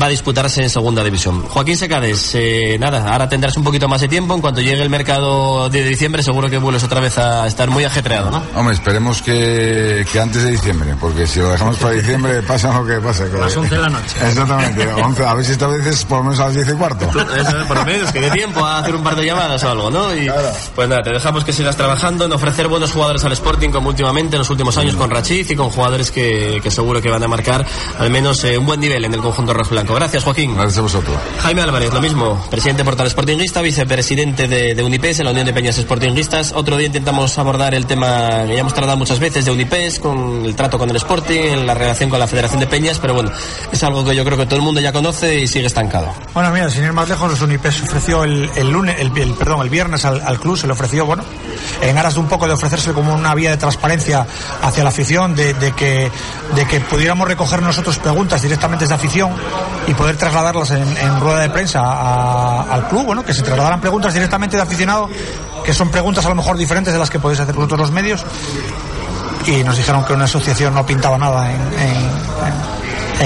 va 0.00 0.06
a 0.06 0.08
disputarse 0.08 0.62
en 0.62 0.70
segunda 0.70 1.04
división. 1.04 1.42
Joaquín 1.42 1.76
Secades, 1.76 2.34
eh, 2.34 2.61
nada, 2.78 3.12
ahora 3.12 3.28
tendrás 3.28 3.56
un 3.56 3.64
poquito 3.64 3.88
más 3.88 4.00
de 4.00 4.08
tiempo, 4.08 4.34
en 4.34 4.40
cuanto 4.40 4.60
llegue 4.60 4.82
el 4.82 4.90
mercado 4.90 5.68
de 5.68 5.84
diciembre 5.84 6.22
seguro 6.22 6.48
que 6.50 6.58
vuelves 6.58 6.84
otra 6.84 7.00
vez 7.00 7.18
a 7.18 7.46
estar 7.46 7.70
muy 7.70 7.84
ajetreado, 7.84 8.30
¿no? 8.30 8.42
Hombre, 8.54 8.74
esperemos 8.74 9.22
que, 9.22 10.04
que 10.10 10.20
antes 10.20 10.42
de 10.42 10.50
diciembre, 10.50 10.94
porque 11.00 11.26
si 11.26 11.40
lo 11.40 11.50
dejamos 11.50 11.76
para 11.76 11.94
diciembre 11.94 12.42
pasa 12.46 12.72
lo 12.72 12.86
que 12.86 13.00
pasa. 13.00 13.30
Que... 13.30 13.38
Las 13.38 13.56
11 13.56 13.74
de 13.74 13.80
la 13.80 13.88
noche. 13.88 14.16
Exactamente, 14.26 14.88
11, 14.88 15.24
a 15.24 15.34
ver 15.34 15.44
si 15.44 15.52
esta 15.52 15.66
vez 15.66 15.86
es 15.86 16.04
por 16.04 16.18
lo 16.18 16.24
menos 16.24 16.40
a 16.40 16.46
las 16.46 16.54
10 16.54 16.68
y 16.68 16.72
cuarto. 16.72 17.08
Eso, 17.08 17.66
por 17.68 17.76
lo 17.76 17.84
menos 17.84 18.12
que 18.12 18.20
dé 18.20 18.30
tiempo 18.30 18.64
a 18.64 18.78
hacer 18.78 18.94
un 18.94 19.02
par 19.02 19.16
de 19.16 19.26
llamadas 19.26 19.62
o 19.64 19.70
algo, 19.70 19.90
¿no? 19.90 20.14
Y 20.14 20.30
pues 20.74 20.88
nada, 20.88 21.02
te 21.02 21.10
dejamos 21.10 21.44
que 21.44 21.52
sigas 21.52 21.76
trabajando 21.76 22.24
en 22.24 22.32
ofrecer 22.32 22.68
buenos 22.68 22.92
jugadores 22.92 23.24
al 23.24 23.32
Sporting 23.32 23.70
como 23.70 23.88
últimamente 23.88 24.36
en 24.36 24.40
los 24.40 24.50
últimos 24.50 24.76
años 24.78 24.96
con 24.96 25.10
Rachid 25.10 25.50
y 25.50 25.56
con 25.56 25.70
jugadores 25.70 26.10
que, 26.10 26.60
que 26.62 26.70
seguro 26.70 27.00
que 27.00 27.10
van 27.10 27.22
a 27.22 27.28
marcar 27.28 27.64
al 27.98 28.10
menos 28.10 28.42
eh, 28.44 28.58
un 28.58 28.66
buen 28.66 28.80
nivel 28.80 29.04
en 29.04 29.14
el 29.14 29.20
conjunto 29.20 29.52
rojo 29.52 29.70
blanco. 29.70 29.94
Gracias, 29.94 30.24
Joaquín. 30.24 30.54
Gracias 30.54 30.78
a 30.78 30.82
vosotros. 30.82 31.16
Jaime 31.40 31.62
Álvarez, 31.62 31.92
lo 31.92 32.00
mismo, 32.00 32.44
presidente 32.52 32.84
Portal 32.84 33.06
Sportinguista, 33.08 33.62
vicepresidente 33.62 34.46
de, 34.46 34.82
Unipes, 34.84 35.18
en 35.18 35.24
la 35.24 35.30
Unión 35.30 35.46
de 35.46 35.54
Peñas 35.54 35.76
Sportinguistas. 35.76 36.52
Otro 36.54 36.76
día 36.76 36.86
intentamos 36.88 37.38
abordar 37.38 37.74
el 37.74 37.86
tema 37.86 38.44
que 38.46 38.52
ya 38.52 38.60
hemos 38.60 38.74
tratado 38.74 38.98
muchas 38.98 39.18
veces 39.18 39.46
de 39.46 39.50
Unipes, 39.52 39.98
con 39.98 40.44
el 40.44 40.54
trato 40.54 40.78
con 40.78 40.90
el 40.90 40.96
Sporting, 40.96 41.64
la 41.64 41.72
relación 41.72 42.10
con 42.10 42.20
la 42.20 42.26
Federación 42.26 42.60
de 42.60 42.66
Peñas, 42.66 42.98
pero 42.98 43.14
bueno, 43.14 43.30
es 43.72 43.82
algo 43.82 44.04
que 44.04 44.14
yo 44.14 44.22
creo 44.26 44.36
que 44.36 44.44
todo 44.44 44.56
el 44.56 44.62
mundo 44.62 44.82
ya 44.82 44.92
conoce 44.92 45.40
y 45.40 45.48
sigue 45.48 45.64
estancado. 45.66 46.12
Bueno, 46.34 46.50
mira, 46.50 46.68
sin 46.68 46.84
ir 46.84 46.92
más 46.92 47.08
lejos, 47.08 47.30
los 47.30 47.40
Unipes 47.40 47.80
ofreció 47.84 48.22
el, 48.24 48.50
lunes, 48.70 48.96
el, 48.98 49.10
perdón, 49.32 49.62
el 49.62 49.70
viernes 49.70 50.04
al, 50.04 50.38
club, 50.38 50.58
se 50.58 50.66
le 50.66 50.74
ofreció, 50.74 51.06
bueno, 51.06 51.24
en 51.80 51.96
aras 51.96 52.14
de 52.14 52.20
un 52.20 52.28
poco 52.28 52.46
de 52.46 52.52
ofrecerse 52.52 52.92
como 52.92 53.14
una 53.14 53.34
vía 53.34 53.48
de 53.48 53.56
transparencia 53.56 54.26
hacia 54.60 54.82
la 54.82 54.90
afición, 54.90 55.34
de, 55.34 55.54
que, 55.74 56.10
de 56.54 56.66
que 56.66 56.80
pudiéramos 56.80 57.26
recoger 57.26 57.62
nosotros 57.62 57.96
preguntas 57.98 58.42
directamente 58.42 58.86
de 58.86 58.92
afición 58.92 59.30
y 59.86 59.94
poder 59.94 60.18
trasladarlas 60.18 60.70
en, 60.72 60.82
en 60.98 61.18
rueda 61.18 61.40
de 61.40 61.48
prensa 61.48 61.80
a- 61.82 62.41
al 62.42 62.88
club, 62.88 63.04
bueno, 63.06 63.24
que 63.24 63.34
se 63.34 63.42
trasladaran 63.42 63.80
preguntas 63.80 64.12
directamente 64.12 64.56
de 64.56 64.62
aficionado, 64.62 65.08
que 65.64 65.72
son 65.72 65.90
preguntas 65.90 66.24
a 66.26 66.28
lo 66.28 66.34
mejor 66.34 66.56
diferentes 66.56 66.92
de 66.92 66.98
las 66.98 67.10
que 67.10 67.18
podéis 67.18 67.40
hacer 67.40 67.54
vosotros 67.54 67.80
los 67.80 67.90
medios, 67.90 68.24
y 69.46 69.62
nos 69.64 69.76
dijeron 69.76 70.04
que 70.04 70.12
una 70.12 70.24
asociación 70.24 70.74
no 70.74 70.86
pintaba 70.86 71.18
nada 71.18 71.50
en 71.50 72.71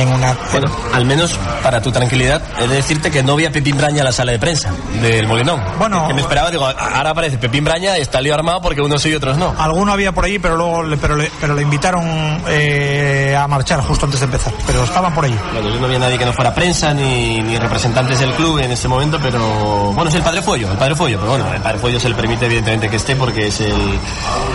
una... 0.05 0.37
Bueno, 0.53 0.71
al 0.93 1.05
menos 1.05 1.39
para 1.63 1.81
tu 1.81 1.91
tranquilidad, 1.93 2.43
he 2.59 2.69
de 2.69 2.77
decirte 2.77 3.11
que 3.11 3.23
no 3.23 3.37
vi 3.37 3.47
a 3.47 3.53
Pepín 3.53 3.77
Braña 3.77 3.99
en 3.99 4.05
la 4.05 4.13
sala 4.13 4.33
de 4.33 4.39
prensa 4.39 4.73
del 5.01 5.27
Molinón. 5.27 5.63
Bueno, 5.79 6.09
que 6.09 6.15
me 6.15 6.21
esperaba, 6.21 6.51
digo, 6.51 6.67
ahora 6.67 7.11
aparece 7.11 7.39
Pepín 7.39 7.65
Braña, 7.65 7.97
está 7.97 8.21
lío 8.21 8.35
armado 8.35 8.61
porque 8.61 8.81
unos 8.81 9.03
sí 9.03 9.11
y 9.11 9.15
otros 9.15 9.37
no. 9.39 9.55
Alguno 9.59 9.93
había 9.93 10.13
por 10.13 10.25
ahí, 10.25 10.39
pero 10.39 10.57
luego 10.57 10.83
le, 10.83 10.97
pero 10.97 11.17
le, 11.17 11.31
pero 11.41 11.55
le 11.55 11.63
invitaron 11.63 12.05
eh, 12.49 13.37
a 13.39 13.47
marchar 13.47 13.81
justo 13.81 14.07
antes 14.07 14.21
de 14.21 14.27
empezar. 14.27 14.53
Pero 14.67 14.85
estaban 14.85 15.15
por 15.15 15.25
ahí. 15.25 15.39
Bueno, 15.53 15.71
yo 15.71 15.81
no 15.81 15.89
vi 15.89 15.95
a 15.95 15.99
nadie 15.99 16.19
que 16.19 16.27
no 16.27 16.33
fuera 16.33 16.55
prensa 16.55 16.93
ni, 16.93 17.39
ni 17.41 17.59
representantes 17.59 18.19
del 18.19 18.33
club 18.33 18.59
en 18.59 18.73
este 18.73 18.89
momento, 18.89 19.19
pero 19.23 19.93
bueno, 19.93 20.09
es 20.09 20.15
el 20.17 20.23
padre 20.23 20.43
Fuello, 20.43 20.71
el 20.71 20.79
padre 20.79 20.95
Fuello, 20.95 21.19
pero 21.19 21.31
bueno, 21.33 21.53
el 21.53 21.61
padre 21.61 21.79
Fuello 21.79 22.01
se 22.01 22.09
le 22.09 22.15
permite 22.15 22.47
evidentemente 22.47 22.89
que 22.89 22.97
esté 22.97 23.17
porque 23.17 23.49
es 23.49 23.61
el, 23.61 23.99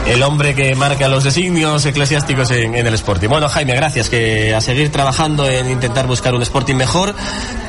el 0.08 0.24
hombre 0.24 0.54
que 0.54 0.76
marca 0.76 1.08
los 1.08 1.24
designios 1.24 1.86
eclesiásticos 1.86 2.52
en, 2.52 2.76
en 2.76 2.88
el 2.88 2.94
Sporting. 2.94 3.30
Bueno, 3.30 3.50
Jaime, 3.50 3.74
gracias, 3.76 4.10
que 4.10 4.54
a 4.54 4.62
seguir 4.62 4.92
trabajando 4.92 5.31
trabajando 5.36 5.50
en 5.50 5.72
intentar 5.72 6.08
buscar 6.08 6.34
un 6.34 6.42
Sporting 6.42 6.76
mejor, 6.76 7.14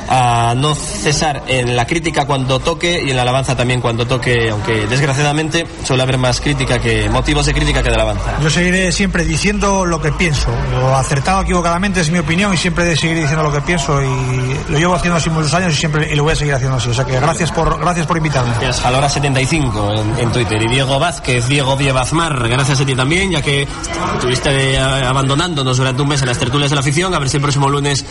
a 0.09 0.53
no 0.55 0.75
cesar 0.75 1.43
en 1.47 1.75
la 1.75 1.85
crítica 1.85 2.25
cuando 2.25 2.59
toque 2.59 3.01
y 3.03 3.09
en 3.09 3.15
la 3.15 3.21
alabanza 3.21 3.55
también 3.55 3.81
cuando 3.81 4.05
toque, 4.05 4.49
aunque 4.49 4.85
desgraciadamente 4.87 5.65
suele 5.83 6.03
haber 6.03 6.17
más 6.17 6.41
crítica 6.41 6.79
que 6.79 7.09
motivos 7.09 7.45
de 7.45 7.53
crítica 7.53 7.81
que 7.81 7.89
de 7.89 7.95
alabanza. 7.95 8.37
Yo 8.41 8.49
seguiré 8.49 8.91
siempre 8.91 9.23
diciendo 9.23 9.85
lo 9.85 10.01
que 10.01 10.11
pienso, 10.11 10.49
o 10.83 10.95
acertado 10.95 11.41
equivocadamente 11.41 12.01
es 12.01 12.11
mi 12.11 12.19
opinión 12.19 12.53
y 12.53 12.57
siempre 12.57 12.95
seguiré 12.95 13.21
diciendo 13.21 13.43
lo 13.43 13.51
que 13.51 13.61
pienso 13.61 14.01
y 14.01 14.71
lo 14.71 14.77
llevo 14.77 14.95
haciendo 14.95 15.17
así 15.17 15.29
muchos 15.29 15.53
años 15.53 15.73
y 15.73 15.77
siempre 15.77 16.11
y 16.11 16.15
lo 16.15 16.23
voy 16.23 16.33
a 16.33 16.35
seguir 16.35 16.53
haciendo 16.53 16.77
así. 16.77 16.89
O 16.89 16.93
sea 16.93 17.05
que 17.05 17.19
gracias 17.19 17.51
por 17.51 17.79
gracias 17.79 18.05
por 18.05 18.17
invitarme. 18.17 18.51
Gracias 18.51 18.85
a 18.85 18.91
la 18.91 18.97
hora 18.97 19.09
75 19.09 19.93
en, 19.93 20.19
en 20.19 20.31
Twitter 20.31 20.61
y 20.61 20.67
Diego 20.67 20.99
Vázquez, 20.99 21.47
Diego 21.47 21.75
Vievazmar, 21.77 22.47
gracias 22.49 22.81
a 22.81 22.85
ti 22.85 22.95
también, 22.95 23.31
ya 23.31 23.41
que 23.41 23.67
estuviste 24.15 24.73
eh, 24.73 24.79
abandonándonos 24.79 25.77
durante 25.77 26.01
un 26.01 26.09
mes 26.09 26.21
en 26.21 26.27
las 26.27 26.37
tertulias 26.37 26.69
de 26.69 26.75
la 26.75 26.81
afición, 26.81 27.13
a 27.13 27.19
ver 27.19 27.29
si 27.29 27.37
próximo 27.43 27.69
lunes 27.69 28.03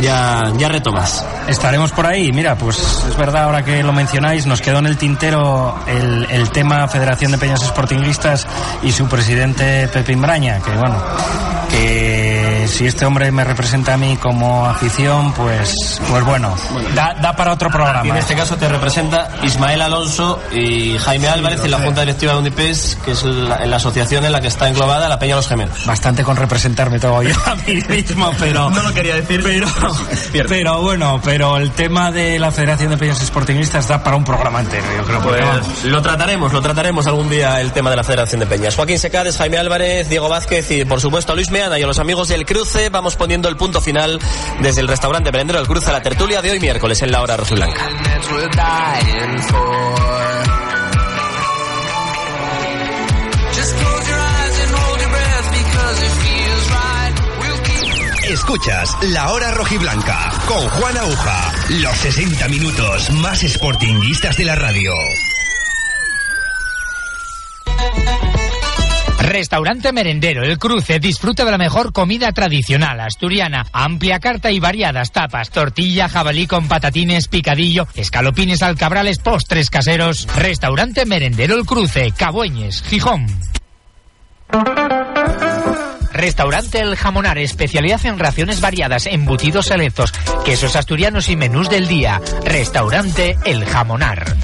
ya, 0.00 0.52
ya 0.56 0.68
retomas. 0.68 1.24
Estaremos 1.48 1.90
por 1.90 2.06
ahí. 2.06 2.30
Mira, 2.32 2.56
pues 2.56 2.78
es 3.08 3.16
verdad, 3.16 3.44
ahora 3.44 3.64
que 3.64 3.82
lo 3.82 3.92
mencionáis, 3.92 4.46
nos 4.46 4.60
quedó 4.60 4.78
en 4.78 4.86
el 4.86 4.96
tintero 4.96 5.76
el, 5.88 6.26
el 6.30 6.50
tema 6.50 6.86
Federación 6.86 7.32
de 7.32 7.38
Peñas 7.38 7.60
Sportingistas 7.60 8.46
y 8.82 8.92
su 8.92 9.08
presidente 9.08 9.88
Pepe 9.88 10.12
Imbraña, 10.12 10.60
que 10.60 10.70
bueno, 10.76 11.02
que 11.70 12.23
si 12.68 12.86
este 12.86 13.06
hombre 13.06 13.30
me 13.32 13.44
representa 13.44 13.94
a 13.94 13.96
mí 13.96 14.16
como 14.16 14.66
afición, 14.66 15.32
pues, 15.32 16.00
pues 16.08 16.24
bueno, 16.24 16.54
da, 16.94 17.14
da 17.20 17.34
para 17.36 17.52
otro 17.52 17.70
programa. 17.70 18.06
Y 18.06 18.10
en 18.10 18.16
este 18.16 18.34
caso 18.34 18.56
te 18.56 18.68
representa 18.68 19.28
Ismael 19.42 19.82
Alonso 19.82 20.40
y 20.52 20.98
Jaime 20.98 21.28
Álvarez 21.28 21.64
en 21.64 21.70
la 21.70 21.78
Junta 21.78 22.00
Directiva 22.02 22.32
de 22.32 22.38
Unipes, 22.38 22.98
que 23.04 23.12
es 23.12 23.24
la, 23.24 23.64
la 23.66 23.76
asociación 23.76 24.24
en 24.24 24.32
la 24.32 24.40
que 24.40 24.48
está 24.48 24.68
englobada 24.68 25.08
la 25.08 25.18
Peña 25.18 25.36
Los 25.36 25.48
Gemelos. 25.48 25.86
Bastante 25.86 26.24
con 26.24 26.36
representarme 26.36 26.98
todo 26.98 27.22
yo 27.22 27.34
a 27.46 27.54
mí 27.54 27.80
mismo, 27.88 28.30
pero... 28.38 28.70
No 28.70 28.82
lo 28.82 28.92
quería 28.92 29.16
decir. 29.16 29.42
Pero, 29.42 29.66
pero 30.48 30.82
bueno, 30.82 31.20
pero 31.22 31.56
el 31.56 31.70
tema 31.72 32.10
de 32.10 32.38
la 32.38 32.50
Federación 32.50 32.90
de 32.90 32.96
Peñas 32.96 33.18
Sportingistas 33.18 33.88
da 33.88 34.02
para 34.02 34.16
un 34.16 34.24
programa 34.24 34.60
entero, 34.60 34.84
yo 34.96 35.04
creo. 35.04 35.22
Pues 35.22 35.84
lo 35.84 36.02
trataremos, 36.02 36.52
lo 36.52 36.62
trataremos 36.62 37.06
algún 37.06 37.28
día 37.28 37.60
el 37.60 37.72
tema 37.72 37.90
de 37.90 37.96
la 37.96 38.04
Federación 38.04 38.40
de 38.40 38.46
Peñas. 38.46 38.76
Joaquín 38.76 38.98
Secades, 38.98 39.36
Jaime 39.36 39.58
Álvarez, 39.58 40.08
Diego 40.08 40.28
Vázquez 40.28 40.70
y 40.70 40.84
por 40.84 41.00
supuesto 41.00 41.32
a 41.32 41.34
Luis 41.34 41.50
Meana 41.50 41.78
y 41.78 41.82
a 41.82 41.86
los 41.86 41.98
amigos 41.98 42.28
del 42.28 42.44
Cruce. 42.54 42.88
Vamos 42.88 43.16
poniendo 43.16 43.48
el 43.48 43.56
punto 43.56 43.80
final 43.80 44.20
desde 44.60 44.80
el 44.80 44.86
restaurante 44.86 45.32
Merendero 45.32 45.58
del 45.58 45.66
Cruce 45.66 45.90
a 45.90 45.92
la 45.92 46.02
tertulia 46.02 46.40
de 46.40 46.52
hoy 46.52 46.60
miércoles 46.60 47.02
en 47.02 47.10
la 47.10 47.20
hora 47.20 47.36
rojiblanca. 47.36 47.90
Escuchas 58.28 58.96
La 59.02 59.32
Hora 59.32 59.50
Rojiblanca 59.50 60.32
con 60.46 60.68
Juan 60.68 60.96
Aguja. 60.96 61.52
Los 61.70 61.96
60 61.98 62.48
minutos 62.48 63.10
más 63.10 63.40
sportinguistas 63.40 64.36
de 64.36 64.44
la 64.44 64.54
radio. 64.54 64.92
Restaurante 69.24 69.90
Merendero 69.90 70.44
El 70.44 70.58
Cruce 70.58 71.00
disfruta 71.00 71.46
de 71.46 71.50
la 71.50 71.56
mejor 71.56 71.94
comida 71.94 72.30
tradicional 72.32 73.00
asturiana, 73.00 73.66
amplia 73.72 74.20
carta 74.20 74.50
y 74.50 74.60
variadas 74.60 75.12
tapas, 75.12 75.50
tortilla, 75.50 76.10
jabalí 76.10 76.46
con 76.46 76.68
patatines, 76.68 77.28
picadillo, 77.28 77.88
escalopines 77.94 78.62
alcabrales, 78.62 79.18
postres 79.18 79.70
caseros. 79.70 80.28
Restaurante 80.36 81.06
Merendero 81.06 81.54
El 81.54 81.64
Cruce, 81.64 82.12
Cabueñes, 82.14 82.82
Gijón. 82.82 83.26
Restaurante 86.12 86.80
El 86.80 86.94
Jamonar, 86.94 87.38
especialidad 87.38 88.04
en 88.04 88.18
raciones 88.18 88.60
variadas, 88.60 89.06
embutidos 89.06 89.66
selectos, 89.66 90.12
quesos 90.44 90.76
asturianos 90.76 91.30
y 91.30 91.36
menús 91.36 91.70
del 91.70 91.88
día. 91.88 92.20
Restaurante 92.44 93.36
El 93.46 93.64
Jamonar. 93.64 94.36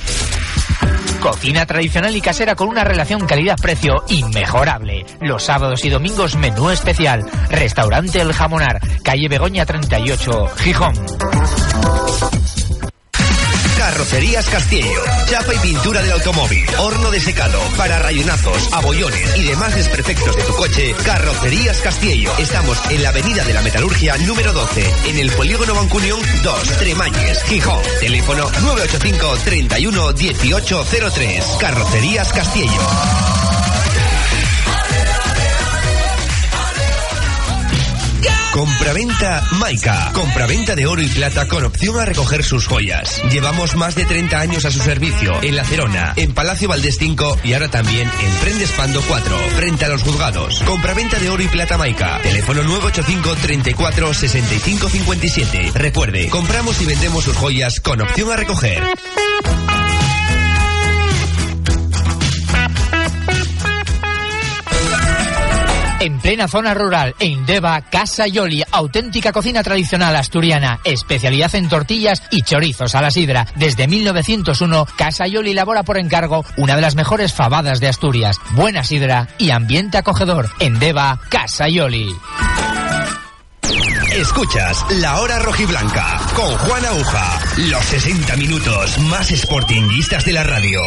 Cocina 1.20 1.66
tradicional 1.66 2.16
y 2.16 2.20
casera 2.22 2.54
con 2.54 2.68
una 2.68 2.82
relación 2.82 3.26
calidad-precio 3.26 4.04
inmejorable. 4.08 5.04
Los 5.20 5.42
sábados 5.42 5.84
y 5.84 5.90
domingos 5.90 6.34
menú 6.36 6.70
especial. 6.70 7.24
Restaurante 7.50 8.20
El 8.20 8.32
Jamonar, 8.32 8.80
calle 9.02 9.28
Begoña 9.28 9.66
38, 9.66 10.48
Gijón. 10.56 10.94
Carrocerías 14.00 14.48
Castillo, 14.48 15.02
chapa 15.26 15.54
y 15.54 15.58
pintura 15.58 16.00
del 16.00 16.12
automóvil, 16.12 16.64
horno 16.78 17.10
de 17.10 17.20
secado, 17.20 17.60
para 17.76 17.98
rayonazos, 17.98 18.72
abollones 18.72 19.36
y 19.36 19.42
demás 19.42 19.74
desperfectos 19.74 20.34
de 20.36 20.42
tu 20.42 20.54
coche. 20.54 20.94
Carrocerías 21.04 21.82
Castillo. 21.82 22.32
Estamos 22.38 22.80
en 22.88 23.02
la 23.02 23.10
Avenida 23.10 23.44
de 23.44 23.52
la 23.52 23.60
Metalurgia 23.60 24.16
número 24.16 24.54
12, 24.54 24.94
en 25.04 25.18
el 25.18 25.30
Polígono 25.32 25.74
Bancunión 25.74 26.18
2, 26.42 26.78
Tremañes, 26.78 27.42
Gijón. 27.42 27.82
Teléfono 28.00 28.50
985 28.62 29.36
31 29.44 30.12
1803. 30.14 31.44
Carrocerías 31.60 32.32
Castillo. 32.32 33.29
Compraventa 38.52 39.46
Maica. 39.60 40.10
Compraventa 40.12 40.74
de 40.74 40.86
oro 40.86 41.00
y 41.00 41.06
plata 41.06 41.46
con 41.46 41.64
opción 41.64 42.00
a 42.00 42.04
recoger 42.04 42.42
sus 42.42 42.66
joyas. 42.66 43.22
Llevamos 43.30 43.76
más 43.76 43.94
de 43.94 44.04
30 44.04 44.40
años 44.40 44.64
a 44.64 44.72
su 44.72 44.80
servicio 44.80 45.40
en 45.42 45.54
La 45.54 45.64
Cerona, 45.64 46.14
en 46.16 46.34
Palacio 46.34 46.68
Valdés 46.68 46.96
5 46.98 47.38
y 47.44 47.52
ahora 47.52 47.70
también 47.70 48.10
en 48.20 48.32
Prendes 48.40 48.72
Pando 48.72 49.02
4, 49.06 49.38
frente 49.56 49.84
a 49.84 49.88
los 49.88 50.02
juzgados. 50.02 50.62
Compraventa 50.66 51.20
de 51.20 51.30
oro 51.30 51.42
y 51.42 51.48
plata 51.48 51.78
Maica. 51.78 52.18
Teléfono 52.22 52.64
985 52.64 53.36
34 53.40 54.14
65 54.14 54.88
57. 54.88 55.70
Recuerde, 55.74 56.28
compramos 56.28 56.80
y 56.80 56.86
vendemos 56.86 57.24
sus 57.24 57.36
joyas 57.36 57.78
con 57.80 58.00
opción 58.00 58.32
a 58.32 58.36
recoger. 58.36 58.82
En 66.00 66.18
plena 66.18 66.48
zona 66.48 66.72
rural, 66.72 67.14
en 67.18 67.44
Deva, 67.44 67.82
Casa 67.82 68.26
Yoli, 68.26 68.64
auténtica 68.72 69.32
cocina 69.32 69.62
tradicional 69.62 70.16
asturiana, 70.16 70.80
especialidad 70.82 71.54
en 71.54 71.68
tortillas 71.68 72.22
y 72.30 72.40
chorizos 72.40 72.94
a 72.94 73.02
la 73.02 73.10
sidra. 73.10 73.46
Desde 73.54 73.86
1901, 73.86 74.86
Casa 74.96 75.26
Yoli 75.26 75.50
elabora 75.50 75.82
por 75.82 75.98
encargo 75.98 76.42
una 76.56 76.74
de 76.74 76.80
las 76.80 76.94
mejores 76.94 77.34
fabadas 77.34 77.80
de 77.80 77.88
Asturias. 77.88 78.38
Buena 78.52 78.82
sidra 78.82 79.28
y 79.36 79.50
ambiente 79.50 79.98
acogedor. 79.98 80.48
En 80.58 80.78
Deva, 80.78 81.20
Casa 81.28 81.68
Yoli. 81.68 82.16
Escuchas 84.16 84.84
La 85.00 85.20
Hora 85.20 85.38
Rojiblanca 85.38 86.18
con 86.34 86.46
Juan 86.46 86.86
Aguja. 86.86 87.40
Los 87.68 87.84
60 87.84 88.36
minutos 88.36 88.98
más 89.00 89.28
sportinguistas 89.28 90.24
de 90.24 90.32
la 90.32 90.44
radio. 90.44 90.80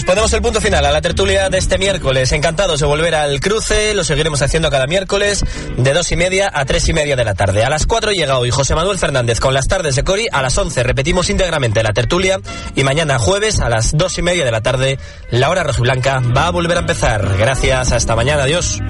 Pues 0.00 0.06
ponemos 0.06 0.32
el 0.32 0.40
punto 0.40 0.62
final 0.62 0.86
a 0.86 0.92
la 0.92 1.02
tertulia 1.02 1.50
de 1.50 1.58
este 1.58 1.76
miércoles. 1.76 2.32
Encantados 2.32 2.80
de 2.80 2.86
volver 2.86 3.14
al 3.14 3.38
cruce, 3.38 3.92
lo 3.92 4.02
seguiremos 4.02 4.40
haciendo 4.40 4.70
cada 4.70 4.86
miércoles 4.86 5.44
de 5.76 5.92
dos 5.92 6.10
y 6.10 6.16
media 6.16 6.50
a 6.54 6.64
tres 6.64 6.88
y 6.88 6.94
media 6.94 7.16
de 7.16 7.24
la 7.26 7.34
tarde. 7.34 7.64
A 7.64 7.68
las 7.68 7.84
cuatro 7.84 8.10
llega 8.10 8.38
hoy 8.38 8.50
José 8.50 8.74
Manuel 8.74 8.98
Fernández 8.98 9.40
con 9.40 9.52
las 9.52 9.68
tardes 9.68 9.96
de 9.96 10.02
Cori. 10.02 10.26
A 10.32 10.40
las 10.40 10.56
once 10.56 10.82
repetimos 10.84 11.28
íntegramente 11.28 11.82
la 11.82 11.92
tertulia 11.92 12.40
y 12.74 12.82
mañana 12.82 13.18
jueves 13.18 13.60
a 13.60 13.68
las 13.68 13.94
dos 13.94 14.16
y 14.16 14.22
media 14.22 14.46
de 14.46 14.50
la 14.50 14.62
tarde 14.62 14.98
la 15.28 15.50
hora 15.50 15.64
rojiblanca 15.64 16.22
va 16.34 16.46
a 16.46 16.50
volver 16.50 16.78
a 16.78 16.80
empezar. 16.80 17.36
Gracias, 17.36 17.92
hasta 17.92 18.16
mañana, 18.16 18.44
adiós. 18.44 18.80